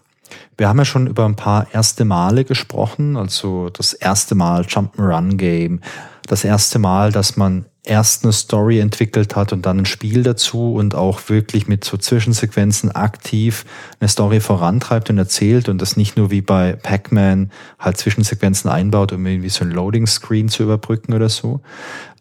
[0.58, 5.36] Wir haben ja schon über ein paar erste Male gesprochen, also das erste Mal Jump'n'Run
[5.38, 5.82] Game,
[6.28, 10.74] das erste Mal, dass man erst eine Story entwickelt hat und dann ein Spiel dazu
[10.76, 13.66] und auch wirklich mit so Zwischensequenzen aktiv
[14.00, 19.12] eine Story vorantreibt und erzählt und das nicht nur wie bei Pac-Man halt Zwischensequenzen einbaut,
[19.12, 21.60] um irgendwie so ein Loading-Screen zu überbrücken oder so.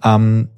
[0.03, 0.49] Ähm,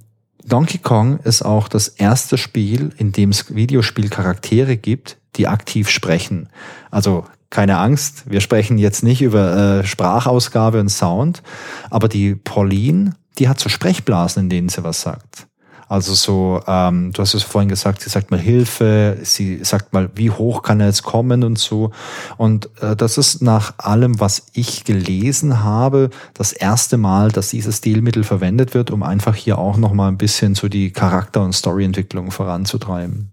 [0.47, 6.49] Donkey Kong ist auch das erste Spiel, in dem es Videospielcharaktere gibt, die aktiv sprechen.
[6.91, 11.43] Also keine Angst, wir sprechen jetzt nicht über äh, Sprachausgabe und Sound,
[11.89, 15.47] aber die Pauline, die hat so Sprechblasen, in denen sie was sagt.
[15.89, 20.11] Also so, ähm, du hast es vorhin gesagt, sie sagt mal Hilfe, sie sagt mal,
[20.15, 21.91] wie hoch kann er jetzt kommen und so.
[22.39, 27.79] Und äh, das ist nach allem, was ich gelesen habe, das erste Mal, dass dieses
[27.79, 32.31] Stilmittel verwendet wird, um einfach hier auch nochmal ein bisschen so die Charakter- und Storyentwicklung
[32.31, 33.31] voranzutreiben.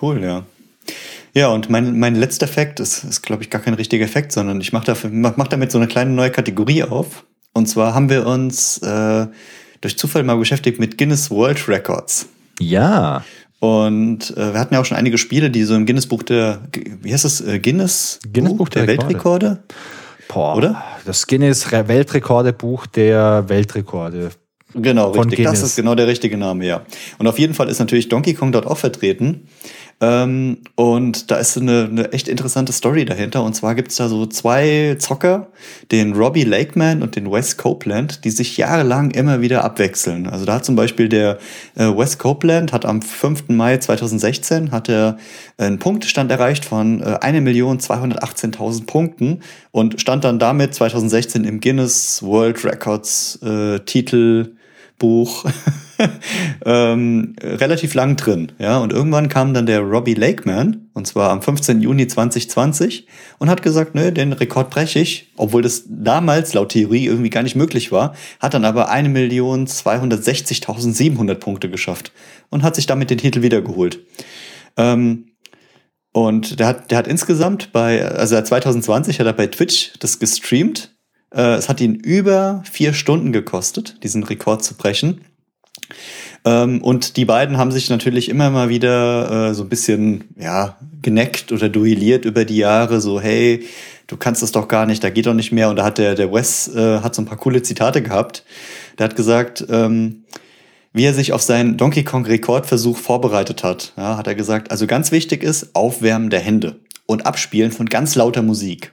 [0.00, 0.44] Cool, ja.
[1.34, 4.60] Ja, und mein, mein letzter Effekt ist, ist glaube ich, gar kein richtiger Effekt, sondern
[4.60, 7.24] ich mache mach, damit so eine kleine neue Kategorie auf.
[7.52, 9.26] Und zwar haben wir uns äh,
[9.80, 12.28] durch Zufall mal beschäftigt mit Guinness World Records.
[12.58, 13.24] Ja.
[13.60, 16.62] Und äh, wir hatten ja auch schon einige Spiele, die so im Guinness Buch der,
[16.72, 19.62] wie heißt das, äh, Guinness, Guinness Buch der, der Weltrekorde?
[20.28, 20.82] Boah, oder?
[21.04, 24.30] Das Guinness Weltrekordebuch der Weltrekorde.
[24.74, 25.36] Genau, richtig.
[25.36, 25.60] Guinness.
[25.60, 26.82] Das ist genau der richtige Name, ja.
[27.18, 29.48] Und auf jeden Fall ist natürlich Donkey Kong dort auch vertreten.
[30.02, 33.44] Ähm, und da ist eine, eine echt interessante Story dahinter.
[33.44, 35.46] Und zwar gibt's da so zwei Zocker,
[35.92, 40.26] den Robbie Lakeman und den Wes Copeland, die sich jahrelang immer wieder abwechseln.
[40.26, 41.38] Also da hat zum Beispiel der
[41.76, 43.44] äh, Wes Copeland hat am 5.
[43.50, 45.18] Mai 2016 hat er
[45.56, 52.64] einen Punktestand erreicht von äh, 1.218.000 Punkten und stand dann damit 2016 im Guinness World
[52.64, 54.56] Records äh, Titel
[55.02, 55.44] Buch
[56.64, 58.52] ähm, relativ lang drin.
[58.60, 61.82] Ja, und irgendwann kam dann der Robbie Lakeman, und zwar am 15.
[61.82, 63.08] Juni 2020,
[63.38, 67.42] und hat gesagt, nö, den Rekord breche ich, obwohl das damals laut Theorie irgendwie gar
[67.42, 72.12] nicht möglich war, hat dann aber 1.260.700 Punkte geschafft
[72.50, 73.98] und hat sich damit den Titel wiedergeholt.
[74.76, 75.32] Ähm,
[76.12, 80.92] und der hat, der hat insgesamt bei, also 2020 hat er bei Twitch das gestreamt
[81.34, 85.22] äh, es hat ihn über vier Stunden gekostet, diesen Rekord zu brechen.
[86.44, 90.76] Ähm, und die beiden haben sich natürlich immer mal wieder äh, so ein bisschen, ja,
[91.00, 93.64] geneckt oder duelliert über die Jahre, so, hey,
[94.06, 95.68] du kannst das doch gar nicht, da geht doch nicht mehr.
[95.68, 98.44] Und da hat der, der Wes äh, hat so ein paar coole Zitate gehabt.
[98.98, 100.24] Der hat gesagt, ähm,
[100.92, 104.86] wie er sich auf seinen Donkey Kong Rekordversuch vorbereitet hat, ja, hat er gesagt, also
[104.86, 108.92] ganz wichtig ist Aufwärmen der Hände und Abspielen von ganz lauter Musik.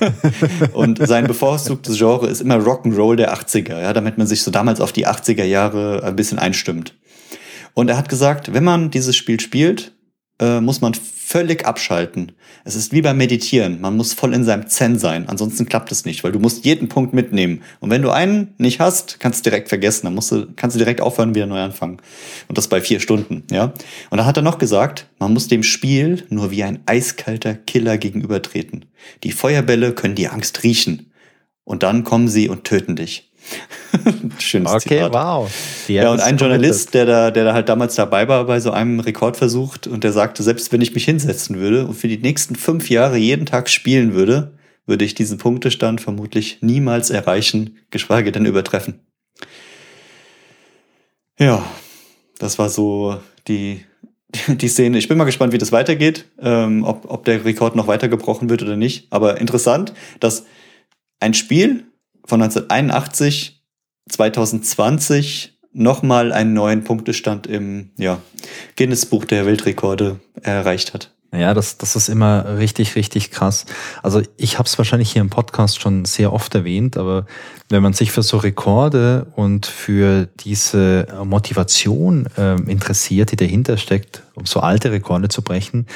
[0.72, 4.80] und sein bevorzugtes Genre ist immer Rock'n'Roll der 80er, ja, damit man sich so damals
[4.80, 6.94] auf die 80er Jahre ein bisschen einstimmt.
[7.74, 9.92] Und er hat gesagt, wenn man dieses Spiel spielt,
[10.40, 10.94] äh, muss man
[11.32, 12.32] völlig abschalten.
[12.62, 13.80] Es ist wie beim Meditieren.
[13.80, 15.30] Man muss voll in seinem Zen sein.
[15.30, 17.62] Ansonsten klappt es nicht, weil du musst jeden Punkt mitnehmen.
[17.80, 20.04] Und wenn du einen nicht hast, kannst du direkt vergessen.
[20.04, 21.96] Dann musst du, kannst du direkt aufhören wieder neu anfangen.
[22.48, 23.72] Und das bei vier Stunden, ja.
[24.10, 27.96] Und da hat er noch gesagt, man muss dem Spiel nur wie ein eiskalter Killer
[27.96, 28.84] gegenübertreten.
[29.22, 31.12] Die Feuerbälle können die Angst riechen.
[31.64, 33.31] Und dann kommen sie und töten dich.
[34.38, 35.12] Schönes okay, Zitat.
[35.12, 35.50] wow.
[35.88, 38.70] Die ja, und ein Journalist, der da, der da halt damals dabei war bei so
[38.70, 42.56] einem Rekordversuch und der sagte, selbst wenn ich mich hinsetzen würde und für die nächsten
[42.56, 44.54] fünf Jahre jeden Tag spielen würde,
[44.86, 49.00] würde ich diesen Punktestand vermutlich niemals erreichen, geschweige denn übertreffen.
[51.38, 51.64] Ja,
[52.38, 53.84] das war so die,
[54.48, 54.98] die Szene.
[54.98, 58.50] Ich bin mal gespannt, wie das weitergeht, ähm, ob, ob der Rekord noch weiter gebrochen
[58.50, 59.06] wird oder nicht.
[59.10, 60.46] Aber interessant, dass
[61.20, 61.84] ein Spiel
[62.24, 63.62] von 1981
[64.08, 68.18] 2020 nochmal einen neuen Punktestand im ja,
[68.76, 71.12] Guinness-Buch der Weltrekorde erreicht hat.
[71.34, 73.64] Ja, das, das ist immer richtig, richtig krass.
[74.02, 77.24] Also ich habe es wahrscheinlich hier im Podcast schon sehr oft erwähnt, aber
[77.70, 84.24] wenn man sich für so Rekorde und für diese Motivation äh, interessiert, die dahinter steckt,
[84.34, 85.86] um so alte Rekorde zu brechen,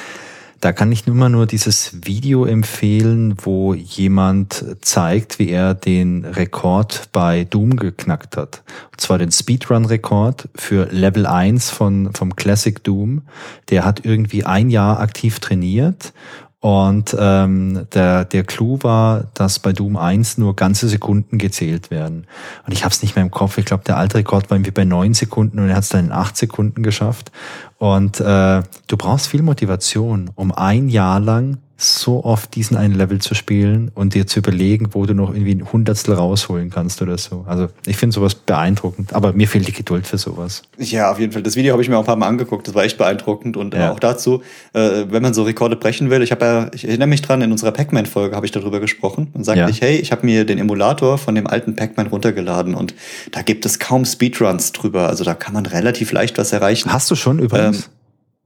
[0.59, 6.25] da kann ich nur mal nur dieses Video empfehlen, wo jemand zeigt, wie er den
[6.25, 8.63] Rekord bei Doom geknackt hat.
[8.91, 13.23] Und zwar den Speedrun-Rekord für Level 1 von, vom Classic Doom.
[13.69, 16.13] Der hat irgendwie ein Jahr aktiv trainiert
[16.59, 22.25] und ähm, der, der Clou war, dass bei Doom 1 nur ganze Sekunden gezählt werden.
[22.65, 23.59] Und ich habe es nicht mehr im Kopf.
[23.59, 26.05] Ich glaube, der alte Rekord war irgendwie bei neun Sekunden und er hat es dann
[26.05, 27.31] in acht Sekunden geschafft.
[27.77, 33.19] Und äh, du brauchst viel Motivation, um ein Jahr lang so oft diesen einen Level
[33.19, 37.19] zu spielen und dir zu überlegen, wo du noch irgendwie ein Hundertstel rausholen kannst oder
[37.19, 37.45] so.
[37.47, 40.63] Also ich finde sowas beeindruckend, aber mir fehlt die Geduld für sowas.
[40.79, 41.43] Ja, auf jeden Fall.
[41.43, 43.75] Das Video habe ich mir auch ein paar Mal angeguckt, das war echt beeindruckend und
[43.75, 43.91] ja.
[43.91, 44.41] auch dazu,
[44.73, 47.51] äh, wenn man so Rekorde brechen will, ich habe ja, ich erinnere mich dran, in
[47.51, 49.69] unserer Pac-Man-Folge habe ich darüber gesprochen und sagte ja.
[49.69, 52.95] ich, hey, ich habe mir den Emulator von dem alten Pac-Man runtergeladen und
[53.31, 56.91] da gibt es kaum Speedruns drüber, also da kann man relativ leicht was erreichen.
[56.91, 57.66] Hast du schon übrigens?
[57.67, 57.83] Ähm,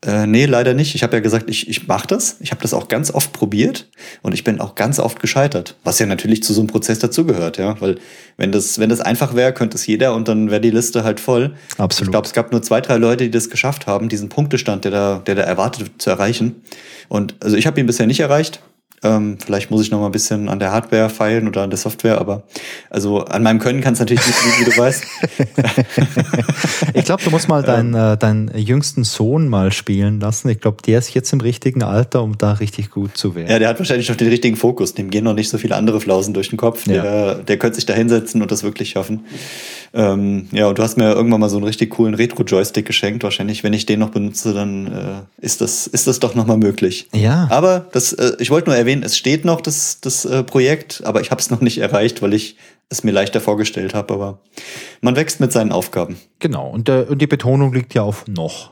[0.04, 0.96] äh, nee, leider nicht.
[0.96, 2.38] Ich habe ja gesagt, ich, ich mache das.
[2.40, 3.88] Ich habe das auch ganz oft probiert
[4.24, 5.76] und ich bin auch ganz oft gescheitert.
[5.84, 7.80] Was ja natürlich zu so einem Prozess dazugehört, ja.
[7.80, 8.00] Weil
[8.36, 11.20] wenn das, wenn das einfach wäre, könnte es jeder und dann wäre die Liste halt
[11.20, 11.54] voll.
[11.78, 12.08] Absolut.
[12.08, 14.92] Ich glaube, es gab nur zwei, drei Leute, die das geschafft haben, diesen Punktestand, der
[14.92, 16.64] da, der da erwartet zu erreichen.
[17.08, 18.60] Und also ich habe ihn bisher nicht erreicht.
[19.04, 21.78] Ähm, vielleicht muss ich noch mal ein bisschen an der Hardware feilen oder an der
[21.78, 22.44] Software, aber
[22.92, 25.04] also an meinem Können kann es natürlich nicht liegen, wie du weißt.
[26.94, 30.50] ich glaube, du musst mal deinen, ähm, äh, deinen jüngsten Sohn mal spielen lassen.
[30.50, 33.50] Ich glaube, der ist jetzt im richtigen Alter, um da richtig gut zu werden.
[33.50, 34.94] Ja, der hat wahrscheinlich noch den richtigen Fokus.
[34.94, 36.86] Dem gehen noch nicht so viele andere Flausen durch den Kopf.
[36.86, 37.02] Ja.
[37.02, 39.22] Der, der könnte sich da hinsetzen und das wirklich schaffen.
[39.94, 43.24] Ähm, ja, und du hast mir irgendwann mal so einen richtig coolen Retro-Joystick geschenkt.
[43.24, 47.10] Wahrscheinlich, wenn ich den noch benutze, dann äh, ist, das, ist das doch nochmal möglich.
[47.14, 47.48] Ja.
[47.50, 51.22] Aber das, äh, ich wollte nur erwähnen, es steht noch das, das äh, Projekt, aber
[51.22, 52.58] ich habe es noch nicht erreicht, weil ich
[52.90, 54.14] es mir leichter vorgestellt habe.
[54.14, 54.40] Aber
[55.02, 56.20] man wächst mit seinen Aufgaben.
[56.40, 58.72] Genau, und, äh, und die Betonung liegt ja auf noch.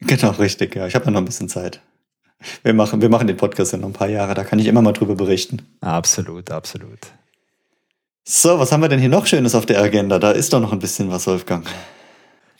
[0.00, 0.86] Genau, richtig, ja.
[0.86, 1.80] Ich habe ja noch ein bisschen Zeit.
[2.62, 4.92] Wir machen, wir machen den Podcast noch ein paar Jahre, da kann ich immer mal
[4.92, 5.62] drüber berichten.
[5.80, 6.98] Absolut, absolut.
[8.24, 10.18] So, was haben wir denn hier noch Schönes auf der Agenda?
[10.18, 11.66] Da ist doch noch ein bisschen was, Wolfgang.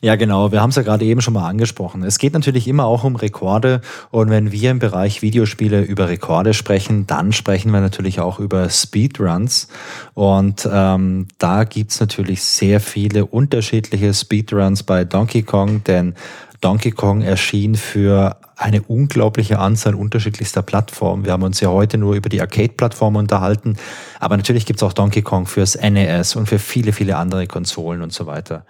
[0.06, 0.52] Ja, genau.
[0.52, 2.04] Wir haben es ja gerade eben schon mal angesprochen.
[2.04, 3.80] Es geht natürlich immer auch um Rekorde.
[4.12, 8.70] Und wenn wir im Bereich Videospiele über Rekorde sprechen, dann sprechen wir natürlich auch über
[8.70, 9.66] Speedruns.
[10.14, 16.14] Und ähm, da gibt's natürlich sehr viele unterschiedliche Speedruns bei Donkey Kong, denn
[16.60, 21.24] Donkey Kong erschien für eine unglaubliche Anzahl unterschiedlichster Plattformen.
[21.24, 23.76] Wir haben uns ja heute nur über die Arcade-Plattform unterhalten,
[24.18, 28.14] aber natürlich gibt's auch Donkey Kong fürs NES und für viele, viele andere Konsolen und
[28.14, 28.64] so weiter.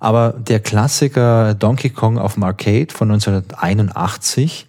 [0.00, 4.68] Aber der Klassiker Donkey Kong auf dem Arcade von 1981,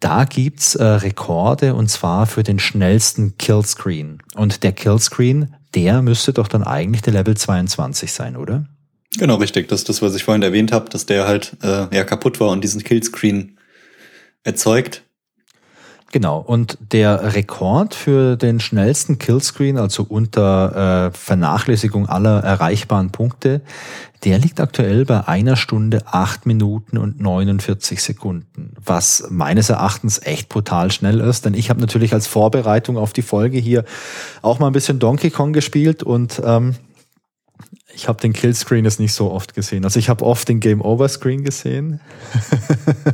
[0.00, 4.18] da gibt's äh, Rekorde und zwar für den schnellsten Killscreen.
[4.34, 8.66] Und der Killscreen, der müsste doch dann eigentlich der Level 22 sein, oder?
[9.18, 9.68] Genau, richtig.
[9.68, 12.48] Das ist das, was ich vorhin erwähnt habe, dass der halt äh, ja kaputt war
[12.48, 13.58] und diesen Killscreen
[14.44, 15.02] erzeugt.
[16.12, 23.62] Genau, und der Rekord für den schnellsten Killscreen, also unter äh, Vernachlässigung aller erreichbaren Punkte,
[24.24, 30.50] der liegt aktuell bei einer Stunde, acht Minuten und 49 Sekunden, was meines Erachtens echt
[30.50, 33.86] brutal schnell ist, denn ich habe natürlich als Vorbereitung auf die Folge hier
[34.42, 36.74] auch mal ein bisschen Donkey Kong gespielt und ähm,
[37.94, 39.84] ich habe den Killscreen jetzt nicht so oft gesehen.
[39.84, 42.00] Also ich habe oft den Game Over Screen gesehen.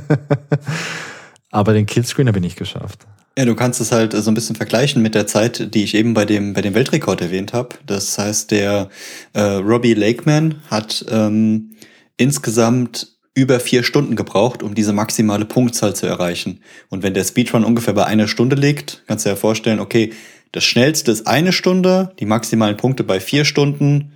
[1.51, 3.07] Aber den Killscreen habe ich nicht geschafft.
[3.37, 6.13] Ja, du kannst es halt so ein bisschen vergleichen mit der Zeit, die ich eben
[6.13, 7.77] bei dem, bei dem Weltrekord erwähnt habe.
[7.87, 8.89] Das heißt, der
[9.33, 11.71] äh, Robbie Lakeman hat ähm,
[12.17, 16.61] insgesamt über vier Stunden gebraucht, um diese maximale Punktzahl zu erreichen.
[16.89, 20.13] Und wenn der Speedrun ungefähr bei einer Stunde liegt, kannst du dir vorstellen, okay,
[20.51, 24.13] das schnellste ist eine Stunde, die maximalen Punkte bei vier Stunden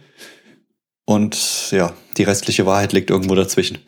[1.05, 3.79] und ja, die restliche Wahrheit liegt irgendwo dazwischen.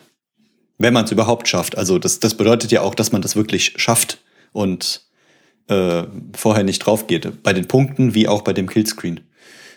[0.78, 1.78] Wenn man es überhaupt schafft.
[1.78, 4.18] Also das, das bedeutet ja auch, dass man das wirklich schafft
[4.52, 5.02] und
[5.68, 6.02] äh,
[6.36, 7.42] vorher nicht drauf geht.
[7.42, 9.20] Bei den Punkten wie auch bei dem Killscreen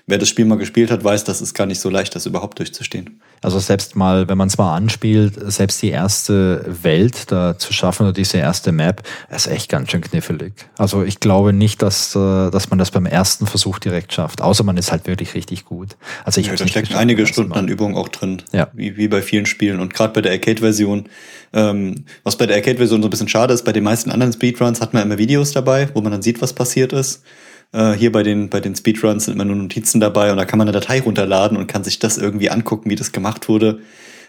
[0.07, 2.57] wer das Spiel mal gespielt hat, weiß, dass es gar nicht so leicht ist, überhaupt
[2.57, 3.22] durchzustehen.
[3.41, 8.03] Also selbst mal, wenn man es mal anspielt, selbst die erste Welt da zu schaffen
[8.03, 9.03] oder diese erste Map,
[9.34, 10.53] ist echt ganz schön knifflig.
[10.77, 14.64] Also ich glaube nicht, dass, äh, dass man das beim ersten Versuch direkt schafft, außer
[14.64, 15.95] man ist halt wirklich richtig gut.
[16.26, 18.68] Also ich ja, da stecken einige Stunden an Übung auch drin, ja.
[18.73, 21.07] wie, wie bei vielen Spielen und gerade bei der Arcade-Version.
[21.53, 24.81] Ähm, was bei der Arcade-Version so ein bisschen schade ist, bei den meisten anderen Speedruns
[24.81, 27.23] hat man immer Videos dabei, wo man dann sieht, was passiert ist.
[27.72, 30.57] Äh, hier bei den, bei den Speedruns sind immer nur Notizen dabei und da kann
[30.57, 33.80] man eine Datei runterladen und kann sich das irgendwie angucken, wie das gemacht wurde.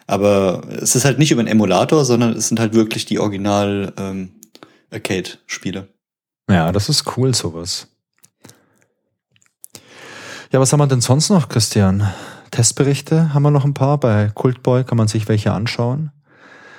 [0.06, 3.93] Aber es ist halt nicht über einen Emulator, sondern es sind halt wirklich die Original
[3.98, 4.31] ähm,
[4.90, 5.89] Arcade-Spiele.
[6.51, 7.89] Ja, das ist cool, sowas.
[10.51, 12.10] Ja, was haben wir denn sonst noch, Christian?
[12.51, 13.98] Testberichte haben wir noch ein paar.
[13.98, 16.10] Bei Cultboy kann man sich welche anschauen.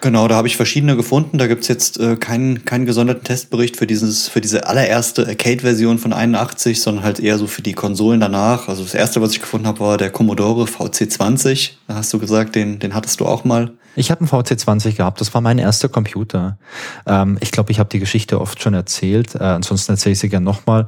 [0.02, 1.38] Genau, da habe ich verschiedene gefunden.
[1.38, 6.14] Da gibt's jetzt äh, keinen, keinen gesonderten Testbericht für dieses, für diese allererste Arcade-Version von
[6.14, 8.70] 81, sondern halt eher so für die Konsolen danach.
[8.70, 11.72] Also das erste, was ich gefunden habe, war der Commodore VC20.
[11.88, 13.72] Da hast du gesagt, den, den hattest du auch mal.
[13.96, 16.58] Ich habe einen VC20 gehabt, das war mein erster Computer.
[17.06, 20.30] Ähm, ich glaube, ich habe die Geschichte oft schon erzählt, äh, ansonsten erzähle ich sie
[20.30, 20.86] gerne nochmal.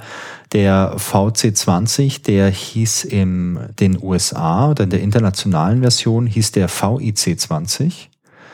[0.54, 8.11] Der VC20, der hieß in den USA oder in der internationalen Version hieß der VIC20.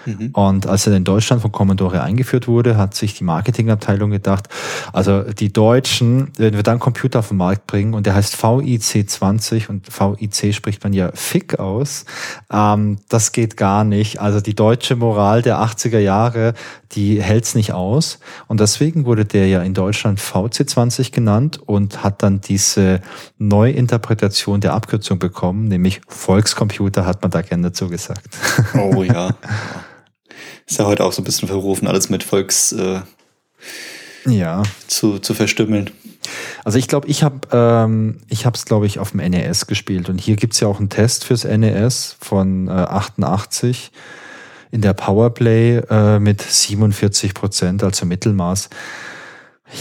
[0.08, 0.30] Mhm.
[0.32, 4.48] Und als er in Deutschland von Commodore eingeführt wurde, hat sich die Marketingabteilung gedacht,
[4.94, 9.10] also die Deutschen, wenn wir dann Computer auf den Markt bringen und der heißt VIC
[9.10, 12.06] 20 und VIC spricht man ja Fick aus,
[12.52, 14.22] ähm, das geht gar nicht.
[14.22, 16.54] Also die deutsche Moral der 80er Jahre,
[16.94, 18.20] die hält's nicht aus.
[18.48, 23.02] Und deswegen wurde der ja in Deutschland VC20 genannt und hat dann diese
[23.38, 28.28] Neuinterpretation der Abkürzung bekommen, nämlich Volkscomputer hat man da gerne dazu gesagt.
[28.74, 29.32] Oh ja.
[30.66, 33.02] Ist ja heute auch so ein bisschen verrufen, alles mit Volks äh,
[34.26, 34.64] ja.
[34.88, 35.92] zu, zu verstümmeln.
[36.64, 40.10] Also ich glaube, ich habe ähm, ich habe es glaube ich auf dem NES gespielt
[40.10, 43.92] und hier gibt's ja auch einen Test fürs NES von äh, 88
[44.72, 48.70] in der Powerplay äh, mit 47 Prozent, also Mittelmaß.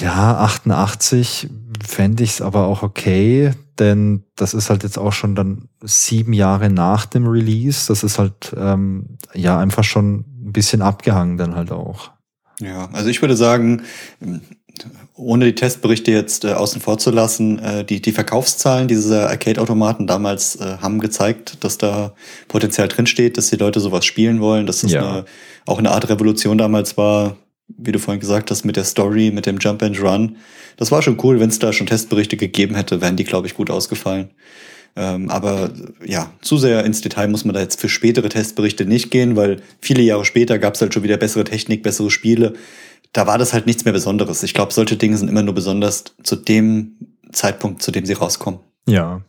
[0.01, 1.48] Ja, 88
[1.84, 6.32] fände ich es aber auch okay, denn das ist halt jetzt auch schon dann sieben
[6.32, 7.86] Jahre nach dem Release.
[7.88, 12.12] Das ist halt ähm, ja einfach schon ein bisschen abgehangen dann halt auch.
[12.60, 13.82] Ja, also ich würde sagen,
[15.14, 20.06] ohne die Testberichte jetzt äh, außen vor zu lassen, äh, die, die Verkaufszahlen dieser Arcade-Automaten
[20.06, 22.14] damals äh, haben gezeigt, dass da
[22.48, 25.09] Potenzial drinsteht, dass die Leute sowas spielen wollen, dass das ja.
[25.09, 25.24] eine,
[25.66, 27.36] auch eine Art Revolution damals war,
[27.68, 30.36] wie du vorhin gesagt hast, mit der Story, mit dem Jump and Run.
[30.77, 33.55] Das war schon cool, wenn es da schon Testberichte gegeben hätte, wären die, glaube ich,
[33.55, 34.31] gut ausgefallen.
[34.97, 35.70] Ähm, aber
[36.05, 39.62] ja, zu sehr ins Detail muss man da jetzt für spätere Testberichte nicht gehen, weil
[39.81, 42.55] viele Jahre später gab es halt schon wieder bessere Technik, bessere Spiele
[43.16, 44.43] da war das halt nichts mehr Besonderes.
[44.43, 46.97] Ich glaube, solche Dinge sind immer nur besonders zu dem
[47.32, 48.60] Zeitpunkt, zu dem sie rauskommen.
[48.86, 49.23] Ja.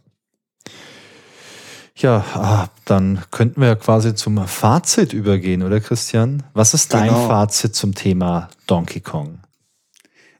[1.95, 6.43] Ja, ah, dann könnten wir quasi zum Fazit übergehen, oder Christian?
[6.53, 7.27] Was ist dein genau.
[7.27, 9.39] Fazit zum Thema Donkey Kong?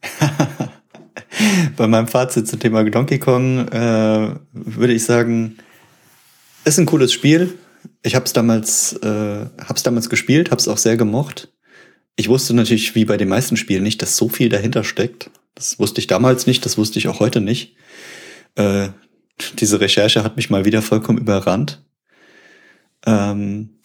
[1.75, 5.57] Bei meinem Fazit zum Thema Donkey Kong äh, würde ich sagen,
[6.65, 7.57] ist ein cooles Spiel.
[8.03, 11.49] Ich habe es damals, äh, hab's damals gespielt, habe es auch sehr gemocht.
[12.15, 15.29] Ich wusste natürlich, wie bei den meisten Spielen nicht, dass so viel dahinter steckt.
[15.55, 17.75] Das wusste ich damals nicht, das wusste ich auch heute nicht.
[18.55, 18.89] Äh,
[19.59, 21.83] diese Recherche hat mich mal wieder vollkommen überrannt.
[23.05, 23.76] Ähm,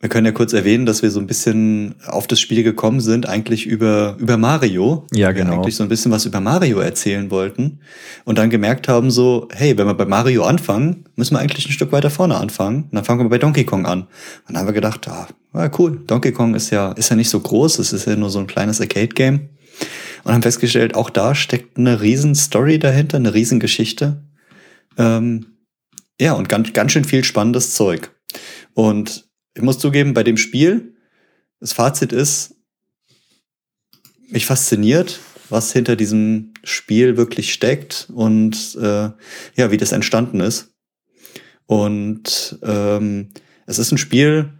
[0.00, 3.28] wir können ja kurz erwähnen, dass wir so ein bisschen auf das Spiel gekommen sind,
[3.28, 5.06] eigentlich über, über Mario.
[5.12, 5.50] Ja, genau.
[5.50, 7.80] Wir eigentlich so ein bisschen was über Mario erzählen wollten.
[8.24, 11.72] Und dann gemerkt haben so, hey, wenn wir bei Mario anfangen, müssen wir eigentlich ein
[11.72, 12.84] Stück weiter vorne anfangen.
[12.84, 14.02] Und dann fangen wir bei Donkey Kong an.
[14.02, 14.08] Und
[14.48, 16.00] dann haben wir gedacht, ah, ja, cool.
[16.06, 17.78] Donkey Kong ist ja, ist ja nicht so groß.
[17.78, 19.50] Es ist ja nur so ein kleines Arcade-Game.
[20.24, 24.24] Und haben festgestellt, auch da steckt eine riesen Story dahinter, eine riesen Geschichte.
[24.96, 25.58] Ähm,
[26.18, 28.10] ja, und ganz, ganz schön viel spannendes Zeug.
[28.72, 30.94] Und ich muss zugeben, bei dem Spiel,
[31.60, 32.54] das Fazit ist,
[34.28, 39.10] mich fasziniert, was hinter diesem Spiel wirklich steckt und äh,
[39.56, 40.72] ja, wie das entstanden ist.
[41.66, 43.30] Und ähm,
[43.66, 44.52] es ist ein Spiel,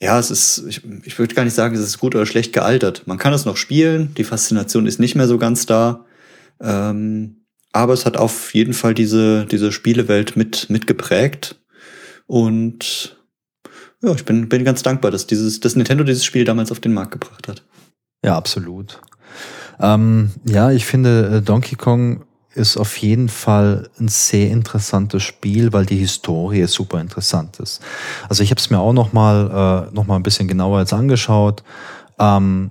[0.00, 3.06] ja, es ist, ich, ich würde gar nicht sagen, es ist gut oder schlecht gealtert.
[3.06, 6.04] Man kann es noch spielen, die Faszination ist nicht mehr so ganz da.
[6.60, 11.60] Ähm, aber es hat auf jeden Fall diese, diese Spielewelt mit, mit geprägt.
[12.26, 13.15] Und
[14.02, 16.94] ja, ich bin, bin ganz dankbar, dass dieses, dass Nintendo dieses Spiel damals auf den
[16.94, 17.62] Markt gebracht hat.
[18.24, 19.00] Ja, absolut.
[19.80, 22.24] Ähm, ja, ich finde, äh, Donkey Kong
[22.54, 27.82] ist auf jeden Fall ein sehr interessantes Spiel, weil die Historie super interessant ist.
[28.28, 30.94] Also ich habe es mir auch noch mal, äh, noch mal ein bisschen genauer jetzt
[30.94, 31.62] angeschaut.
[32.18, 32.70] Ähm,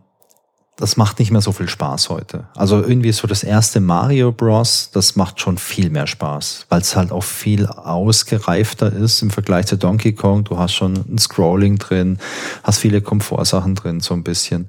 [0.77, 2.45] das macht nicht mehr so viel Spaß heute.
[2.55, 6.95] Also irgendwie so das erste Mario Bros, das macht schon viel mehr Spaß, weil es
[6.95, 10.43] halt auch viel ausgereifter ist im Vergleich zu Donkey Kong.
[10.43, 12.19] Du hast schon ein Scrolling drin,
[12.63, 14.67] hast viele Komfortsachen drin, so ein bisschen.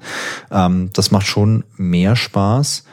[0.52, 2.84] Ähm, das macht schon mehr Spaß.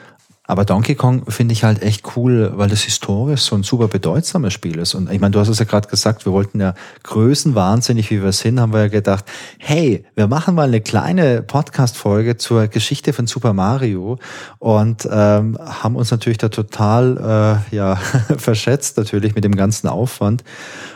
[0.45, 4.51] Aber Donkey Kong finde ich halt echt cool, weil das historisch so ein super bedeutsames
[4.51, 4.93] Spiel ist.
[4.93, 8.33] Und ich meine, du hast es ja gerade gesagt, wir wollten ja größenwahnsinnig, wie wir
[8.33, 9.23] sind, haben wir ja gedacht,
[9.57, 14.19] hey, wir machen mal eine kleine Podcast-Folge zur Geschichte von Super Mario
[14.59, 17.95] und ähm, haben uns natürlich da total äh, ja,
[18.37, 20.43] verschätzt, natürlich mit dem ganzen Aufwand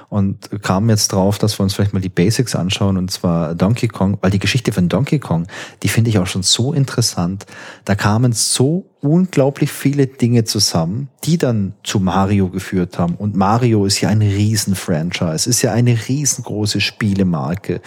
[0.09, 3.89] und kamen jetzt drauf, dass wir uns vielleicht mal die Basics anschauen und zwar Donkey
[3.89, 5.47] Kong, weil die Geschichte von Donkey Kong,
[5.83, 7.45] die finde ich auch schon so interessant.
[7.83, 13.15] Da kamen so unglaublich viele Dinge zusammen, die dann zu Mario geführt haben.
[13.15, 17.81] Und Mario ist ja ein Riesen-Franchise, ist ja eine riesengroße Spielemarke.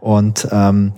[0.00, 0.92] Und ähm,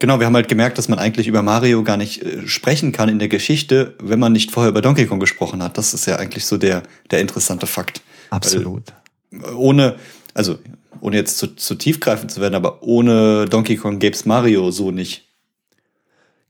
[0.00, 3.08] Genau, wir haben halt gemerkt, dass man eigentlich über Mario gar nicht äh, sprechen kann
[3.08, 5.76] in der Geschichte, wenn man nicht vorher über Donkey Kong gesprochen hat.
[5.76, 8.00] Das ist ja eigentlich so der, der interessante Fakt.
[8.30, 8.92] Absolut.
[9.30, 9.96] Weil ohne,
[10.38, 10.58] also
[11.00, 14.90] ohne jetzt zu, zu tiefgreifend zu werden, aber ohne Donkey Kong gäbe es Mario so
[14.90, 15.24] nicht.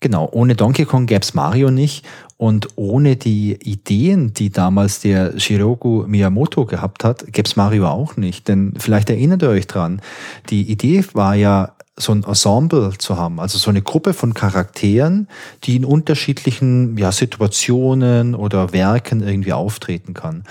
[0.01, 2.07] Genau, ohne Donkey Kong gäbe es Mario nicht
[2.37, 8.17] und ohne die Ideen, die damals der Shiroku Miyamoto gehabt hat, gäbe es Mario auch
[8.17, 8.47] nicht.
[8.47, 10.01] Denn vielleicht erinnert ihr euch dran,
[10.51, 15.27] die Idee war ja so ein Ensemble zu haben, also so eine Gruppe von Charakteren,
[15.65, 20.45] die in unterschiedlichen ja, Situationen oder Werken irgendwie auftreten kann.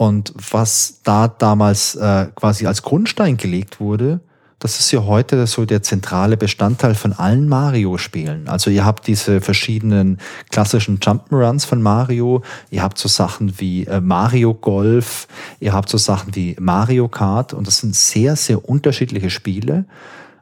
[0.00, 4.20] Und was da damals äh, quasi als Grundstein gelegt wurde,
[4.58, 8.48] das ist ja heute so der zentrale Bestandteil von allen Mario-Spielen.
[8.48, 10.16] Also ihr habt diese verschiedenen
[10.50, 12.40] klassischen Jump'n'Runs von Mario,
[12.70, 15.28] ihr habt so Sachen wie äh, Mario Golf,
[15.60, 19.84] ihr habt so Sachen wie Mario Kart und das sind sehr, sehr unterschiedliche Spiele,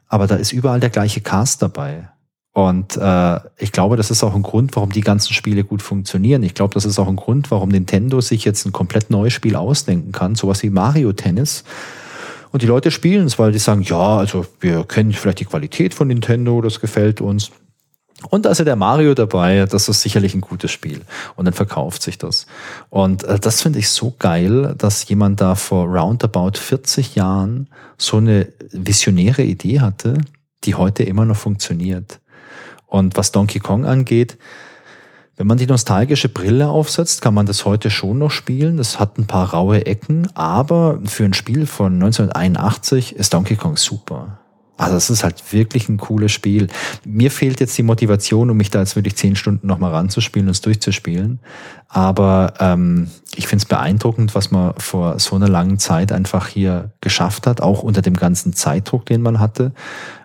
[0.07, 2.07] aber da ist überall der gleiche Cast dabei.
[2.67, 6.43] Und äh, ich glaube, das ist auch ein Grund, warum die ganzen Spiele gut funktionieren.
[6.43, 9.55] Ich glaube, das ist auch ein Grund, warum Nintendo sich jetzt ein komplett neues Spiel
[9.55, 11.63] ausdenken kann, sowas wie Mario Tennis
[12.51, 15.93] und die Leute spielen es, weil die sagen, ja, also wir kennen vielleicht die Qualität
[15.93, 17.51] von Nintendo, das gefällt uns.
[18.29, 21.01] Und da ist ja der Mario dabei, das ist sicherlich ein gutes Spiel.
[21.35, 22.47] Und dann verkauft sich das.
[22.89, 27.67] Und äh, das finde ich so geil, dass jemand da vor roundabout 40 Jahren
[27.97, 30.17] so eine visionäre Idee hatte,
[30.65, 32.19] die heute immer noch funktioniert.
[32.89, 34.37] Und was Donkey Kong angeht,
[35.37, 38.77] wenn man die nostalgische Brille aufsetzt, kann man das heute schon noch spielen.
[38.77, 43.77] Es hat ein paar raue Ecken, aber für ein Spiel von 1981 ist Donkey Kong
[43.77, 44.39] super.
[44.79, 46.67] Also es ist halt wirklich ein cooles Spiel.
[47.05, 50.51] Mir fehlt jetzt die Motivation, um mich da jetzt wirklich zehn Stunden nochmal ranzuspielen und
[50.51, 51.39] es durchzuspielen.
[51.89, 56.91] Aber ähm, ich finde es beeindruckend, was man vor so einer langen Zeit einfach hier
[57.01, 59.73] geschafft hat, auch unter dem ganzen Zeitdruck, den man hatte.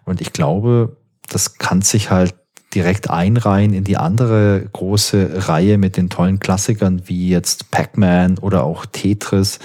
[0.04, 0.96] Und ich glaube,
[1.28, 2.34] das kann sich halt
[2.74, 8.64] direkt einreihen in die andere große Reihe mit den tollen Klassikern wie jetzt Pac-Man oder
[8.64, 9.58] auch Tetris.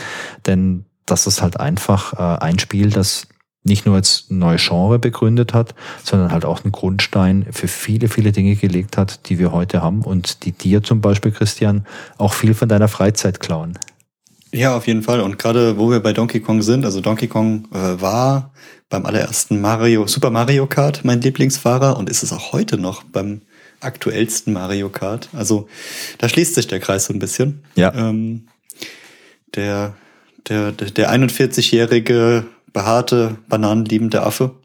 [0.46, 3.28] Denn das ist halt einfach äh, ein Spiel, das
[3.64, 8.32] nicht nur ein neues Genre begründet hat, sondern halt auch einen Grundstein für viele, viele
[8.32, 11.86] Dinge gelegt hat, die wir heute haben und die dir zum Beispiel, Christian,
[12.18, 13.78] auch viel von deiner Freizeit klauen.
[14.52, 15.22] Ja, auf jeden Fall.
[15.22, 18.52] Und gerade wo wir bei Donkey Kong sind, also Donkey Kong äh, war
[18.90, 23.42] beim allerersten Mario, Super Mario Kart mein Lieblingsfahrer und ist es auch heute noch beim
[23.80, 25.30] aktuellsten Mario Kart.
[25.34, 25.70] Also
[26.18, 27.64] da schließt sich der Kreis so ein bisschen.
[27.76, 27.94] Ja.
[27.94, 28.48] Ähm,
[29.56, 29.96] der,
[30.48, 34.56] der, der 41-jährige behaarte, bananenliebende Affe,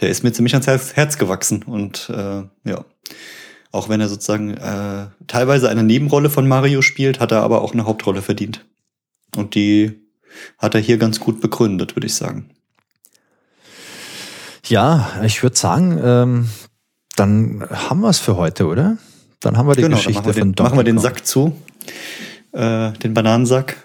[0.00, 1.62] der ist mir ziemlich ans Herz, Herz gewachsen.
[1.62, 2.84] Und äh, ja,
[3.70, 7.72] auch wenn er sozusagen äh, teilweise eine Nebenrolle von Mario spielt, hat er aber auch
[7.72, 8.64] eine Hauptrolle verdient.
[9.36, 10.00] Und die
[10.58, 12.50] hat er hier ganz gut begründet, würde ich sagen.
[14.66, 16.48] Ja, ich würde sagen, ähm,
[17.16, 18.96] dann haben wir es für heute, oder?
[19.40, 21.54] Dann haben wir die genau, Geschichte machen wir den, von Machen wir den Sack zu,
[22.52, 23.76] äh, den Bananensack.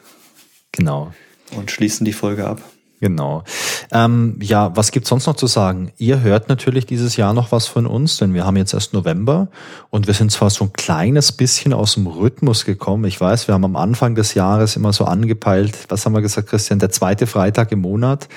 [0.72, 1.14] Genau.
[1.56, 2.61] Und schließen die Folge ab.
[3.01, 3.43] Genau.
[3.91, 5.91] Ähm, ja, was gibt's sonst noch zu sagen?
[5.97, 9.47] Ihr hört natürlich dieses Jahr noch was von uns, denn wir haben jetzt erst November
[9.89, 13.06] und wir sind zwar so ein kleines bisschen aus dem Rhythmus gekommen.
[13.06, 16.49] Ich weiß, wir haben am Anfang des Jahres immer so angepeilt, was haben wir gesagt,
[16.49, 18.27] Christian, der zweite Freitag im Monat.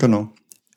[0.00, 0.28] Genau.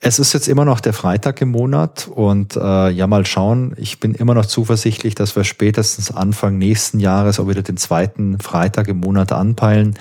[0.06, 3.72] Es ist jetzt immer noch der Freitag im Monat und äh, ja, mal schauen.
[3.78, 8.38] Ich bin immer noch zuversichtlich, dass wir spätestens Anfang nächsten Jahres auch wieder den zweiten
[8.38, 9.94] Freitag im Monat anpeilen.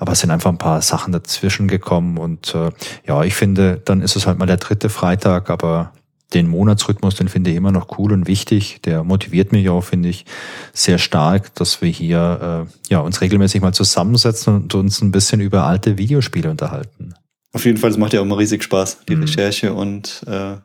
[0.00, 2.72] Aber es sind einfach ein paar Sachen dazwischen gekommen und äh,
[3.06, 5.92] ja, ich finde, dann ist es halt mal der dritte Freitag, aber
[6.32, 8.80] den Monatsrhythmus, den finde ich immer noch cool und wichtig.
[8.82, 10.26] Der motiviert mich auch, finde ich,
[10.72, 15.40] sehr stark, dass wir hier äh, ja, uns regelmäßig mal zusammensetzen und uns ein bisschen
[15.40, 17.14] über alte Videospiele unterhalten.
[17.54, 19.22] Auf jeden Fall, das macht ja auch immer riesig Spaß, die mhm.
[19.22, 19.72] Recherche.
[19.72, 20.56] Und äh,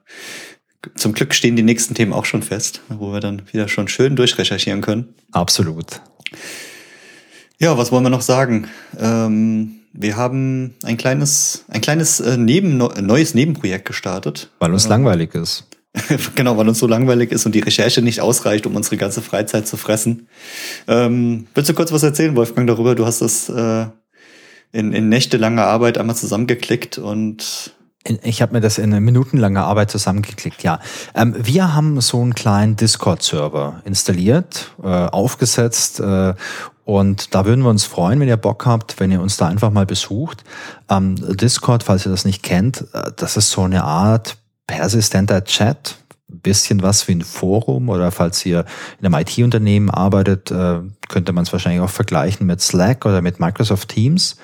[0.96, 4.16] zum Glück stehen die nächsten Themen auch schon fest, wo wir dann wieder schon schön
[4.16, 5.14] durchrecherchieren können.
[5.32, 6.02] Absolut.
[7.60, 8.68] Ja, was wollen wir noch sagen?
[8.98, 14.50] Ähm, wir haben ein kleines, ein kleines äh, Neben, neues Nebenprojekt gestartet.
[14.58, 15.68] Weil uns äh, langweilig ist.
[16.36, 19.68] genau, weil uns so langweilig ist und die Recherche nicht ausreicht, um unsere ganze Freizeit
[19.68, 20.28] zu fressen.
[20.88, 22.96] Ähm, willst du kurz was erzählen, Wolfgang, darüber?
[22.96, 23.86] Du hast das äh,
[24.72, 27.74] in, in nächtelanger Arbeit einmal zusammengeklickt und
[28.24, 30.80] ich habe mir das in eine minutenlange Arbeit zusammengeklickt, ja.
[31.14, 36.34] Ähm, wir haben so einen kleinen Discord-Server installiert, äh, aufgesetzt äh,
[36.86, 39.70] und da würden wir uns freuen, wenn ihr Bock habt, wenn ihr uns da einfach
[39.70, 40.44] mal besucht.
[40.90, 45.99] Ähm, Discord, falls ihr das nicht kennt, äh, das ist so eine Art persistenter Chat,
[46.30, 48.66] bisschen was wie ein Forum oder falls ihr
[49.00, 53.40] in einem IT-Unternehmen arbeitet, äh, könnte man es wahrscheinlich auch vergleichen mit Slack oder mit
[53.40, 54.38] Microsoft Teams.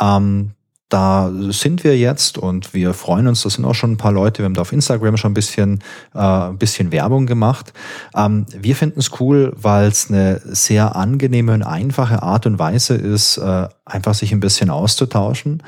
[0.00, 0.52] Ähm,
[0.92, 4.40] da sind wir jetzt und wir freuen uns, das sind auch schon ein paar Leute,
[4.40, 5.78] wir haben da auf Instagram schon ein bisschen,
[6.14, 7.72] äh, ein bisschen Werbung gemacht.
[8.14, 12.94] Ähm, wir finden es cool, weil es eine sehr angenehme und einfache Art und Weise
[12.94, 15.62] ist, äh, einfach sich ein bisschen auszutauschen.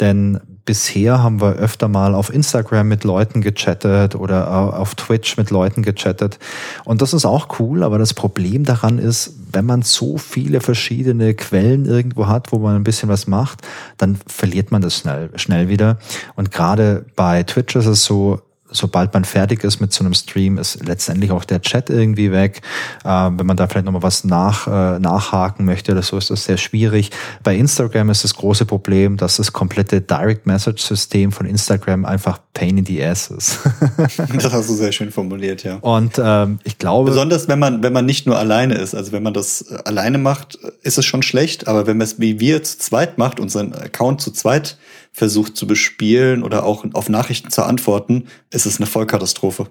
[0.00, 5.50] Denn bisher haben wir öfter mal auf Instagram mit Leuten gechattet oder auf Twitch mit
[5.50, 6.38] Leuten gechattet.
[6.84, 11.34] Und das ist auch cool, aber das Problem daran ist, wenn man so viele verschiedene
[11.34, 13.66] Quellen irgendwo hat, wo man ein bisschen was macht,
[13.96, 15.98] dann verliert man das schnell, schnell wieder.
[16.36, 20.58] Und gerade bei Twitch ist es so, sobald man fertig ist mit so einem Stream,
[20.58, 22.62] ist letztendlich auch der Chat irgendwie weg.
[23.04, 26.44] Äh, wenn man da vielleicht nochmal was nach, äh, nachhaken möchte oder so, ist das
[26.44, 27.10] sehr schwierig.
[27.42, 32.38] Bei Instagram ist das große Problem, dass das komplette Direct Message System von Instagram einfach
[32.54, 33.60] Pain in the Ass ist.
[34.16, 35.76] das hast du sehr schön formuliert, ja.
[35.76, 37.10] Und ähm, ich glaube.
[37.10, 38.94] Besonders wenn man, wenn man nicht nur alleine ist.
[38.94, 42.20] Also wenn man das äh, alleine macht, ist es schon schlecht, aber wenn man es
[42.20, 44.76] wie wir zu zweit macht, unseren Account zu zweit
[45.12, 49.70] versucht zu bespielen oder auch auf Nachrichten zu antworten, ist es eine Vollkatastrophe.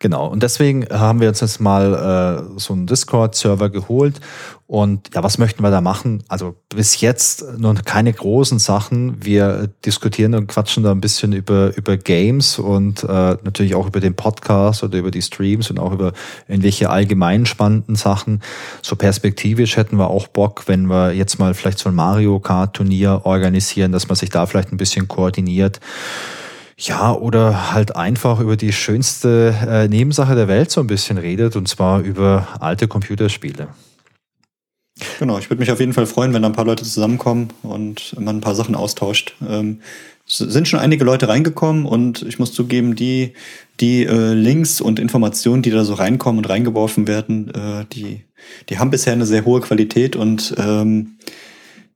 [0.00, 4.20] Genau, und deswegen haben wir uns jetzt mal äh, so einen Discord-Server geholt.
[4.66, 6.24] Und ja, was möchten wir da machen?
[6.26, 9.24] Also bis jetzt noch keine großen Sachen.
[9.24, 13.06] Wir diskutieren und quatschen da ein bisschen über, über Games und äh,
[13.44, 16.12] natürlich auch über den Podcast oder über die Streams und auch über
[16.48, 18.40] irgendwelche allgemein spannenden Sachen.
[18.82, 23.22] So perspektivisch hätten wir auch Bock, wenn wir jetzt mal vielleicht so ein Mario Kart-Turnier
[23.24, 25.78] organisieren, dass man sich da vielleicht ein bisschen koordiniert.
[26.76, 31.54] Ja, oder halt einfach über die schönste äh, Nebensache der Welt so ein bisschen redet,
[31.56, 33.68] und zwar über alte Computerspiele.
[35.18, 38.14] Genau, ich würde mich auf jeden Fall freuen, wenn da ein paar Leute zusammenkommen und
[38.18, 39.34] man ein paar Sachen austauscht.
[39.46, 39.80] Ähm,
[40.26, 43.34] es sind schon einige Leute reingekommen und ich muss zugeben, die,
[43.80, 48.24] die äh, Links und Informationen, die da so reinkommen und reingeworfen werden, äh, die,
[48.68, 51.18] die haben bisher eine sehr hohe Qualität und ähm,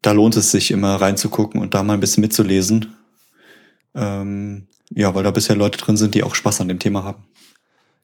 [0.02, 2.94] da lohnt es sich immer reinzugucken und da mal ein bisschen mitzulesen.
[3.94, 7.24] Ähm, ja, weil da bisher Leute drin sind, die auch Spaß an dem Thema haben.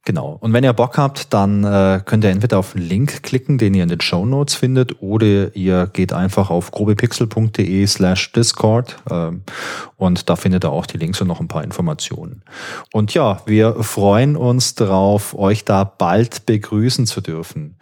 [0.07, 0.37] Genau.
[0.41, 3.73] Und wenn ihr Bock habt, dann äh, könnt ihr entweder auf den Link klicken, den
[3.73, 9.45] ihr in den Show Notes findet, oder ihr geht einfach auf grobepixel.de slash Discord ähm,
[9.97, 12.43] und da findet ihr auch die Links und noch ein paar Informationen.
[12.93, 17.77] Und ja, wir freuen uns darauf, euch da bald begrüßen zu dürfen.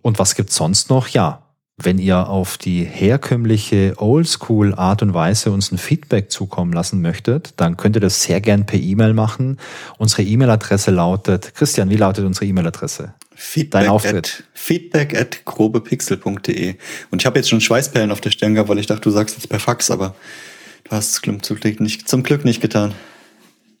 [0.00, 1.08] Und was gibt's sonst noch?
[1.08, 1.42] Ja,
[1.80, 7.54] wenn ihr auf die herkömmliche Oldschool Art und Weise uns ein Feedback zukommen lassen möchtet,
[7.56, 9.58] dann könnt ihr das sehr gern per E-Mail machen.
[9.96, 13.14] Unsere E-Mail-Adresse lautet, Christian, wie lautet unsere E-Mail-Adresse?
[13.34, 14.42] Feedback Dein Auftritt.
[14.42, 16.74] At, feedback at grobepixel.de.
[17.10, 19.36] Und ich habe jetzt schon Schweißperlen auf der Stirn gehabt, weil ich dachte, du sagst
[19.36, 20.16] jetzt per Fax, aber
[20.82, 22.94] du hast es zum Glück nicht, zum Glück nicht getan.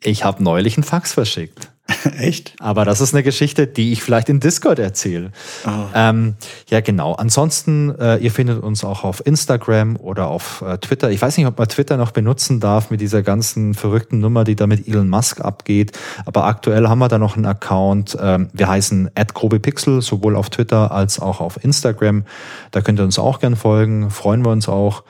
[0.02, 1.70] Ich habe neulich einen Fax verschickt.
[2.18, 2.54] Echt?
[2.60, 5.32] Aber das ist eine Geschichte, die ich vielleicht in Discord erzähle.
[5.66, 5.70] Oh.
[5.94, 6.34] Ähm,
[6.68, 7.14] ja, genau.
[7.14, 11.10] Ansonsten, äh, ihr findet uns auch auf Instagram oder auf äh, Twitter.
[11.10, 14.54] Ich weiß nicht, ob man Twitter noch benutzen darf mit dieser ganzen verrückten Nummer, die
[14.54, 15.92] da mit Elon Musk abgeht.
[16.26, 18.16] Aber aktuell haben wir da noch einen Account.
[18.20, 22.24] Ähm, wir heißen @grobepixel sowohl auf Twitter als auch auf Instagram.
[22.70, 24.10] Da könnt ihr uns auch gern folgen.
[24.10, 25.04] Freuen wir uns auch.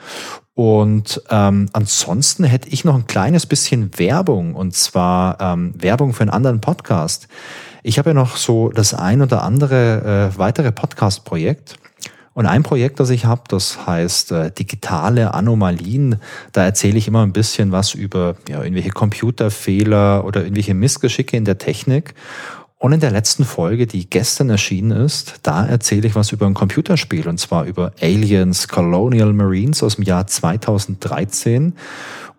[0.59, 6.23] Und ähm, ansonsten hätte ich noch ein kleines bisschen Werbung und zwar ähm, Werbung für
[6.23, 7.29] einen anderen Podcast.
[7.81, 11.75] Ich habe ja noch so das ein oder andere äh, weitere Podcast-Projekt.
[12.33, 16.17] Und ein Projekt, das ich habe, das heißt äh, digitale Anomalien.
[16.51, 21.45] Da erzähle ich immer ein bisschen was über ja, irgendwelche Computerfehler oder irgendwelche Missgeschicke in
[21.45, 22.15] der Technik.
[22.81, 26.53] Und in der letzten Folge, die gestern erschienen ist, da erzähle ich was über ein
[26.53, 31.73] Computerspiel und zwar über Aliens Colonial Marines aus dem Jahr 2013.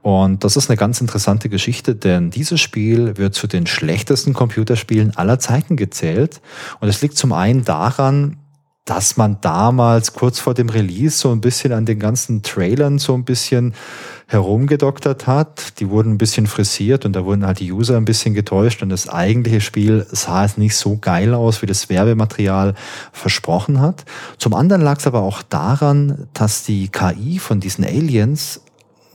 [0.01, 5.15] Und das ist eine ganz interessante Geschichte, denn dieses Spiel wird zu den schlechtesten Computerspielen
[5.15, 6.41] aller Zeiten gezählt.
[6.81, 8.39] Und es liegt zum einen daran,
[8.85, 13.15] dass man damals kurz vor dem Release so ein bisschen an den ganzen Trailern so
[13.15, 13.75] ein bisschen
[14.27, 15.79] herumgedoktert hat.
[15.81, 18.89] Die wurden ein bisschen frisiert und da wurden halt die User ein bisschen getäuscht und
[18.89, 22.75] das eigentliche Spiel sah es nicht so geil aus, wie das Werbematerial
[23.13, 24.05] versprochen hat.
[24.39, 28.63] Zum anderen lag es aber auch daran, dass die KI von diesen Aliens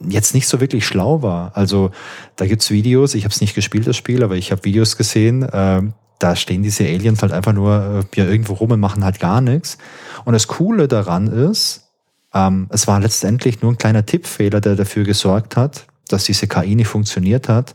[0.07, 1.51] jetzt nicht so wirklich schlau war.
[1.55, 1.91] Also
[2.35, 5.43] da gibt's Videos, ich habe es nicht gespielt, das Spiel, aber ich habe Videos gesehen,
[5.43, 5.81] äh,
[6.19, 9.41] da stehen diese Aliens halt einfach nur äh, ja, irgendwo rum und machen halt gar
[9.41, 9.77] nichts.
[10.23, 11.89] Und das Coole daran ist,
[12.33, 16.75] ähm, es war letztendlich nur ein kleiner Tippfehler, der dafür gesorgt hat, dass diese KI
[16.75, 17.73] nicht funktioniert hat.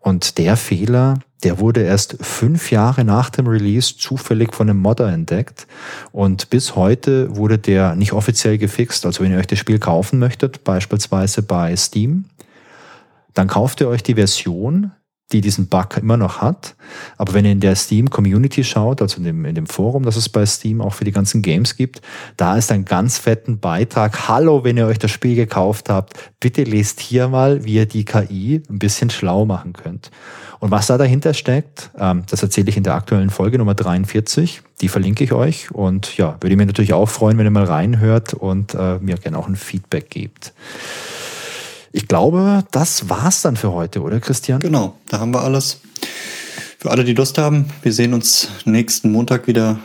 [0.00, 5.08] Und der Fehler, der wurde erst fünf Jahre nach dem Release zufällig von einem Modder
[5.10, 5.66] entdeckt.
[6.12, 9.06] Und bis heute wurde der nicht offiziell gefixt.
[9.06, 12.26] Also wenn ihr euch das Spiel kaufen möchtet, beispielsweise bei Steam,
[13.34, 14.92] dann kauft ihr euch die Version,
[15.32, 16.74] die diesen Bug immer noch hat.
[17.16, 20.16] Aber wenn ihr in der Steam Community schaut, also in dem, in dem Forum, das
[20.16, 22.02] es bei Steam auch für die ganzen Games gibt,
[22.36, 24.28] da ist ein ganz fetten Beitrag.
[24.28, 28.04] Hallo, wenn ihr euch das Spiel gekauft habt, bitte lest hier mal, wie ihr die
[28.04, 30.10] KI ein bisschen schlau machen könnt.
[30.58, 34.62] Und was da dahinter steckt, ähm, das erzähle ich in der aktuellen Folge Nummer 43.
[34.82, 35.70] Die verlinke ich euch.
[35.70, 39.38] Und ja, würde mich natürlich auch freuen, wenn ihr mal reinhört und äh, mir gerne
[39.38, 40.52] auch ein Feedback gebt.
[41.92, 44.60] Ich glaube, das war's dann für heute, oder Christian?
[44.60, 45.80] Genau, da haben wir alles.
[46.78, 49.80] Für alle, die Lust haben, wir sehen uns nächsten Montag wieder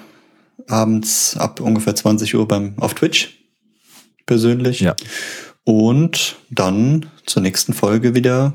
[0.67, 3.39] abends ab ungefähr 20 Uhr beim, auf Twitch
[4.25, 4.79] persönlich.
[4.79, 4.95] Ja.
[5.63, 8.53] Und dann zur nächsten Folge wieder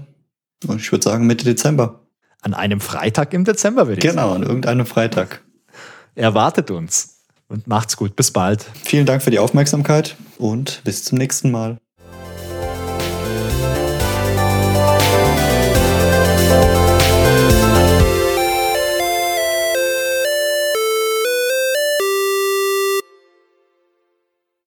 [0.76, 2.00] Ich würde sagen Mitte Dezember.
[2.42, 4.32] An einem Freitag im Dezember, würde ich genau, sagen.
[4.32, 5.42] Genau, an irgendeinem Freitag.
[6.14, 7.18] Erwartet uns.
[7.48, 8.14] Und macht's gut.
[8.14, 8.64] Bis bald.
[8.84, 11.78] Vielen Dank für die Aufmerksamkeit und bis zum nächsten Mal.